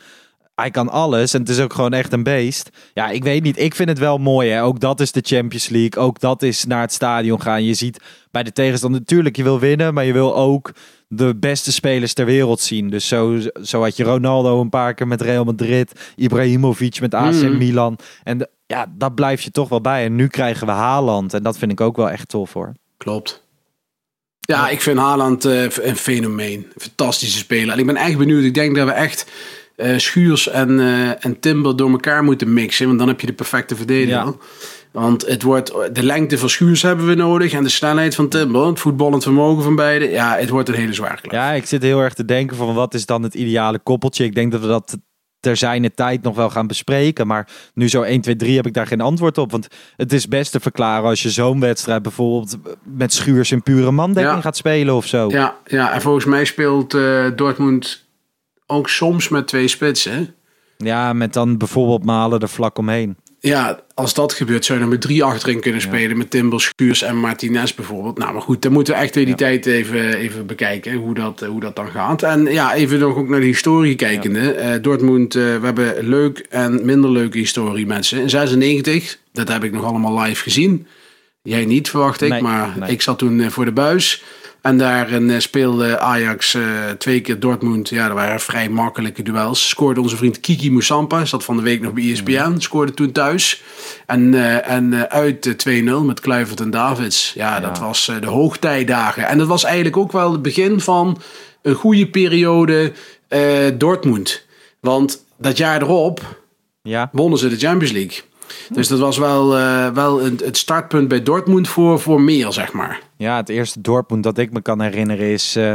Hij 0.56 0.72
kan 0.72 0.90
alles 0.90 1.34
en 1.34 1.40
het 1.40 1.50
is 1.50 1.60
ook 1.60 1.74
gewoon 1.74 1.94
echt 1.94 2.14
een 2.14 2.24
beest. 2.24 2.70
Ja, 2.94 3.10
ik 3.10 3.24
weet 3.24 3.44
niet. 3.44 3.60
Ik 3.60 3.76
vind 3.76 3.90
het 3.90 4.00
wel 4.00 4.18
mooi. 4.18 4.50
Hè? 4.50 4.64
Ook 4.64 4.80
dat 4.80 5.00
is 5.00 5.12
de 5.12 5.24
Champions 5.24 5.70
League. 5.70 6.04
Ook 6.04 6.20
dat 6.20 6.44
is 6.44 6.66
naar 6.66 6.82
het 6.82 6.94
stadion 6.94 7.42
gaan. 7.42 7.64
Je 7.64 7.74
ziet 7.74 8.04
bij 8.32 8.44
de 8.44 8.52
tegenstander 8.52 9.00
natuurlijk, 9.00 9.36
je 9.36 9.44
wil 9.44 9.60
winnen, 9.60 9.94
maar 9.94 10.06
je 10.06 10.14
wil 10.14 10.36
ook 10.36 10.72
de 11.08 11.36
beste 11.36 11.72
spelers 11.72 12.14
ter 12.14 12.26
wereld 12.26 12.60
zien. 12.60 12.90
Dus 12.90 13.08
zo, 13.08 13.40
zo 13.64 13.82
had 13.82 13.98
je 13.98 14.04
Ronaldo 14.04 14.62
een 14.62 14.70
paar 14.70 14.94
keer 14.94 15.08
met 15.08 15.22
Real 15.22 15.44
Madrid, 15.44 15.92
Ibrahimovic 16.16 17.00
met 17.02 17.14
AC 17.14 17.34
Mm. 17.34 17.58
Milan. 17.58 17.98
En 18.24 18.38
de- 18.38 18.50
ja, 18.66 18.92
dat 18.98 19.16
blijf 19.16 19.42
je 19.42 19.52
toch 19.52 19.70
wel 19.70 19.82
bij. 19.82 20.06
En 20.06 20.16
nu 20.16 20.28
krijgen 20.28 20.68
we 20.68 20.74
Haaland. 20.74 21.34
En 21.34 21.44
dat 21.44 21.58
vind 21.58 21.72
ik 21.72 21.82
ook 21.82 21.96
wel 21.96 22.10
echt 22.10 22.30
tof 22.30 22.54
hoor. 22.54 22.74
Klopt. 22.98 23.46
Ja, 24.40 24.70
ik 24.70 24.82
vind 24.82 24.98
Haaland 25.00 25.46
eh, 25.46 25.62
een 25.64 25.96
fenomeen. 25.96 26.60
Een 26.74 26.82
fantastische 26.82 27.38
speler. 27.38 27.74
En 27.74 27.80
ik 27.80 27.86
ben 27.86 27.96
echt 27.96 28.18
benieuwd. 28.18 28.44
Ik 28.44 28.54
denk 28.54 28.76
dat 28.76 28.86
we 28.88 28.92
echt 28.94 29.32
eh, 29.76 29.98
Schuurs 29.98 30.48
en, 30.48 30.80
eh, 30.80 31.26
en 31.26 31.40
Timber 31.40 31.76
door 31.76 31.90
elkaar 31.90 32.24
moeten 32.24 32.54
mixen. 32.54 32.88
Want 32.88 33.00
dan 33.00 33.08
heb 33.08 33.20
je 33.22 33.28
de 33.28 33.34
perfecte 33.34 33.76
verdediger. 33.76 34.26
Ja. 34.26 34.34
Want 34.92 35.26
het 35.28 35.44
wordt, 35.44 35.74
de 35.96 36.04
lengte 36.04 36.38
van 36.38 36.50
Schuurs 36.50 36.82
hebben 36.82 37.08
we 37.08 37.14
nodig. 37.14 37.54
En 37.54 37.64
de 37.64 37.70
snelheid 37.70 38.16
van 38.16 38.28
Timber. 38.30 38.66
Het 38.66 38.80
voetballend 38.80 39.24
vermogen 39.24 39.64
van 39.64 39.76
beide. 39.76 40.10
Ja, 40.10 40.36
het 40.38 40.50
wordt 40.50 40.70
een 40.70 40.76
hele 40.76 40.94
zware 40.94 41.22
klap. 41.22 41.32
Ja, 41.34 41.52
ik 41.52 41.66
zit 41.66 41.82
heel 41.82 42.00
erg 42.00 42.14
te 42.14 42.26
denken 42.26 42.58
van 42.58 42.74
wat 42.74 42.94
is 42.94 43.06
dan 43.06 43.24
het 43.24 43.34
ideale 43.34 43.80
koppeltje. 43.80 44.24
Ik 44.24 44.36
denk 44.36 44.52
dat 44.52 44.62
we 44.62 44.68
dat 44.68 44.98
ter 45.40 45.58
zijne 45.58 45.94
tijd 45.94 46.22
nog 46.22 46.36
wel 46.36 46.50
gaan 46.50 46.68
bespreken. 46.68 47.28
Maar 47.28 47.48
nu 47.74 47.90
zo 47.90 48.02
1, 48.02 48.22
2, 48.22 48.36
3 48.36 48.56
heb 48.56 48.66
ik 48.66 48.74
daar 48.74 48.88
geen 48.88 49.02
antwoord 49.02 49.38
op. 49.38 49.52
Want 49.52 49.68
het 49.96 50.14
is 50.14 50.28
best 50.28 50.52
te 50.52 50.60
verklaren 50.60 51.10
als 51.10 51.22
je 51.24 51.30
zo'n 51.30 51.60
wedstrijd 51.60 52.02
bijvoorbeeld 52.02 52.58
met 52.84 53.14
Schuurs 53.14 53.52
in 53.52 53.64
pure 53.64 53.92
mandekking 53.92 54.36
Ja. 54.36 54.42
gaat 54.42 54.58
spelen 54.58 54.96
of 54.96 55.06
zo. 55.06 55.30
Ja, 55.30 55.56
ja, 55.66 55.92
en 55.94 56.02
volgens 56.02 56.26
mij 56.26 56.46
speelt 56.46 56.94
eh, 56.94 57.26
Dortmund 57.36 58.06
ook 58.66 58.90
soms 58.90 59.30
met 59.30 59.48
twee 59.48 59.68
spitsen. 59.68 60.36
Ja, 60.78 61.14
met 61.14 61.34
dan 61.34 61.58
bijvoorbeeld 61.58 62.04
Malen 62.04 62.40
er 62.40 62.50
vlak 62.50 62.78
omheen. 62.78 63.18
Ja, 63.48 63.80
als 63.94 64.14
dat 64.14 64.34
gebeurt, 64.34 64.66
zou 64.66 64.78
je 64.78 64.84
er 64.84 64.90
met 64.90 65.02
drie 65.02 65.24
achterin 65.24 65.60
kunnen 65.60 65.82
spelen. 65.82 66.18
Met 66.18 66.30
Timber, 66.30 66.62
Schuurs 66.62 67.02
en 67.02 67.18
Martinez 67.18 67.74
bijvoorbeeld. 67.74 68.18
Nou, 68.18 68.34
maar 68.34 68.42
goed, 68.42 68.62
dan 68.62 68.72
moeten 68.72 68.94
we 68.94 69.00
echt 69.00 69.16
weer 69.16 69.26
die 69.26 69.36
tijd 69.36 69.66
even, 69.66 70.14
even 70.14 70.46
bekijken. 70.46 70.94
Hoe 70.94 71.14
dat, 71.14 71.40
hoe 71.40 71.60
dat 71.60 71.76
dan 71.76 71.88
gaat. 71.88 72.24
En 72.24 72.46
ja, 72.46 72.74
even 72.74 73.00
nog 73.00 73.16
ook 73.16 73.30
naar 73.30 73.40
de 73.40 73.46
historie 73.46 73.96
kijkende. 73.96 74.52
Eh, 74.52 74.82
Dortmund, 74.82 75.36
eh, 75.36 75.42
we 75.42 75.66
hebben 75.66 76.08
leuk 76.08 76.46
en 76.50 76.86
minder 76.86 77.12
leuke 77.12 77.38
historie 77.38 77.86
mensen. 77.86 78.22
In 78.22 78.30
96, 78.30 79.18
dat 79.32 79.48
heb 79.48 79.64
ik 79.64 79.72
nog 79.72 79.84
allemaal 79.84 80.20
live 80.20 80.44
gezien. 80.44 80.88
Jij 81.42 81.66
niet, 81.66 81.90
verwacht 81.90 82.22
ik. 82.22 82.30
Nee, 82.30 82.42
maar 82.42 82.74
nee. 82.80 82.92
ik 82.92 83.02
zat 83.02 83.18
toen 83.18 83.40
eh, 83.40 83.50
voor 83.50 83.66
de 83.66 83.72
buis. 83.72 84.24
En 84.68 84.78
daarin 84.78 85.30
eh, 85.30 85.40
speelde 85.40 86.00
Ajax 86.00 86.54
eh, 86.54 86.64
twee 86.98 87.22
keer 87.22 87.40
Dortmund. 87.40 87.90
Ja, 87.90 88.08
dat 88.08 88.16
waren 88.16 88.40
vrij 88.40 88.70
makkelijke 88.70 89.24
duels. 89.24 89.70
Scoorde 89.70 90.02
onze 90.02 90.18
vriend 90.18 90.40
Kiki 90.40 90.72
Moussampa. 90.72 91.26
Zat 91.26 91.44
van 91.44 91.58
de 91.58 91.64
week 91.64 91.82
nog 91.82 91.94
bij 91.94 92.12
ESPN. 92.12 92.56
Scoorde 92.58 92.94
toen 92.94 93.12
thuis. 93.12 93.62
En, 94.06 94.34
eh, 94.34 94.70
en 94.70 95.10
uit 95.10 95.44
de 95.44 95.56
2-0 95.56 96.04
met 96.04 96.20
Kluivert 96.20 96.60
en 96.60 96.70
Davids. 96.70 97.34
Ja, 97.36 97.60
dat 97.60 97.80
was 97.80 98.12
de 98.20 98.28
hoogtijdagen. 98.28 99.28
En 99.28 99.38
dat 99.38 99.48
was 99.48 99.64
eigenlijk 99.64 99.98
ook 99.98 100.12
wel 100.12 100.32
het 100.32 100.42
begin 100.42 100.80
van 100.80 101.22
een 101.62 101.76
goede 101.76 102.08
periode 102.08 102.94
eh, 103.28 103.42
Dortmund. 103.78 104.46
Want 104.80 105.24
dat 105.38 105.58
jaar 105.58 105.82
erop 105.82 106.42
Ja, 106.82 107.10
wonnen 107.12 107.40
ze 107.40 107.50
de 107.50 107.58
Champions 107.58 107.94
League. 107.94 108.22
Dus 108.70 108.88
dat 108.88 109.00
was 109.00 109.18
wel, 109.18 109.58
eh, 109.58 109.90
wel 109.90 110.26
een, 110.26 110.40
het 110.44 110.58
startpunt 110.58 111.08
bij 111.08 111.24
Dortmund 111.24 111.68
voor, 111.68 112.00
voor 112.00 112.22
meer, 112.22 112.52
zeg 112.52 112.74
maar. 112.74 113.00
ja 113.18 113.36
het 113.36 113.50
eerste 113.50 113.82
Dortmund 113.82 114.24
dat 114.24 114.38
ik 114.38 114.52
me 114.52 114.62
kan 114.62 114.82
herinneren 114.82 115.26
is 115.26 115.56
eh, 115.56 115.74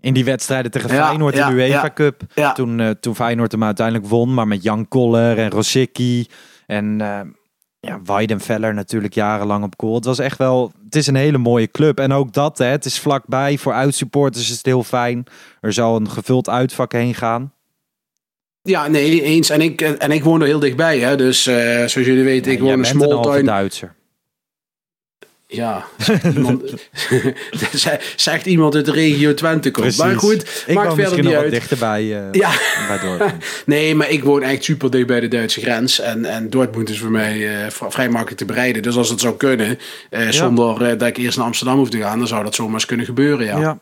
in 0.00 0.14
die 0.14 0.24
wedstrijden 0.24 0.70
tegen 0.70 0.94
Ja, 0.94 1.06
Feyenoord 1.06 1.34
ja, 1.34 1.48
in 1.48 1.56
de 1.56 1.62
UEFA 1.62 1.82
ja. 1.82 1.92
Cup. 1.92 2.22
Toen, 2.54 2.80
eh, 2.80 2.90
toen 2.90 3.14
Feyenoord 3.14 3.52
hem 3.52 3.64
uiteindelijk 3.64 4.06
won, 4.06 4.34
maar 4.34 4.48
met 4.48 4.62
Jan 4.62 4.88
Koller 4.88 5.38
en 5.38 5.50
Rosicki 5.50 6.26
en 6.66 6.98
ja, 7.80 8.00
Weidenfeller 8.04 8.74
natuurlijk 8.74 9.14
jarenlang 9.14 9.64
op 9.64 9.74
goal. 9.76 9.94
Het 9.94 10.04
was 10.04 10.18
echt 10.18 10.38
wel, 10.38 10.72
het 10.84 10.96
is 10.96 11.06
een 11.06 11.14
hele 11.14 11.38
mooie 11.38 11.70
club. 11.70 12.00
En 12.00 12.12
ook 12.12 12.32
dat, 12.32 12.58
hè, 12.58 12.64
het 12.66 12.84
is 12.84 12.98
vlakbij. 12.98 13.58
Voor 13.58 13.72
uitsupporters 13.72 14.50
is 14.50 14.56
het 14.56 14.66
heel 14.66 14.82
fijn. 14.82 15.24
Er 15.60 15.72
zal 15.72 15.96
een 15.96 16.10
gevuld 16.10 16.48
uitvak 16.48 16.92
heen 16.92 17.14
gaan. 17.14 17.52
Ja, 18.62 18.88
nee, 18.88 19.22
eens. 19.22 19.50
En 19.50 19.60
ik, 19.60 19.80
en 19.80 20.10
ik 20.10 20.24
woon 20.24 20.40
er 20.40 20.46
heel 20.46 20.58
dichtbij, 20.58 20.98
hè. 20.98 21.16
Dus 21.16 21.46
eh, 21.46 21.54
zoals 21.76 21.92
jullie 21.92 22.24
weten, 22.24 22.52
ik 22.52 22.58
woon 22.58 22.68
in 22.68 22.74
halve 22.84 22.90
Smalltuin. 22.90 23.44
Duitser. 23.44 23.94
Ja, 25.46 25.84
zegt 25.98 26.24
iemand, 26.24 26.62
zegt 28.16 28.46
iemand 28.46 28.74
uit 28.74 28.84
de 28.84 28.92
regio 28.92 29.34
Twente 29.34 29.70
komt. 29.70 29.96
Maar 29.96 30.16
goed, 30.16 30.64
ik 30.66 30.74
maakt 30.74 30.94
verder 30.94 31.24
niet 31.24 31.34
uit. 31.34 31.50
dichter 31.50 31.78
bij, 31.78 32.00
eh 32.00 32.32
Ja. 32.32 32.50
bij. 32.88 33.34
Nee, 33.66 33.94
maar 33.94 34.10
ik 34.10 34.24
woon 34.24 34.42
echt 34.42 34.64
super 34.64 34.90
dicht 34.90 35.06
bij 35.06 35.20
de 35.20 35.28
Duitse 35.28 35.60
grens. 35.60 36.00
En, 36.00 36.24
en 36.24 36.50
Dortmund 36.50 36.88
is 36.88 36.98
voor 36.98 37.10
mij 37.10 37.64
eh, 37.64 37.70
vrij 37.70 38.08
makkelijk 38.08 38.36
te 38.38 38.44
bereiden. 38.44 38.82
Dus 38.82 38.96
als 38.96 39.08
het 39.08 39.20
zou 39.20 39.36
kunnen, 39.36 39.78
zonder 40.30 40.98
dat 40.98 41.08
ik 41.08 41.16
eerst 41.16 41.36
naar 41.36 41.46
Amsterdam 41.46 41.76
hoef 41.76 41.90
te 41.90 41.98
gaan, 41.98 42.18
dan 42.18 42.28
zou 42.28 42.44
dat 42.44 42.54
zomaar 42.54 42.74
eens 42.74 42.86
kunnen 42.86 43.06
gebeuren, 43.06 43.46
ja. 43.46 43.58
Ja. 43.58 43.78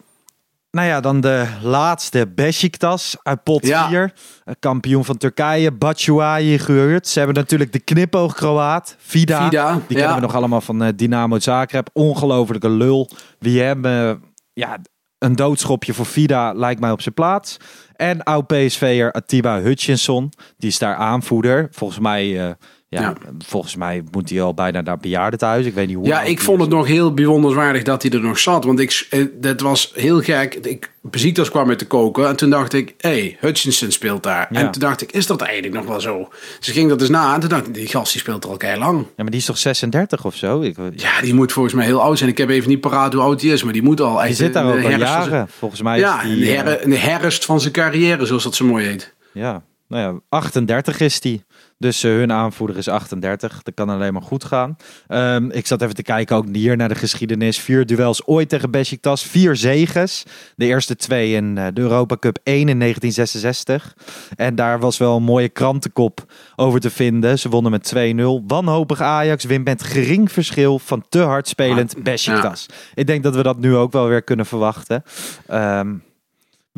Nou 0.79 0.91
ja, 0.91 1.01
dan 1.01 1.21
de 1.21 1.47
laatste 1.63 2.29
Besiktas 2.35 3.17
uit 3.23 3.43
pot 3.43 3.67
Ja. 3.67 3.89
4. 3.89 4.13
Kampioen 4.59 5.05
van 5.05 5.17
Turkije, 5.17 5.73
Batshuayi 5.73 6.59
gehuurd. 6.59 7.09
Ze 7.09 7.19
hebben 7.19 7.37
natuurlijk 7.37 7.73
de 7.73 7.79
knipoog 7.79 8.35
Kroaat, 8.35 8.97
Vida. 8.99 9.45
Vida, 9.45 9.73
Die 9.73 9.81
ja. 9.81 9.87
kennen 9.97 10.15
we 10.15 10.21
nog 10.21 10.35
allemaal 10.35 10.61
van 10.61 10.83
eh, 10.83 10.89
Dynamo 10.97 11.39
Zagreb. 11.39 11.89
Ongelofelijke 11.93 12.69
lul. 12.69 13.09
Wie 13.39 13.63
hebben, 13.63 14.23
ja, 14.53 14.79
een 15.19 15.37
doodschopje 15.37 15.95
voor 15.95 16.07
Vida 16.07 16.53
lijkt 16.53 16.81
mij 16.81 16.91
op 16.91 17.01
zijn 17.01 17.15
plaats. 17.15 17.57
En 17.93 18.23
oud 18.23 18.47
PSV'er 18.47 19.13
Atiba 19.13 19.61
Hutchinson. 19.61 20.33
Die 20.57 20.69
is 20.69 20.79
daar 20.79 20.95
aanvoerder. 20.95 21.69
Volgens 21.71 21.99
mij... 21.99 22.49
eh, 22.49 22.55
ja, 22.91 23.01
Ja. 23.01 23.15
volgens 23.39 23.77
mij 23.77 24.03
moet 24.11 24.31
hij 24.31 24.43
al 24.43 24.55
bijna 24.55 24.81
naar 24.81 24.99
bejaardentehuis. 24.99 25.67
Ik 25.67 25.75
weet 25.75 25.87
niet 25.87 25.97
hoe. 25.97 26.07
Ja, 26.07 26.23
ik 26.23 26.41
vond 26.41 26.61
het 26.61 26.71
nog 26.71 26.87
heel 26.87 27.15
bewonderenswaardig 27.15 27.83
dat 27.83 28.03
hij 28.03 28.11
er 28.11 28.21
nog 28.21 28.39
zat. 28.39 28.65
Want 28.65 28.81
ik, 28.81 29.07
eh, 29.11 29.25
dat 29.35 29.61
was 29.61 29.93
heel 29.95 30.21
gek. 30.21 30.55
Ik, 30.55 30.91
Besiktas 31.03 31.51
kwam 31.51 31.67
met 31.67 31.79
te 31.79 31.87
koken. 31.87 32.29
En 32.29 32.37
toen 32.37 32.51
dacht 32.51 32.73
ik, 32.73 32.95
hé, 32.99 33.11
hey, 33.11 33.37
Hutchinson 33.41 33.91
speelt 33.91 34.23
daar. 34.23 34.47
Ja. 34.51 34.61
En 34.61 34.71
toen 34.71 34.81
dacht 34.81 35.01
ik, 35.03 35.13
is 35.13 35.27
dat 35.27 35.41
eigenlijk 35.41 35.75
nog 35.75 35.87
wel 35.87 36.01
zo? 36.01 36.29
Dus 36.59 36.69
ik 36.69 36.75
ging 36.75 36.89
dat 36.89 36.99
dus 36.99 37.09
na. 37.09 37.35
En 37.35 37.41
toen 37.41 37.49
dacht 37.49 37.67
ik, 37.67 37.75
die 37.75 37.87
gast 37.87 38.13
die 38.13 38.21
speelt 38.21 38.45
er 38.45 38.51
al 38.51 38.57
kei 38.57 38.79
lang. 38.79 38.99
Ja, 38.99 39.05
maar 39.17 39.31
die 39.31 39.41
is 39.41 39.47
toch 39.47 39.59
36 39.59 40.25
of 40.25 40.35
zo? 40.35 40.61
Ik, 40.61 40.77
Ja, 40.95 41.21
die 41.21 41.35
moet 41.35 41.53
volgens 41.53 41.75
mij 41.75 41.85
heel 41.85 42.03
oud 42.03 42.19
zijn. 42.19 42.31
Ik 42.31 42.39
heb 42.39 42.49
even 42.49 42.69
niet 42.69 42.81
paraat 42.81 43.13
hoe 43.13 43.23
oud 43.23 43.41
hij 43.41 43.51
is. 43.51 43.63
Maar 43.63 43.73
die 43.73 43.83
moet 43.83 44.01
al 44.01 44.19
echt... 44.19 44.27
Die 44.27 44.37
zit 44.37 44.53
daar 44.53 44.67
ook 44.67 44.83
al 44.85 44.91
jaren. 44.91 45.49
Volgens 45.59 45.83
mij 45.83 45.99
Ja, 45.99 46.23
is 46.23 46.29
in 46.29 46.35
die... 46.35 46.45
de, 46.45 46.51
eh, 46.57 46.63
her, 46.65 46.83
in 46.83 46.91
de 46.91 46.97
herfst 46.99 47.45
van 47.45 47.61
zijn 47.61 47.73
carrière, 47.73 48.27
zoals 48.27 48.43
dat 48.43 48.55
zo 48.55 48.65
mooi 48.65 48.87
heet. 48.87 49.15
ja, 49.33 49.63
nou 49.89 50.03
ja, 50.15 50.21
38 50.29 51.01
is 51.01 51.21
die. 51.21 51.45
Dus 51.79 52.03
eh, 52.03 52.11
hun 52.11 52.33
aanvoerder 52.33 52.77
is 52.77 52.89
38. 52.89 53.63
Dat 53.63 53.75
kan 53.75 53.89
alleen 53.89 54.13
maar 54.13 54.23
goed 54.23 54.45
gaan. 54.45 54.77
Ehm, 55.07 55.51
ik 55.51 55.67
zat 55.67 55.83
even 55.83 55.95
te 55.95 56.03
kijken 56.03 56.37
ook 56.37 56.47
hier 56.53 56.77
naar 56.77 56.89
de 56.89 56.95
geschiedenis. 56.95 57.59
Vier 57.59 57.87
duels 57.87 58.27
ooit 58.27 58.49
tegen 58.49 58.71
Besiktas. 58.71 59.23
Vier 59.23 59.57
zeges. 59.57 60.25
De 60.57 60.65
eerste 60.65 60.97
twee 60.97 61.35
in 61.35 61.59
eh, 61.59 61.67
de 61.73 61.81
Europa 61.81 62.17
Cup 62.17 62.39
1 62.43 62.69
in 62.69 62.79
1966. 62.79 63.97
En 64.37 64.55
daar 64.55 64.81
was 64.81 64.99
wel 64.99 65.17
een 65.17 65.23
mooie 65.23 65.49
krantenkop 65.49 66.33
over 66.57 66.81
te 66.81 66.91
vinden. 66.91 67.39
Ze 67.39 67.49
wonnen 67.49 67.71
met 67.71 67.95
2-0. 67.95 68.47
Wanhopig 68.47 69.01
Ajax 69.01 69.45
wint 69.45 69.65
met 69.65 69.83
gering 69.83 70.33
verschil 70.33 70.79
van 70.79 71.05
te 71.09 71.21
hard 71.21 71.49
spelend 71.49 71.97
Ah, 71.97 72.03
Besiktas. 72.03 72.67
Ik 72.95 73.07
denk 73.07 73.23
dat 73.23 73.35
we 73.35 73.43
dat 73.43 73.59
nu 73.59 73.77
ook 73.77 73.93
wel 73.93 74.09
weer 74.09 74.23
kunnen 74.23 74.47
verwachten. 74.47 75.03
Ehm, 75.47 75.95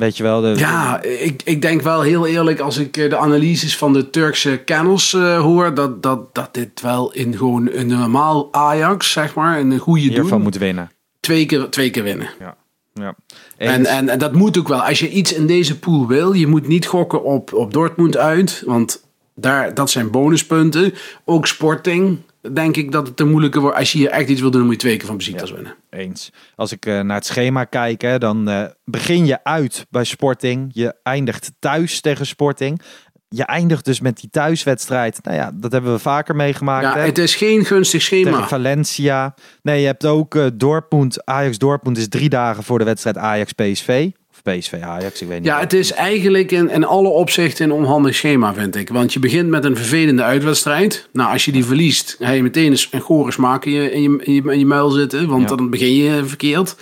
weet 0.00 0.16
je 0.16 0.22
wel, 0.22 0.40
de, 0.40 0.54
Ja, 0.56 1.02
ik, 1.02 1.42
ik 1.44 1.62
denk 1.62 1.82
wel 1.82 2.02
heel 2.02 2.26
eerlijk, 2.26 2.60
als 2.60 2.78
ik 2.78 2.96
eh, 2.96 3.10
de 3.10 3.16
analyses 3.16 3.76
van 3.76 3.92
de 3.92 4.10
Turkse 4.10 4.56
kennels 4.64 5.14
eh, 5.14 5.40
hoor, 5.40 5.74
dat, 5.74 6.02
dat, 6.02 6.34
dat 6.34 6.54
dit 6.54 6.80
wel 6.80 7.12
in 7.12 7.36
gewoon 7.36 7.68
een 7.72 7.86
normaal 7.86 8.48
Ajax, 8.52 9.12
zeg 9.12 9.34
maar, 9.34 9.58
een 9.58 9.78
goede 9.78 10.00
hiervan 10.00 10.28
doen, 10.28 10.42
moet 10.42 10.58
winnen. 10.58 10.90
twee, 11.20 11.46
keer, 11.46 11.68
twee 11.68 11.90
keer 11.90 12.02
winnen. 12.02 12.30
Ja. 12.38 12.56
Ja. 12.94 13.14
En, 13.56 13.86
en, 13.86 14.08
en 14.08 14.18
dat 14.18 14.32
moet 14.32 14.58
ook 14.58 14.68
wel. 14.68 14.82
Als 14.82 14.98
je 14.98 15.10
iets 15.10 15.32
in 15.32 15.46
deze 15.46 15.78
pool 15.78 16.06
wil, 16.06 16.32
je 16.32 16.46
moet 16.46 16.68
niet 16.68 16.86
gokken 16.86 17.24
op, 17.24 17.52
op 17.52 17.72
Dortmund 17.72 18.16
uit, 18.16 18.62
want 18.66 19.04
daar, 19.34 19.74
dat 19.74 19.90
zijn 19.90 20.10
bonuspunten. 20.10 20.94
Ook 21.24 21.46
Sporting, 21.46 22.18
denk 22.52 22.76
ik 22.76 22.92
dat 22.92 23.06
het 23.06 23.16
te 23.16 23.24
moeilijker 23.24 23.60
wordt. 23.60 23.76
Als 23.76 23.92
je 23.92 23.98
hier 23.98 24.10
echt 24.10 24.28
iets 24.28 24.40
wil 24.40 24.50
doen, 24.50 24.60
dan 24.60 24.70
moet 24.70 24.80
je 24.80 24.86
twee 24.86 24.96
keer 24.96 25.06
van 25.06 25.16
Besiktas 25.16 25.50
winnen. 25.50 25.74
Eens. 25.90 26.32
Als 26.56 26.72
ik 26.72 26.86
eh, 26.86 27.00
naar 27.00 27.16
het 27.16 27.26
schema 27.26 27.64
kijk, 27.64 28.00
hè, 28.00 28.18
dan 28.18 28.48
eh, 28.48 28.64
begin 28.84 29.26
je 29.26 29.44
uit 29.44 29.86
bij 29.90 30.04
Sporting. 30.04 30.70
Je 30.72 30.94
eindigt 31.02 31.52
thuis 31.58 32.00
tegen 32.00 32.26
Sporting. 32.26 32.82
Je 33.28 33.44
eindigt 33.44 33.84
dus 33.84 34.00
met 34.00 34.20
die 34.20 34.30
thuiswedstrijd. 34.30 35.18
Nou 35.22 35.36
ja, 35.36 35.50
dat 35.54 35.72
hebben 35.72 35.92
we 35.92 35.98
vaker 35.98 36.36
meegemaakt. 36.36 36.84
Ja, 36.84 36.94
hè? 36.94 37.06
het 37.06 37.18
is 37.18 37.34
geen 37.34 37.64
gunstig 37.64 38.02
schema. 38.02 38.30
Tegen 38.30 38.48
Valencia. 38.48 39.34
Nee, 39.62 39.80
je 39.80 39.86
hebt 39.86 40.06
ook 40.06 40.58
Dortmund. 40.58 41.26
Ajax 41.26 41.58
Dortmund 41.58 41.98
is 41.98 42.08
drie 42.08 42.28
dagen 42.28 42.62
voor 42.62 42.78
de 42.78 42.84
wedstrijd 42.84 43.16
Ajax 43.16 43.52
PSV. 43.52 44.10
PSV 44.42 44.72
Ajax, 44.82 45.22
ik 45.22 45.28
weet 45.28 45.38
niet. 45.38 45.46
Ja, 45.46 45.60
het 45.60 45.72
is 45.72 45.92
eigenlijk 45.92 46.50
in, 46.52 46.70
in 46.70 46.84
alle 46.84 47.08
opzichten 47.08 47.64
een 47.64 47.72
onhandig 47.72 48.14
schema, 48.14 48.54
vind 48.54 48.76
ik. 48.76 48.88
Want 48.88 49.12
je 49.12 49.18
begint 49.18 49.48
met 49.48 49.64
een 49.64 49.76
vervelende 49.76 50.22
uitwedstrijd. 50.22 51.08
Nou, 51.12 51.32
als 51.32 51.44
je 51.44 51.52
die 51.52 51.64
verliest, 51.64 52.16
ga 52.20 52.30
je 52.30 52.42
meteen 52.42 52.76
een 52.90 53.00
gore 53.00 53.32
smaak 53.32 53.64
in 53.64 53.72
je, 53.72 53.92
in 53.92 54.02
je, 54.02 54.18
in 54.22 54.32
je, 54.34 54.42
in 54.52 54.58
je 54.58 54.66
muil 54.66 54.90
zitten. 54.90 55.28
Want 55.28 55.48
Ja. 55.50 55.56
dan 55.56 55.70
begin 55.70 55.94
je 55.94 56.24
verkeerd. 56.24 56.76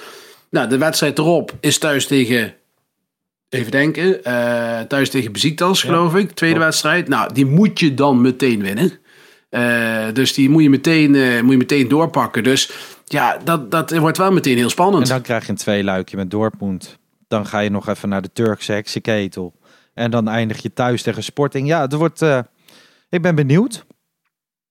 Nou, 0.51 0.69
de 0.69 0.79
wedstrijd 0.79 1.19
erop 1.19 1.53
is 1.61 1.79
thuis 1.79 2.07
tegen... 2.07 2.55
Even 3.49 3.71
denken. 3.71 4.25
eh, 4.25 4.81
thuis 4.81 5.11
tegen 5.11 5.33
Besiktas, 5.33 5.83
geloof 5.83 6.15
ik. 6.17 6.31
Tweede 6.31 6.59
wedstrijd. 6.59 7.09
Nou, 7.09 7.33
die 7.35 7.47
moet 7.47 7.81
je 7.81 7.95
dan 7.95 8.21
meteen 8.21 8.63
winnen. 8.63 8.93
Eh, 9.51 10.05
dus 10.13 10.33
die 10.35 10.51
moet 10.51 10.63
je, 10.63 10.71
meteen, 10.71 11.15
eh, 11.15 11.41
moet 11.43 11.51
je 11.53 11.57
meteen 11.57 11.89
doorpakken. 11.89 12.43
Dus 12.45 12.71
ja, 13.05 13.39
dat, 13.45 13.71
dat 13.71 13.97
wordt 13.99 14.19
wel 14.19 14.33
meteen 14.33 14.57
heel 14.57 14.71
spannend. 14.71 15.03
En 15.03 15.09
dan 15.09 15.23
krijg 15.23 15.45
je 15.45 15.51
een 15.51 15.57
tweeluikje 15.57 16.17
met 16.17 16.31
Dortmund. 16.31 16.99
Dan 17.29 17.47
ga 17.47 17.59
je 17.59 17.71
nog 17.71 17.89
even 17.89 18.09
naar 18.09 18.23
de 18.23 18.33
Turkse 18.33 18.73
heksenketel. 18.73 19.55
En 19.95 20.11
dan 20.11 20.29
eindig 20.29 20.63
je 20.63 20.73
thuis 20.73 21.03
tegen 21.03 21.23
Sporting. 21.23 21.69
Ja, 21.69 21.81
het 21.81 21.93
wordt... 21.93 22.23
eh, 22.23 22.39
ik 23.11 23.23
ben 23.23 23.35
benieuwd. 23.35 23.87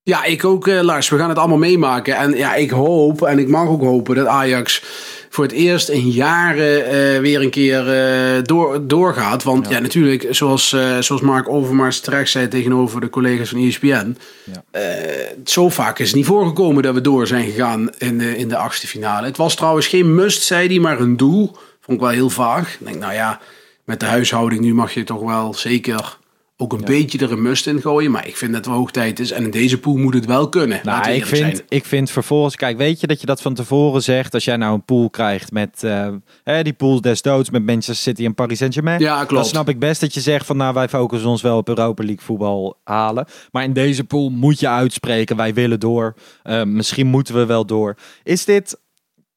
Ja, 0.03 0.23
ik 0.23 0.45
ook, 0.45 0.67
eh, 0.67 0.81
Lars. 0.81 1.09
We 1.09 1.17
gaan 1.17 1.29
het 1.29 1.37
allemaal 1.37 1.57
meemaken. 1.57 2.15
En 2.15 2.31
ja, 2.31 2.55
ik 2.55 2.69
hoop, 2.69 3.21
en 3.21 3.39
ik 3.39 3.47
mag 3.47 3.67
ook 3.67 3.81
hopen, 3.81 4.15
dat 4.15 4.25
Ajax 4.27 4.83
voor 5.29 5.43
het 5.43 5.53
eerst 5.53 5.89
in 5.89 6.09
jaren 6.09 6.85
eh, 6.85 7.19
weer 7.19 7.41
een 7.41 7.49
keer 7.49 7.93
eh, 7.93 8.43
door, 8.43 8.87
doorgaat. 8.87 9.43
Want 9.43 9.69
ja, 9.69 9.79
natuurlijk, 9.79 10.27
zoals, 10.29 10.73
eh, 10.73 10.99
zoals 10.99 11.21
Mark 11.21 11.49
Overmars 11.49 11.99
terecht 11.99 12.29
zei 12.31 12.47
tegenover 12.47 13.01
de 13.01 13.09
collega's 13.09 13.49
van 13.49 13.59
ESPN. 13.59 14.17
Ja. 14.51 14.63
eh, 14.71 15.37
zo 15.45 15.69
vaak 15.69 15.99
is 15.99 16.07
het 16.07 16.15
niet 16.15 16.25
voorgekomen 16.25 16.83
dat 16.83 16.93
we 16.93 17.01
door 17.01 17.27
zijn 17.27 17.45
gegaan 17.45 17.89
in 17.97 18.17
de, 18.17 18.37
in 18.37 18.47
de 18.47 18.57
achtste 18.57 18.87
finale. 18.87 19.25
Het 19.27 19.37
was 19.37 19.55
trouwens 19.55 19.87
geen 19.87 20.15
must, 20.15 20.41
zei 20.43 20.67
hij, 20.67 20.79
maar 20.79 20.99
een 20.99 21.17
doel. 21.17 21.57
Vond 21.87 21.99
ik 21.99 22.05
wel 22.05 22.15
heel 22.15 22.29
vaag. 22.29 22.73
Ik 22.73 22.85
denk, 22.85 22.99
nou 22.99 23.13
ja, 23.13 23.39
met 23.85 23.99
de 23.99 24.05
huishouding 24.05 24.61
nu 24.61 24.73
mag 24.73 24.93
je 24.93 25.03
toch 25.03 25.21
wel 25.21 25.53
zeker 25.53 26.17
ook 26.57 26.73
een 26.73 26.85
beetje 26.85 27.17
er 27.17 27.31
een 27.31 27.41
must 27.41 27.67
in 27.67 27.81
gooien. 27.81 28.11
Maar 28.11 28.27
ik 28.27 28.37
vind 28.37 28.51
dat 28.51 28.59
het 28.59 28.69
wel 28.69 28.79
hoog 28.79 28.91
tijd 28.91 29.19
is. 29.19 29.31
En 29.31 29.43
in 29.43 29.51
deze 29.51 29.79
pool 29.79 29.97
moet 29.97 30.13
het 30.13 30.25
wel 30.25 30.49
kunnen. 30.49 30.79
Nou, 30.83 31.09
ik 31.09 31.25
vind, 31.25 31.55
zijn. 31.55 31.65
ik 31.69 31.85
vind 31.85 32.11
vervolgens, 32.11 32.55
kijk, 32.55 32.77
weet 32.77 32.99
je 32.99 33.07
dat 33.07 33.19
je 33.19 33.25
dat 33.25 33.41
van 33.41 33.53
tevoren 33.53 34.03
zegt 34.03 34.33
als 34.33 34.45
jij 34.45 34.57
nou 34.57 34.73
een 34.73 34.85
pool 34.85 35.09
krijgt 35.09 35.51
met 35.51 35.83
eh, 35.83 36.61
die 36.61 36.73
pool 36.73 37.01
des 37.01 37.21
doods 37.21 37.49
met 37.49 37.65
Manchester 37.65 37.95
City 37.95 38.25
en 38.25 38.33
Paris 38.33 38.57
Saint-Germain. 38.57 38.99
Ja, 38.99 39.17
klopt. 39.17 39.33
Dan 39.33 39.45
snap 39.45 39.69
ik 39.69 39.79
best 39.79 40.01
dat 40.01 40.13
je 40.13 40.21
zegt 40.21 40.45
van 40.45 40.57
nou 40.57 40.73
wij 40.73 40.89
focussen 40.89 41.29
ons 41.29 41.41
wel 41.41 41.57
op 41.57 41.67
Europa 41.67 42.03
League 42.03 42.25
voetbal 42.25 42.79
halen. 42.83 43.25
Maar 43.51 43.63
in 43.63 43.73
deze 43.73 44.03
pool 44.03 44.29
moet 44.29 44.59
je 44.59 44.69
uitspreken 44.69 45.35
wij 45.35 45.53
willen 45.53 45.79
door. 45.79 46.15
Eh, 46.43 46.63
misschien 46.63 47.07
moeten 47.07 47.35
we 47.35 47.45
wel 47.45 47.65
door. 47.65 47.95
Is 48.23 48.45
dit, 48.45 48.79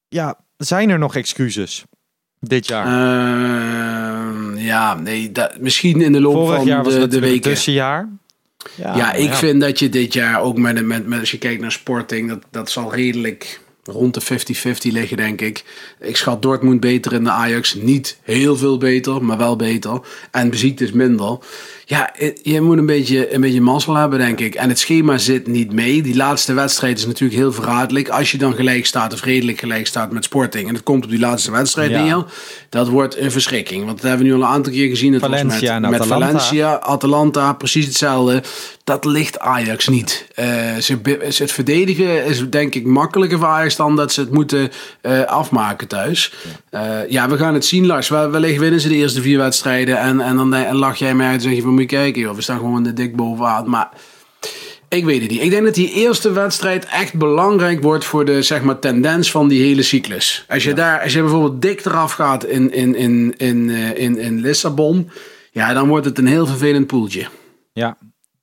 ja, 0.07 0.39
zijn 0.57 0.89
er 0.89 0.99
nog 0.99 1.15
excuses 1.15 1.85
dit 2.41 2.67
jaar? 2.67 2.85
Ehm, 2.85 4.57
ja, 4.57 4.95
nee, 4.95 5.31
dat, 5.31 5.59
misschien 5.59 6.01
in 6.01 6.11
de 6.11 6.21
loop 6.21 6.33
Vorig 6.33 6.55
van 6.55 6.65
jaar 6.65 6.83
was 6.83 6.93
de, 6.93 6.99
het 6.99 7.11
de 7.11 7.19
weken. 7.19 7.41
tussenjaar. 7.41 8.09
Ja, 8.75 8.95
Ja, 8.95 9.13
ik 9.13 9.29
ja. 9.29 9.35
vind 9.35 9.61
dat 9.61 9.79
je 9.79 9.89
dit 9.89 10.13
jaar 10.13 10.41
ook 10.41 10.57
met, 10.57 10.85
met, 10.85 11.07
met 11.07 11.19
als 11.19 11.31
je 11.31 11.37
kijkt 11.37 11.61
naar 11.61 11.71
Sporting, 11.71 12.29
dat, 12.29 12.43
dat 12.51 12.69
zal 12.69 12.93
redelijk 12.95 13.61
rond 13.91 14.13
de 14.13 14.21
50-50 14.21 14.91
liggen, 14.91 15.17
denk 15.17 15.41
ik. 15.41 15.63
Ik 15.99 16.17
schat 16.17 16.41
Dortmund 16.41 16.79
beter 16.79 17.13
in 17.13 17.23
de 17.23 17.29
Ajax. 17.29 17.73
Niet 17.73 18.17
heel 18.21 18.57
veel 18.57 18.77
beter, 18.77 19.23
maar 19.23 19.37
wel 19.37 19.55
beter. 19.55 19.99
En 20.31 20.49
Besiktas 20.49 20.91
minder. 20.91 21.37
Ja, 21.85 22.15
eh, 22.15 22.31
je 22.41 22.61
moet 22.61 22.77
een 22.77 22.85
beetje, 22.85 23.33
een 23.33 23.41
beetje 23.41 23.61
mazzel 23.61 23.95
hebben, 23.95 24.19
denk 24.19 24.39
ik. 24.39 24.55
En 24.55 24.69
het 24.69 24.79
schema 24.79 25.17
zit 25.17 25.47
niet 25.47 25.73
mee. 25.73 26.01
Die 26.01 26.15
laatste 26.15 26.53
wedstrijd 26.53 26.97
is 26.97 27.05
natuurlijk 27.05 27.39
heel 27.39 27.53
verraderlijk. 27.53 28.09
Als 28.09 28.31
je 28.31 28.37
dan 28.37 28.53
gelijk 28.53 28.85
staat 28.85 29.13
of 29.13 29.23
redelijk 29.23 29.59
gelijk 29.59 29.87
staat 29.87 30.11
met 30.11 30.23
Sporting. 30.23 30.67
En 30.67 30.73
het 30.73 30.83
komt 30.83 31.03
op 31.03 31.09
die 31.09 31.19
laatste 31.19 31.51
wedstrijd 31.51 31.91
Ja. 31.91 32.03
neer. 32.03 32.25
Dat 32.69 32.87
wordt 32.87 33.17
een 33.17 33.31
verschrikking. 33.31 33.85
Want 33.85 34.01
dat 34.01 34.09
hebben 34.09 34.27
we 34.27 34.33
nu 34.33 34.39
al 34.39 34.47
een 34.47 34.53
aantal 34.53 34.73
keer 34.73 34.89
gezien. 34.89 35.13
Het 35.13 35.21
was 35.21 35.29
Valencia 35.29 35.79
met, 35.79 36.01
Atalanta. 36.01 36.27
Valencia, 36.27 36.79
Atalanta, 36.79 37.53
precies 37.53 37.85
hetzelfde. 37.85 38.43
Dat 38.83 39.05
ligt 39.05 39.39
Ajax 39.39 39.87
niet. 39.87 40.27
Eh, 40.35 40.45
ze 40.77 40.99
het 41.23 41.51
verdedigen 41.51 42.25
is 42.25 42.49
denk 42.49 42.75
ik 42.75 42.85
makkelijker 42.85 43.37
voor 43.37 43.47
Ajax 43.47 43.75
dan 43.81 43.95
dat 43.95 44.11
ze 44.11 44.21
het 44.21 44.31
moeten 44.31 44.69
eh, 45.01 45.21
afmaken 45.23 45.87
thuis. 45.87 46.33
Ja. 46.71 47.05
ja, 47.09 47.29
we 47.29 47.37
gaan 47.37 47.53
het 47.53 47.65
zien, 47.65 47.85
Lars. 47.85 48.09
Wel- 48.09 48.31
Wellicht 48.31 48.59
winnen 48.59 48.79
ze 48.79 48.87
de 48.87 48.95
eerste 48.95 49.21
vier 49.21 49.37
wedstrijden. 49.37 49.97
En, 49.97 50.21
en 50.21 50.35
dan 50.35 50.53
en 50.53 50.75
lach 50.75 50.97
jij 50.97 51.15
mij 51.15 51.27
uit 51.27 51.35
en 51.35 51.41
zeg 51.41 51.53
je 51.55 51.61
van 51.61 51.71
moet 51.71 51.81
je 51.81 51.85
kijken, 51.87 52.21
joh, 52.21 52.35
we 52.35 52.41
staan 52.41 52.57
gewoon 52.57 52.83
de 52.83 52.93
dik 52.93 53.15
bovenaan. 53.15 53.69
Maar 53.69 53.89
ik 54.89 55.05
weet 55.05 55.21
het 55.21 55.31
niet. 55.31 55.41
Ik 55.41 55.49
denk 55.49 55.63
dat 55.65 55.75
die 55.75 55.93
eerste 55.93 56.31
wedstrijd 56.31 56.85
echt 56.85 57.13
belangrijk 57.13 57.81
wordt 57.81 58.05
voor 58.05 58.25
de 58.25 58.41
zeg 58.41 58.61
maar, 58.61 58.79
tendens 58.79 59.31
van 59.31 59.47
die 59.47 59.61
hele 59.61 59.81
cyclus. 59.81 60.45
Als 60.47 60.63
je, 60.63 60.73
daar, 60.73 61.01
als 61.01 61.13
je 61.13 61.21
bijvoorbeeld 61.21 61.61
dik 61.61 61.85
eraf 61.85 62.11
gaat 62.13 62.45
in, 62.45 62.73
in, 62.73 62.95
in, 62.95 63.33
in, 63.37 63.69
eh, 63.69 63.97
in, 64.03 64.17
in 64.17 64.39
Lissabon. 64.41 65.09
Ja, 65.51 65.73
dan 65.73 65.87
wordt 65.87 66.05
het 66.05 66.17
een 66.17 66.27
heel 66.27 66.45
vervelend 66.45 66.87
poeltje. 66.87 67.27
Ja, 67.73 67.97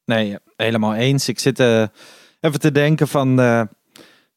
nee, 0.05 0.37
helemaal 0.57 0.95
eens. 0.95 1.29
Ik 1.29 1.39
zit 1.39 1.61
eh, 1.61 1.85
even 2.41 2.61
te 2.61 2.73
denken 2.73 3.09
van, 3.09 3.41
eh, 3.41 3.63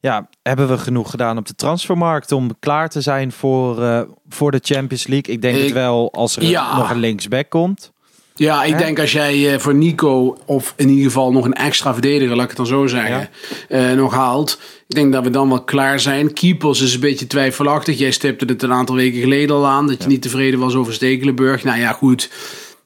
ja, 0.02 0.30
hebben 0.41 0.68
we 0.68 0.78
genoeg 0.78 1.10
gedaan 1.10 1.38
op 1.38 1.47
de 1.47 1.56
transfermarkt 1.56 2.32
om 2.32 2.52
klaar 2.60 2.89
te 2.89 3.02
zijn 3.02 3.32
voor, 3.32 3.84
eh, 3.84 4.02
voor 4.30 4.52
de 4.52 4.60
Champions 4.64 5.08
League? 5.08 5.34
Ik 5.34 5.41
denk 5.41 5.56
Ik- 5.58 5.64
het 5.64 5.72
wel 5.74 6.12
als 6.14 6.36
er 6.36 6.43
Ja. 6.43 6.78
nog 6.78 6.89
een 6.89 6.99
linksback 6.99 7.49
komt. 7.49 7.91
Ja, 8.36 8.64
ik 8.64 8.72
Hè? 8.74 8.78
denk 8.78 8.99
als 8.99 9.12
jij 9.12 9.54
eh, 9.54 9.60
voor 9.60 9.76
Nico, 9.76 10.38
of 10.45 10.74
in 10.78 10.89
ieder 10.89 11.04
geval 11.06 11.32
nog 11.32 11.45
een 11.45 11.54
extra 11.54 11.93
verdediger, 11.93 12.36
laat 12.36 12.41
ik 12.43 12.47
het 12.49 12.58
dan 12.58 12.66
zo 12.68 12.88
zeggen, 12.88 13.30
eh, 13.70 13.91
nog 13.91 14.14
haalt. 14.14 14.60
Ik 14.88 14.95
denk 14.95 15.14
dat 15.14 15.24
we 15.24 15.30
dan 15.30 15.49
wel 15.49 15.64
klaar 15.64 15.99
zijn. 15.99 16.34
Keepers 16.34 16.82
is 16.82 16.93
een 16.93 16.99
beetje 16.99 17.28
twijfelachtig. 17.28 17.97
Jij 17.97 18.12
stipte 18.12 18.45
het 18.45 18.64
een 18.64 18.74
aantal 18.74 18.95
weken 18.95 19.20
geleden 19.20 19.56
al 19.56 19.68
aan, 19.68 19.88
dat 19.88 20.02
je 20.04 20.08
niet 20.10 20.22
tevreden 20.22 20.60
was 20.60 20.74
over 20.76 20.93
Stekelenburg. 20.93 21.64
Nou 21.64 21.80
ja, 21.80 21.91
goed. 21.91 22.30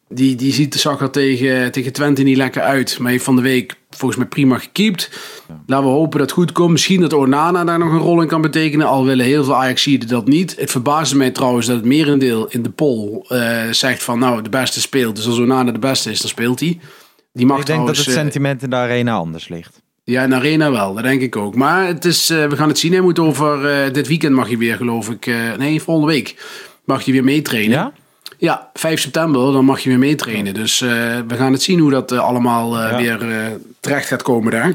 Die, 0.10 0.36
die 0.36 0.54
ziet 0.54 0.74
de 0.74 0.80
zakker 0.80 1.10
tegen, 1.10 1.72
tegen 1.72 1.94
Twente 1.94 2.24
niet 2.24 2.38
lekker 2.38 2.62
uit. 2.62 3.00
Maar 3.00 3.12
heeft 3.12 3.24
van 3.24 3.36
de 3.36 3.42
week 3.42 3.76
volgens 3.90 4.20
mij 4.20 4.30
prima 4.30 4.58
gekiept. 4.58 5.10
Laten 5.66 5.86
we 5.86 5.92
hopen 5.92 6.20
dat 6.20 6.30
het 6.30 6.38
goed 6.38 6.52
komt. 6.52 6.72
Misschien 6.72 7.02
dat 7.02 7.14
Onana 7.14 7.64
daar 7.64 7.80
nog 7.80 7.92
een 7.92 8.00
rol 8.00 8.22
in 8.22 8.28
kan 8.28 8.42
betekenen. 8.42 8.88
Al 8.88 9.06
willen 9.06 9.26
heel 9.26 9.44
veel 9.44 9.56
Ajaxiden 9.56 10.08
dat 10.08 10.28
niet. 10.28 10.56
Het 10.60 10.72
verbaasde 10.72 11.18
mij 11.18 11.32
trouwens 11.32 11.68
dat 11.68 11.76
het 11.76 11.86
merendeel 11.86 12.48
in 12.50 12.62
de 12.62 12.70
poll 12.70 13.26
eh, 13.28 13.64
zegt 13.72 14.04
van... 14.04 14.20
nou, 14.20 14.42
de 14.42 14.50
beste 14.50 14.82
speelt. 14.82 15.16
Dus 15.16 15.28
als 15.28 15.40
Onana 15.40 15.72
de 15.72 15.80
beste 15.80 16.12
is, 16.12 16.20
dan 16.20 16.30
speelt 16.30 16.60
hij. 16.60 16.80
Die 17.34 17.46
mag 17.46 17.60
Ik 17.60 17.66
denk 17.66 17.88
dat 17.88 17.98
het 17.98 18.08
eh, 18.08 18.14
sentiment 18.14 18.64
in 18.64 18.70
de 18.70 18.76
arena 18.76 19.14
anders 19.14 19.48
ligt. 19.48 19.82
ja, 20.04 20.24
in 20.24 20.30
de 20.30 20.36
Arena 20.36 20.72
wel, 20.72 20.94
dat 20.94 21.04
denk 21.04 21.22
ik 21.22 21.36
ook. 21.36 21.56
Maar 21.56 21.88
het 21.88 22.06
is, 22.06 22.30
eh, 22.30 22.48
we 22.48 22.56
gaan 22.56 22.68
het 22.68 22.80
zien. 22.80 22.92
Hij 22.92 23.02
moet 23.02 23.20
over 23.20 23.94
dit 23.94 24.08
weekend 24.08 24.36
mag 24.36 24.50
je 24.50 24.58
weer, 24.58 24.76
geloof 24.76 25.10
ik. 25.10 25.32
nee, 25.58 25.82
volgende 25.82 26.12
week 26.12 26.46
mag 26.86 27.02
je 27.02 27.12
weer 27.12 27.24
meetrainen. 27.24 27.78
Ja? 27.78 27.94
Ja, 28.38 28.70
5 28.74 29.00
september, 29.02 29.52
dan 29.52 29.66
mag 29.66 29.80
je 29.80 29.90
weer 29.90 30.00
meetrainen. 30.00 30.54
Dus 30.54 30.82
eh, 30.82 30.90
we 31.28 31.36
gaan 31.36 31.52
het 31.52 31.62
zien 31.62 31.80
hoe 31.80 31.92
dat 31.92 32.12
eh, 32.12 32.20
allemaal 32.20 32.80
eh, 32.80 32.90
Ja. 32.90 32.98
weer 32.98 33.52
terecht 33.80 34.08
gaat 34.08 34.22
komen 34.22 34.52
daar. 34.52 34.68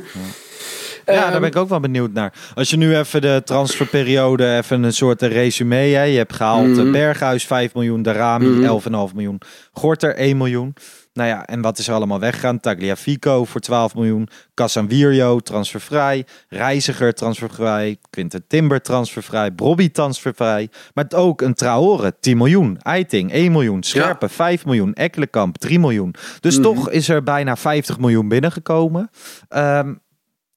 Ja, 1.06 1.16
Ehm, 1.16 1.30
daar 1.30 1.40
ben 1.40 1.48
ik 1.48 1.56
ook 1.56 1.68
wel 1.68 1.80
benieuwd 1.80 2.12
naar. 2.12 2.32
Als 2.54 2.70
je 2.70 2.76
nu 2.76 2.96
even 2.96 3.20
de 3.20 3.42
transferperiode, 3.44 4.56
even 4.56 4.82
een 4.82 4.92
soort 4.92 5.22
resume. 5.22 5.74
Hè? 5.74 6.02
Je 6.02 6.16
hebt 6.16 6.32
gehaald 6.32 6.66
Mhm. 6.66 6.90
Berghuis 6.92 7.46
5 7.46 7.74
miljoen, 7.74 8.02
Darami 8.02 8.64
11,5 8.66 9.14
miljoen, 9.14 9.40
Gorter 9.72 10.16
1 10.16 10.36
miljoen. 10.36 10.74
Nou 11.12 11.28
ja, 11.28 11.46
en 11.46 11.60
wat 11.60 11.78
is 11.78 11.88
er 11.88 11.94
allemaal 11.94 12.18
weggegaan? 12.20 12.60
Tagliafico 12.60 13.44
voor 13.44 13.60
12 13.60 13.94
miljoen, 13.94 14.28
Casanvirio 14.54 15.38
transfervrij, 15.40 16.26
Reiziger 16.48 17.14
transfervrij, 17.14 17.96
Quinten 18.10 18.46
Timber 18.46 18.82
transfervrij, 18.82 19.50
Brobby 19.50 19.90
transfervrij. 19.90 20.68
Maar 20.94 21.04
het 21.04 21.14
ook 21.14 21.40
een 21.40 21.54
Traore 21.54 22.14
10 22.20 22.36
miljoen, 22.36 22.78
Eiting 22.82 23.32
1 23.32 23.52
miljoen, 23.52 23.82
Scherpen 23.82 24.30
5 24.30 24.64
miljoen, 24.64 24.92
Ekkelenkamp 24.94 25.58
3 25.58 25.78
miljoen. 25.78 26.14
Dus 26.40 26.54
Mhm. 26.54 26.62
toch 26.62 26.90
is 26.90 27.08
er 27.08 27.22
bijna 27.22 27.56
50 27.56 27.98
miljoen 27.98 28.28
binnengekomen. 28.28 29.10
Ehm, 29.48 29.94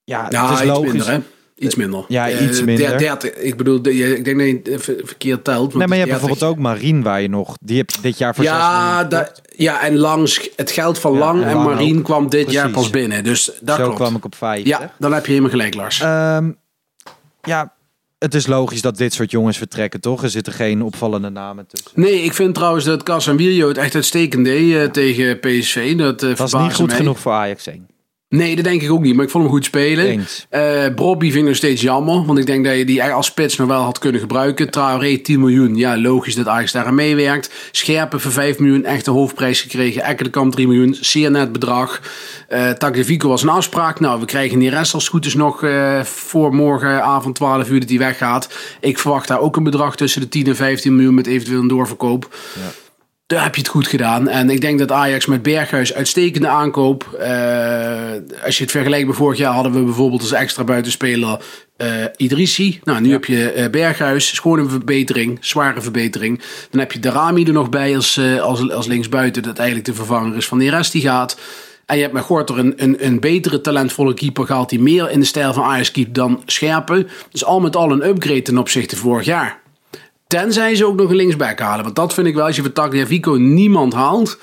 ja, 0.03 0.25
Ja, 0.29 0.49
het 0.49 0.59
is 0.59 0.65
logisch. 0.65 0.91
minder, 0.91 1.11
hè? 1.11 1.19
Iets 1.63 1.75
minder. 1.75 2.05
Ja, 2.07 2.29
Eh, 2.29 2.41
iets 2.47 2.63
minder. 2.63 2.87
der- 2.87 2.97
dertig. 2.97 3.33
ik 3.33 3.57
bedoel, 3.57 3.75
ik 3.87 4.25
denk 4.25 4.37
dat 4.37 4.47
je 4.83 4.99
verkeerd 5.03 5.43
telt. 5.43 5.57
want 5.73 5.73
Nee, 5.77 5.87
maar 5.87 5.97
je 5.97 6.03
hebt 6.03 6.19
bijvoorbeeld 6.19 6.43
ook 6.51 6.57
Marien 6.57 7.03
waar 7.03 7.21
je 7.21 7.29
nog... 7.29 7.55
Die 7.61 7.77
heb 7.77 7.89
je 7.89 8.01
dit 8.01 8.17
jaar 8.17 8.35
voor 8.35 8.43
6 8.43 8.53
Ja, 8.53 9.07
ja, 9.55 9.81
en 9.83 9.97
langs 9.97 10.49
het 10.55 10.71
geld 10.71 10.99
van 10.99 11.13
Ja, 11.13 11.19
Lang 11.19 11.43
en 11.43 11.49
en 11.77 11.97
ook. 11.97 12.03
kwam 12.03 12.29
dit 12.29 12.51
jaar 12.51 12.69
pas 12.69 12.89
binnen. 12.89 13.23
Dus 13.23 13.51
dat 13.61 13.77
Zo 13.77 13.83
klopt. 13.83 13.97
kwam 13.99 14.15
ik 14.15 14.25
op 14.25 14.35
5. 14.35 14.65
Ja, 14.65 14.93
dan 14.99 15.13
heb 15.13 15.23
je 15.23 15.29
helemaal 15.29 15.51
gelijk, 15.51 15.73
Lars. 15.75 15.99
Ehm, 15.99 16.51
ja, 17.41 17.73
het 18.19 18.33
is 18.33 18.47
logisch 18.47 18.81
dat 18.81 18.97
dit 18.97 19.13
soort 19.13 19.31
jongens 19.31 19.57
vertrekken, 19.57 19.99
toch? 20.01 20.23
Er 20.23 20.29
zitten 20.29 20.53
geen 20.53 20.81
opvallende 20.83 21.29
namen 21.29 21.67
tussen. 21.67 21.91
Nee, 22.01 22.21
ik 22.23 22.33
vind 22.33 22.55
trouwens 22.55 22.85
dat 22.85 23.03
Casemiro 23.03 23.67
het 23.67 23.77
echt 23.77 23.95
uitstekend 23.95 24.45
deed 24.45 24.75
eh, 24.75 24.83
tegen 24.83 25.39
PSV. 25.39 25.95
Dat 25.95 26.21
eh 26.23 26.29
Dat 26.29 26.37
was 26.37 26.49
verbaasde 26.49 26.57
niet 26.57 26.73
goed 26.73 26.87
mij. 26.87 26.95
genoeg 26.95 27.19
voor 27.19 27.31
Ajax 27.31 27.67
1. 27.67 27.87
Nee, 28.35 28.55
dat 28.55 28.63
denk 28.63 28.81
ik 28.81 28.91
ook 28.91 29.01
niet. 29.01 29.15
Maar 29.15 29.25
ik 29.25 29.31
vond 29.31 29.43
hem 29.43 29.53
goed 29.53 29.65
spelen. 29.65 30.05
Eens. 30.05 30.45
Eh 30.49 30.93
Brobby 30.95 31.25
vind 31.25 31.41
ik 31.41 31.47
nog 31.47 31.55
steeds 31.55 31.81
jammer. 31.81 32.25
Want 32.25 32.39
ik 32.39 32.45
denk 32.45 32.65
dat 32.65 32.77
je 32.77 32.85
die 32.85 33.03
als 33.03 33.25
spits 33.25 33.57
nog 33.57 33.67
wel 33.67 33.81
had 33.81 33.99
kunnen 33.99 34.21
gebruiken. 34.21 34.69
Traoré 34.69 35.17
10 35.17 35.39
miljoen. 35.39 35.75
Ja, 35.75 35.97
logisch 35.97 36.35
dat 36.35 36.47
Ajax 36.47 36.71
daar 36.71 36.85
aan 36.85 36.95
meewerkt. 36.95 37.51
Scherpen 37.71 38.19
voor 38.19 38.31
5 38.31 38.59
miljoen. 38.59 38.85
Echt 38.85 39.07
een 39.07 39.13
hoofdprijs 39.13 39.61
gekregen. 39.61 40.03
Ekkelenkamp 40.03 40.51
3 40.51 40.67
miljoen. 40.67 40.97
Zeer 40.99 41.31
net 41.31 41.51
bedrag. 41.51 42.01
Eh 42.47 42.69
Tagliafico 42.69 43.27
was 43.27 43.43
een 43.43 43.49
afspraak. 43.49 43.99
Nou, 43.99 44.19
we 44.19 44.25
krijgen 44.25 44.59
die 44.59 44.69
rest 44.69 44.93
als 44.93 45.03
het 45.03 45.11
goed 45.11 45.25
is 45.25 45.35
nog 45.35 45.63
eh, 45.63 46.03
voor 46.03 46.55
morgenavond 46.55 47.35
12 47.35 47.69
uur 47.69 47.79
dat 47.79 47.89
hij 47.89 47.97
weggaat. 47.97 48.49
Ik 48.79 48.99
verwacht 48.99 49.27
daar 49.27 49.39
ook 49.39 49.55
een 49.55 49.63
bedrag 49.63 49.95
tussen 49.95 50.21
de 50.21 50.29
10 50.29 50.47
en 50.47 50.55
15 50.55 50.95
miljoen 50.95 51.13
met 51.13 51.27
eventueel 51.27 51.61
een 51.61 51.67
doorverkoop. 51.67 52.35
Daar 53.25 53.43
heb 53.43 53.55
je 53.55 53.61
het 53.61 53.69
goed 53.69 53.87
gedaan. 53.87 54.27
En 54.27 54.49
ik 54.49 54.61
denk 54.61 54.79
dat 54.79 54.91
Ajax 54.91 55.25
met 55.25 55.41
Berghuis 55.41 55.93
uitstekende 55.93 56.47
aankoop. 56.47 57.03
eh, 57.19 58.45
als 58.45 58.57
je 58.57 58.63
het 58.63 58.71
vergelijkt 58.71 59.07
met 59.07 59.15
vorig 59.15 59.37
jaar 59.37 59.53
hadden 59.53 59.73
we 59.73 59.81
bijvoorbeeld 59.83 60.21
als 60.21 60.31
extra 60.31 60.63
buitenspeler 60.63 61.39
eh 61.77 61.89
Idrissi. 62.17 62.79
Nou, 62.83 63.01
nu 63.01 63.11
heb 63.11 63.25
je 63.25 63.51
eh, 63.51 63.69
Berghuis. 63.69 64.31
Is 64.31 64.39
gewoon 64.39 64.59
een 64.59 64.69
verbetering. 64.69 65.37
Zware 65.41 65.81
verbetering. 65.81 66.41
Dan 66.69 66.79
heb 66.79 66.91
je 66.91 66.99
Darami 66.99 67.43
er 67.45 67.53
nog 67.53 67.69
bij 67.69 67.95
als, 67.95 68.19
als, 68.41 68.71
als 68.71 68.87
linksbuiten. 68.87 69.43
Dat 69.43 69.57
eigenlijk 69.57 69.87
de 69.87 69.93
vervanger 69.93 70.37
is 70.37 70.47
van 70.47 70.59
de 70.59 70.69
rest 70.69 70.91
die 70.91 71.01
gaat. 71.01 71.37
En 71.85 71.95
je 71.95 72.01
hebt 72.01 72.13
met 72.13 72.23
Gorter 72.23 72.57
een, 72.57 72.73
een, 72.75 73.05
een 73.05 73.19
betere 73.19 73.61
talentvolle 73.61 74.13
keeper 74.13 74.45
gehaald. 74.45 74.69
Die 74.69 74.81
meer 74.81 75.11
in 75.11 75.19
de 75.19 75.25
stijl 75.25 75.53
van 75.53 75.63
Ajax 75.63 75.91
keept 75.91 76.15
dan 76.15 76.41
Scherpen. 76.45 77.07
Dus 77.31 77.45
al 77.45 77.59
met 77.59 77.75
al 77.75 77.91
een 77.91 78.07
upgrade 78.07 78.41
ten 78.41 78.57
opzichte 78.57 78.95
van 78.95 79.09
vorig 79.09 79.25
jaar. 79.25 79.62
Tenzij 80.39 80.75
ze 80.75 80.85
ook 80.85 80.95
nog 80.95 81.09
een 81.09 81.15
linksback 81.15 81.59
halen. 81.59 81.83
Want 81.83 81.95
dat 81.95 82.13
vind 82.13 82.27
ik 82.27 82.35
wel, 82.35 82.45
als 82.45 82.55
je 82.55 82.61
voor 82.61 82.71
Tagliafico 82.71 83.31
niemand 83.31 83.93
haalt... 83.93 84.39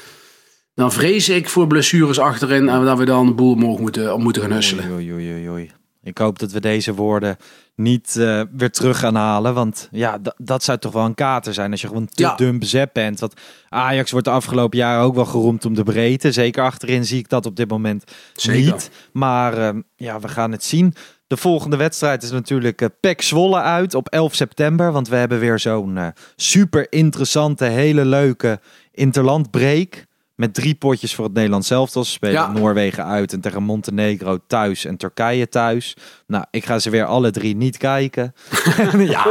dan 0.74 0.92
vrees 0.92 1.28
ik 1.28 1.48
voor 1.48 1.66
blessures 1.66 2.18
achterin... 2.18 2.68
en 2.68 2.84
dat 2.84 2.98
we 2.98 3.04
dan 3.04 3.26
de 3.26 3.32
boel 3.32 3.52
omhoog 3.52 3.78
moeten, 3.78 4.14
om 4.14 4.22
moeten 4.22 4.42
gaan 4.42 4.52
husselen. 4.52 4.90
Oei, 4.92 5.12
oei, 5.12 5.48
oei. 5.50 5.70
Ik 6.02 6.18
hoop 6.18 6.38
dat 6.38 6.52
we 6.52 6.60
deze 6.60 6.94
woorden 6.94 7.36
niet 7.74 8.16
eh, 8.16 8.42
weer 8.56 8.70
terug 8.70 8.98
gaan 8.98 9.14
halen. 9.14 9.54
Want 9.54 9.88
ja, 9.90 10.18
dat 10.36 10.62
zou 10.62 10.78
toch 10.78 10.92
wel 10.92 11.04
een 11.04 11.14
kater 11.14 11.54
zijn 11.54 11.70
als 11.70 11.80
je 11.80 11.86
gewoon 11.86 12.06
te 12.06 12.22
Ja. 12.22 12.34
dun 12.34 12.58
bezet 12.58 12.92
bent. 12.92 13.20
Want 13.20 13.34
Ajax 13.68 14.10
wordt 14.10 14.26
de 14.26 14.32
afgelopen 14.32 14.78
jaren 14.78 15.04
ook 15.04 15.14
wel 15.14 15.24
geroemd 15.26 15.64
om 15.64 15.74
de 15.74 15.82
breedte. 15.82 16.32
Zeker 16.32 16.62
achterin 16.62 17.04
zie 17.04 17.18
ik 17.18 17.28
dat 17.28 17.46
op 17.46 17.56
dit 17.56 17.68
moment 17.70 18.04
Zeker. 18.32 18.72
niet. 18.72 18.90
Maar 19.12 19.58
ehm, 19.58 19.80
ja, 19.96 20.20
we 20.20 20.28
gaan 20.28 20.52
het 20.52 20.64
zien. 20.64 20.94
De 21.30 21.36
volgende 21.36 21.76
wedstrijd 21.76 22.22
is 22.22 22.30
natuurlijk 22.30 22.80
eh 22.80 22.88
PEC 23.00 23.22
Zwolle 23.22 23.60
uit 23.60 23.94
op 23.94 24.08
11 24.08 24.34
september. 24.34 24.92
Want 24.92 25.08
we 25.08 25.16
hebben 25.16 25.38
weer 25.38 25.58
zo'n 25.58 25.96
eh, 25.96 26.06
super 26.36 26.86
interessante, 26.92 27.64
hele 27.64 28.04
leuke 28.04 28.60
interlandbreak. 28.92 30.06
Met 30.34 30.54
drie 30.54 30.74
potjes 30.74 31.14
voor 31.14 31.24
het 31.24 31.34
Nederlands 31.34 31.68
zelftal. 31.68 32.04
Ze 32.04 32.10
spelen 32.10 32.34
Ja. 32.34 32.52
Noorwegen 32.52 33.04
uit 33.04 33.32
en 33.32 33.40
tegen 33.40 33.62
Montenegro 33.62 34.38
thuis 34.46 34.84
en 34.84 34.96
Turkije 34.96 35.48
thuis. 35.48 35.96
Nou, 36.26 36.44
ik 36.50 36.64
ga 36.64 36.78
ze 36.78 36.90
weer 36.90 37.04
alle 37.04 37.30
drie 37.30 37.56
niet 37.56 37.76
kijken. 37.76 38.34
ja, 38.98 39.26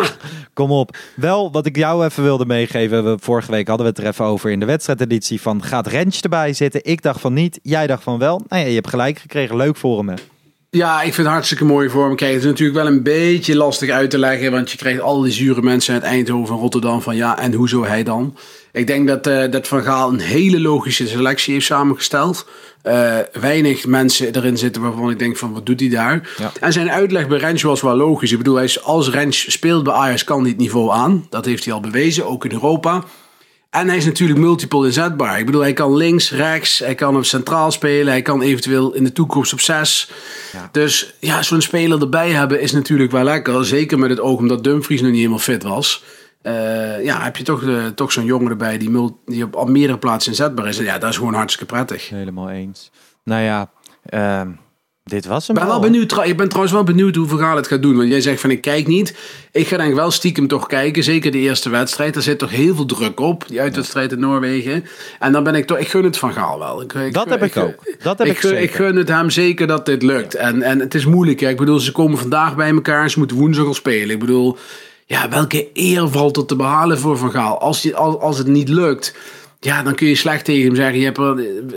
kom 0.53 0.71
op. 0.71 0.97
Wel, 1.15 1.51
wat 1.51 1.65
ik 1.65 1.75
jou 1.75 2.05
even 2.05 2.23
wilde 2.23 2.45
meegeven. 2.45 3.03
We, 3.03 3.17
vorige 3.21 3.51
week 3.51 3.67
hadden 3.67 3.85
we 3.85 3.91
het 3.91 4.01
er 4.01 4.07
even 4.07 4.25
over 4.25 4.51
in 4.51 4.59
de 4.59 4.65
wedstrijdeditie. 4.65 5.41
Van 5.41 5.63
gaat 5.63 5.87
Rens 5.87 6.21
erbij 6.21 6.53
zitten? 6.53 6.83
Ik 6.83 7.01
dacht 7.01 7.19
van 7.19 7.33
niet. 7.33 7.59
Jij 7.63 7.87
dacht 7.87 8.03
van 8.03 8.19
wel. 8.19 8.41
Nou 8.47 8.61
ja, 8.61 8.67
je 8.67 8.75
hebt 8.75 8.89
gelijk 8.89 9.19
gekregen. 9.19 9.55
Leuk 9.55 9.75
voor 9.75 10.05
hem. 10.05 10.15
Ja, 10.71 10.97
ik 10.97 11.13
vind 11.13 11.17
het 11.17 11.35
hartstikke 11.35 11.65
mooi 11.65 11.89
voor 11.89 12.05
hem. 12.05 12.15
Kijk, 12.15 12.33
het 12.33 12.41
is 12.41 12.47
natuurlijk 12.47 12.77
wel 12.77 12.87
een 12.87 13.03
beetje 13.03 13.55
lastig 13.55 13.89
uit 13.89 14.09
te 14.09 14.17
leggen. 14.17 14.51
Want 14.51 14.71
je 14.71 14.77
krijgt 14.77 15.01
al 15.01 15.21
die 15.21 15.31
zure 15.31 15.61
mensen 15.61 15.93
uit 15.93 16.03
Eindhoven 16.03 16.55
en 16.55 16.61
Rotterdam 16.61 17.01
van 17.01 17.15
ja, 17.15 17.39
en 17.39 17.53
hoezo 17.53 17.85
hij 17.85 18.03
dan? 18.03 18.37
Ik 18.71 18.87
denk 18.87 19.07
dat, 19.07 19.27
eh, 19.27 19.51
dat 19.51 19.67
Van 19.67 19.83
Gaal 19.83 20.09
een 20.09 20.19
hele 20.19 20.59
logische 20.59 21.07
selectie 21.07 21.53
heeft 21.53 21.65
samengesteld. 21.65 22.45
Eh, 22.81 23.17
weinig 23.39 23.85
mensen 23.85 24.35
erin 24.35 24.57
zitten 24.57 24.81
waarvan 24.81 25.09
ik 25.09 25.19
denk 25.19 25.37
van 25.37 25.53
wat 25.53 25.65
doet 25.65 25.79
hij 25.79 25.89
daar? 25.89 26.29
Ja. 26.37 26.51
En 26.59 26.73
zijn 26.73 26.91
uitleg 26.91 27.27
bij 27.27 27.37
Rens 27.37 27.61
was 27.61 27.81
wel 27.81 27.95
logisch. 27.95 28.31
Ik 28.31 28.37
bedoel, 28.37 28.55
hij 28.55 28.63
is, 28.63 28.83
als 28.83 29.09
Rens 29.09 29.51
speelt 29.51 29.83
bij 29.83 29.93
Ajax 29.93 30.23
kan 30.23 30.39
hij 30.39 30.49
het 30.49 30.59
niveau 30.59 30.91
aan. 30.91 31.27
Dat 31.29 31.45
heeft 31.45 31.65
hij 31.65 31.73
al 31.73 31.79
bewezen, 31.79 32.25
ook 32.25 32.45
in 32.45 32.51
Europa. 32.51 33.03
En 33.69 33.87
hij 33.87 33.97
is 33.97 34.05
natuurlijk 34.05 34.39
multiple 34.39 34.85
inzetbaar. 34.85 35.39
Ik 35.39 35.45
bedoel, 35.45 35.61
hij 35.61 35.73
kan 35.73 35.95
links, 35.95 36.31
rechts, 36.31 36.79
hij 36.79 36.95
kan 36.95 37.15
op 37.17 37.25
centraal 37.25 37.71
spelen, 37.71 38.07
hij 38.07 38.21
kan 38.21 38.41
eventueel 38.41 38.93
in 38.93 39.03
de 39.03 39.11
toekomst 39.11 39.53
op 39.53 39.59
zes. 39.59 40.11
Dus 40.71 41.13
ja, 41.19 41.41
zo'n 41.43 41.61
speler 41.61 42.01
erbij 42.01 42.29
hebben 42.31 42.61
is 42.61 42.71
natuurlijk 42.71 43.11
wel 43.11 43.23
lekker. 43.23 43.65
Zeker 43.65 43.99
met 43.99 44.09
het 44.09 44.19
oog 44.19 44.37
omdat 44.37 44.63
Dumfries 44.63 44.99
nog 45.01 45.09
niet 45.09 45.17
helemaal 45.19 45.39
fit 45.39 45.63
was. 45.63 46.03
Eh, 46.41 47.03
ja, 47.03 47.23
heb 47.23 47.37
je 47.37 47.43
toch, 47.43 47.63
toch 47.95 48.11
zo'n 48.11 48.25
jongen 48.25 48.49
erbij 48.49 48.77
die, 48.77 48.89
mul- 48.89 49.19
die 49.25 49.43
op 49.43 49.55
al 49.55 49.65
meerdere 49.65 49.97
plaatsen 49.99 50.31
inzetbaar 50.31 50.67
is. 50.67 50.77
En 50.77 50.83
ja, 50.83 50.97
dat 50.97 51.09
is 51.09 51.17
gewoon 51.17 51.33
hartstikke 51.33 51.73
prettig. 51.73 52.09
Helemaal 52.09 52.49
eens. 52.49 52.91
Nou 53.23 53.41
ja, 53.41 53.71
ehm, 54.05 54.49
dit 55.09 55.25
was 55.25 55.47
hem 55.47 55.55
Ik 55.55 55.61
ben 55.61 55.71
wel 55.71 55.81
wel. 55.81 55.89
benieuwd, 55.91 56.25
ik 56.25 56.37
ben 56.37 56.47
trouwens 56.47 56.73
wel 56.73 56.83
benieuwd 56.83 57.15
hoe 57.15 57.27
Vergaal 57.27 57.55
het 57.55 57.67
gaat 57.67 57.81
doen. 57.81 57.97
Want 57.97 58.09
jij 58.09 58.21
zegt 58.21 58.41
van 58.41 58.51
ik 58.51 58.61
kijk 58.61 58.87
niet. 58.87 59.15
Ik 59.51 59.67
ga 59.67 59.77
denk 59.77 59.93
wel 59.95 60.11
stiekem 60.11 60.47
toch 60.47 60.67
kijken. 60.67 61.03
Zeker 61.03 61.31
de 61.31 61.37
eerste 61.37 61.69
wedstrijd. 61.69 62.15
Er 62.15 62.21
zit 62.21 62.39
toch 62.39 62.49
heel 62.49 62.75
veel 62.75 62.85
druk 62.85 63.19
op. 63.19 63.43
Die 63.47 63.61
uitwedstrijd 63.61 64.11
in 64.11 64.19
Noorwegen. 64.19 64.85
En 65.19 65.31
dan 65.31 65.43
ben 65.43 65.55
ik 65.55 65.65
toch, 65.67 65.77
ik 65.77 65.87
gun 65.87 66.03
het 66.03 66.17
Van 66.17 66.33
Gaal 66.33 66.59
wel. 66.59 66.81
Ik, 66.81 66.93
ik- 66.93 67.13
Dat 67.13 67.29
heb 67.29 67.43
ik 67.43 67.57
ook. 67.57 67.93
Dat 68.03 68.17
heb 68.17 68.27
ik 68.27 68.37
gun, 68.39 68.49
zeker. 68.49 68.63
ik 68.63 68.73
gun 68.73 68.95
het 68.95 69.07
hem 69.07 69.29
zeker 69.29 69.67
dat 69.67 69.85
dit 69.85 70.03
lukt. 70.03 70.35
En, 70.35 70.61
en 70.61 70.79
het 70.79 70.95
is 70.95 71.05
moeilijk. 71.05 71.39
hè. 71.39 71.49
Ik 71.49 71.57
bedoel, 71.57 71.79
ze 71.79 71.91
komen 71.91 72.17
vandaag 72.17 72.55
bij 72.55 72.69
elkaar. 72.71 73.09
Ze 73.09 73.19
moeten 73.19 73.37
woensdag 73.37 73.65
al 73.65 73.73
spelen. 73.73 74.09
Ik 74.09 74.19
bedoel, 74.19 74.57
ja, 75.05 75.29
welke 75.29 75.67
eer 75.73 76.07
valt 76.09 76.37
er 76.37 76.45
te 76.45 76.55
behalen 76.55 76.99
voor 76.99 77.17
Van 77.17 77.31
Gaal? 77.31 77.59
Als, 77.59 77.81
je, 77.81 77.95
als, 77.95 78.15
als 78.17 78.37
het 78.37 78.47
niet 78.47 78.69
lukt, 78.69 79.15
Ja, 79.59 79.83
dan 79.83 79.95
kun 79.95 80.07
je 80.07 80.15
slecht 80.15 80.45
tegen 80.45 80.65
hem 80.65 80.75
zeggen. 80.75 80.99
Je 80.99 81.05
hebt 81.05 81.17
er, 81.17 81.35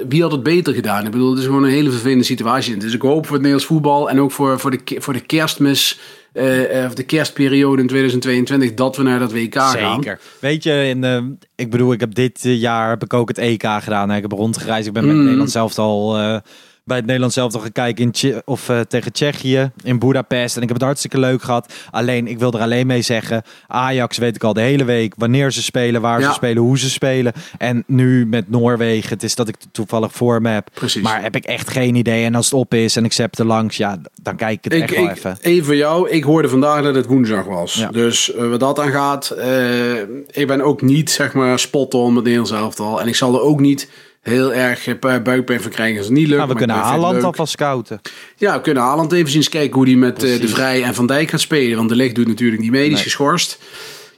wie 0.09 0.23
had 0.23 0.33
het 0.33 0.43
beter 0.43 0.75
gedaan? 0.75 1.05
Ik 1.05 1.11
bedoel, 1.11 1.31
het 1.31 1.39
is 1.39 1.45
gewoon 1.45 1.63
een 1.65 1.71
hele 1.71 1.91
vervelende 1.91 2.25
situatie. 2.25 2.77
Dus 2.77 2.95
ik 2.95 3.03
hoop 3.03 3.15
voor 3.27 3.33
het 3.37 3.43
Nederlands 3.45 3.65
voetbal 3.67 4.11
en 4.11 4.21
ook 4.21 4.31
voor, 4.33 4.59
voor, 4.61 4.71
de, 4.71 4.81
voor 4.99 5.13
de 5.13 5.21
kerstmis. 5.21 5.99
eh, 6.33 6.85
of 6.87 6.95
de 6.95 7.03
kerstperiode 7.03 7.81
in 7.83 7.89
2022 7.89 8.75
dat 8.75 8.97
we 8.97 9.03
naar 9.03 9.19
dat 9.19 9.33
WK 9.33 9.55
gaan. 9.55 9.95
Zeker. 10.03 10.21
Weet 10.39 10.63
je, 10.63 10.85
in, 10.89 11.05
eh, 11.05 11.23
ik 11.57 11.71
bedoel, 11.71 11.93
ik 11.93 12.01
heb 12.01 12.15
dit 12.15 12.39
jaar 12.43 12.89
heb 12.91 13.03
ik 13.05 13.13
ook 13.15 13.29
het 13.29 13.39
EK 13.39 13.65
gedaan. 13.81 14.11
hè. 14.11 14.17
Ik 14.17 14.23
heb 14.23 14.33
rondgereisd. 14.33 14.87
Ik 14.87 14.93
ben 14.93 15.07
met 15.07 15.15
Mm. 15.17 15.23
Nederland 15.23 15.51
zelf 15.51 15.79
al 15.79 16.19
eh, 16.19 16.37
bij 16.85 16.97
het 16.97 17.07
Nederlands 17.07 17.35
zelf 17.35 17.55
al 17.55 17.61
gekeken 17.61 18.11
in 18.13 18.43
of 18.45 18.69
eh, 18.69 18.81
tegen 18.81 19.13
Tsjechië 19.13 19.71
in 19.83 19.99
Budapest. 19.99 20.57
En 20.57 20.63
ik 20.63 20.69
heb 20.69 20.77
het 20.77 20.87
hartstikke 20.87 21.19
leuk 21.19 21.43
gehad. 21.43 21.73
Alleen, 21.91 22.27
ik 22.27 22.39
wil 22.39 22.53
er 22.53 22.61
alleen 22.61 22.87
mee 22.87 23.03
zeggen, 23.03 23.43
Ajax 23.67 24.19
weet 24.19 24.37
ik 24.37 24.45
al 24.45 24.53
de 24.53 24.61
hele 24.61 24.85
week 24.85 25.15
wanneer 25.17 25.53
ze 25.53 25.63
spelen, 25.63 26.01
waar 26.01 26.21
Ja. 26.21 26.27
ze 26.29 26.33
spelen, 26.35 26.63
hoe 26.63 26.79
ze 26.79 26.91
spelen. 26.91 27.33
En 27.59 27.85
nu 27.87 28.27
met 28.27 28.51
Noorwegen, 28.51 29.09
het 29.09 29.23
is 29.23 29.35
dat 29.35 29.49
ik 29.49 29.57
toevallig 29.73 30.13
voor 30.13 30.43
me 30.43 30.49
heb. 30.49 30.69
Precies. 30.75 31.03
Maar 31.03 31.23
heb 31.23 31.37
ik 31.37 31.45
echt 31.45 31.71
geen 31.71 31.95
idee. 31.95 32.25
En 32.25 32.35
als 32.35 32.45
het 32.45 32.55
op 32.55 32.75
is 32.75 32.97
en 32.97 33.05
ik 33.05 33.13
zet 33.13 33.39
er 33.39 33.47
langs, 33.47 33.77
ja, 33.77 33.99
dan 34.23 34.37
kijk 34.37 34.57
ik 34.65 34.65
het 34.65 34.73
Ik, 34.73 34.83
echt 34.83 34.95
wel 34.95 35.05
ik, 35.05 35.17
even. 35.17 35.37
even 35.41 35.65
voor 35.65 35.77
jou, 35.77 36.09
ik 36.11 36.25
hoorde 36.25 36.49
vandaag 36.49 36.83
dat 36.83 36.95
het 36.95 37.07
woensdag 37.07 37.45
was. 37.45 37.75
Ja. 37.75 37.89
Dus 37.91 38.33
eh, 38.35 38.49
wat 38.49 38.61
dat 38.61 38.79
aan 38.79 38.91
gaat, 38.91 39.31
eh, 39.31 40.01
ik 40.31 40.47
ben 40.47 40.61
ook 40.61 40.83
niet 40.83 41.11
zeg 41.11 41.33
maar 41.33 41.59
spot-on 41.59 42.13
met 42.15 42.23
Nederlands 42.23 42.53
elftal. 42.53 43.01
En 43.01 43.09
ik 43.09 43.15
zal 43.17 43.35
er 43.35 43.41
ook 43.41 43.61
niet 43.61 43.89
heel 44.23 44.53
erg 44.55 44.87
eh, 44.87 44.95
bu- 45.01 45.21
buikpijn 45.21 45.61
van 45.63 45.71
krijgen 45.71 45.97
als 45.99 46.07
het 46.07 46.15
niet 46.17 46.27
lukt. 46.27 46.39
Nou, 46.39 46.51
we 46.53 46.57
kunnen 46.57 46.77
Haaland 46.77 47.23
alvast 47.25 47.53
scouten. 47.53 48.01
Ja, 48.37 48.55
we 48.55 48.61
kunnen 48.61 48.83
Haaland 48.83 49.13
even 49.13 49.31
zien 49.31 49.49
kijken 49.49 49.75
hoe 49.75 49.85
die 49.85 49.97
met 49.97 50.23
eh, 50.23 50.41
De 50.41 50.49
Vrij 50.49 50.83
en 50.83 50.95
Van 50.95 51.07
Dijk 51.07 51.31
gaat 51.31 51.41
spelen. 51.41 51.77
Want 51.77 51.89
De 51.89 51.97
Ligt 51.97 52.15
doet 52.15 52.27
natuurlijk 52.27 52.63
niet 52.63 52.71
mee, 52.71 52.89
die 52.89 52.97
is 52.97 53.03
geschorst. 53.03 53.59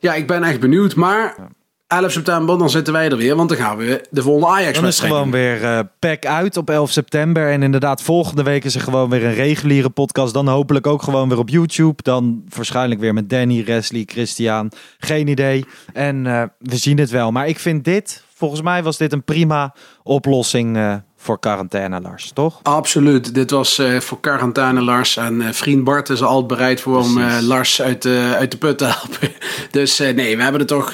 Ja, 0.00 0.14
ik 0.14 0.26
ben 0.26 0.42
echt 0.42 0.60
benieuwd. 0.60 0.94
Maar 0.94 1.34
11 1.86 2.12
september, 2.12 2.58
dan 2.58 2.70
zitten 2.70 2.92
wij 2.92 3.08
er 3.08 3.16
weer. 3.16 3.36
Want 3.36 3.48
dan 3.48 3.58
gaan 3.58 3.76
we 3.76 4.04
de 4.10 4.22
volgende 4.22 4.72
Dan 4.72 4.86
is 4.86 5.00
gewoon 5.00 5.30
weer 5.30 5.62
eh 5.64 5.78
pack 5.98 6.26
uit 6.26 6.56
op 6.56 6.70
11 6.70 6.90
september. 6.90 7.50
En 7.50 7.62
inderdaad, 7.62 8.02
volgende 8.02 8.42
week 8.42 8.64
is 8.64 8.74
er 8.74 8.80
gewoon 8.80 9.10
weer 9.10 9.24
een 9.24 9.34
reguliere 9.34 9.90
podcast. 9.90 10.34
Dan 10.34 10.48
hopelijk 10.48 10.86
ook 10.86 11.02
gewoon 11.02 11.28
weer 11.28 11.38
op 11.38 11.48
YouTube. 11.48 12.02
Dan 12.02 12.42
waarschijnlijk 12.56 13.00
weer 13.00 13.14
met 13.14 13.30
Danny, 13.30 13.64
Wesley, 13.64 14.02
Christian. 14.06 14.72
Geen 14.98 15.28
idee. 15.28 15.64
En 15.92 16.22
we 16.58 16.76
zien 16.76 16.98
het 16.98 17.10
wel. 17.10 17.30
Maar 17.32 17.48
ik 17.48 17.58
vind 17.58 17.84
dit, 17.84 18.23
volgens 18.34 18.62
mij 18.62 18.82
was 18.82 18.96
dit 18.96 19.12
een 19.12 19.24
prima 19.24 19.74
oplossing 20.02 20.76
eh, 20.76 20.94
voor 21.16 21.38
quarantaine, 21.38 22.00
Lars. 22.00 22.30
Toch? 22.34 22.60
Absoluut. 22.62 23.34
Dit 23.34 23.50
was 23.50 23.78
eh, 23.78 24.00
voor 24.00 24.20
quarantaine 24.20 24.80
Lars. 24.80 25.16
En 25.16 25.40
eh, 25.40 25.52
vriend 25.52 25.84
Bart 25.84 26.08
is 26.08 26.22
altijd 26.22 26.46
bereid 26.46 26.80
voor 26.80 26.98
om 26.98 27.20
Lars 27.40 27.82
uit 27.82 28.02
de, 28.02 28.34
uit 28.38 28.50
de 28.50 28.56
put 28.56 28.78
te 28.78 28.84
helpen. 28.84 29.32
Dus 29.70 29.98
nee, 29.98 30.36
we 30.36 30.42
hebben 30.42 30.60
er 30.60 30.66
toch 30.66 30.92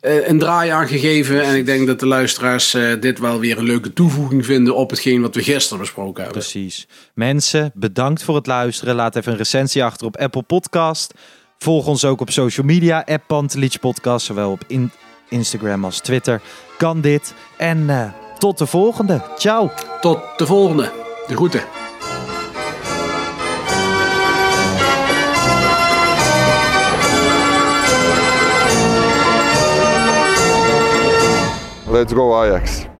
een 0.00 0.38
draai 0.38 0.70
aan 0.70 0.88
gegeven. 0.88 1.42
En 1.44 1.56
ik 1.56 1.66
denk 1.66 1.86
dat 1.86 2.00
de 2.00 2.06
luisteraars 2.06 2.76
dit 3.00 3.18
wel 3.18 3.38
weer 3.38 3.58
een 3.58 3.64
leuke 3.64 3.92
toevoeging 3.92 4.44
vinden 4.44 4.76
op 4.76 4.90
hetgeen 4.90 5.22
wat 5.22 5.34
we 5.34 5.42
gisteren 5.42 5.78
besproken 5.78 6.22
hebben. 6.24 6.42
Precies. 6.42 6.88
Mensen, 7.14 7.70
bedankt 7.74 8.22
voor 8.22 8.34
het 8.34 8.46
luisteren. 8.46 8.94
Laat 8.94 9.16
even 9.16 9.32
een 9.32 9.38
recensie 9.38 9.84
achter 9.84 10.06
op 10.06 10.16
Apple 10.16 10.42
Podcast. 10.42 11.14
Volg 11.58 11.86
ons 11.86 12.04
ook 12.04 12.20
op 12.20 12.30
social 12.30 12.66
media. 12.66 13.04
App 13.06 13.50
Podcast, 13.80 14.26
zowel 14.26 14.50
op 14.50 14.64
in- 14.66 14.90
Instagram 15.28 15.84
als 15.84 16.00
Twitter. 16.00 16.40
Kan 16.78 17.00
dit. 17.00 17.34
En 17.56 17.90
eh, 17.90 18.12
tot 18.38 18.58
de 18.58 18.66
volgende. 18.66 19.22
Ciao. 19.36 19.70
Tot 20.00 20.18
de 20.36 20.46
volgende. 20.46 20.90
De 21.26 21.34
groeten. 21.34 21.62
Let's 31.90 32.12
go 32.12 32.34
Ajax. 32.34 32.88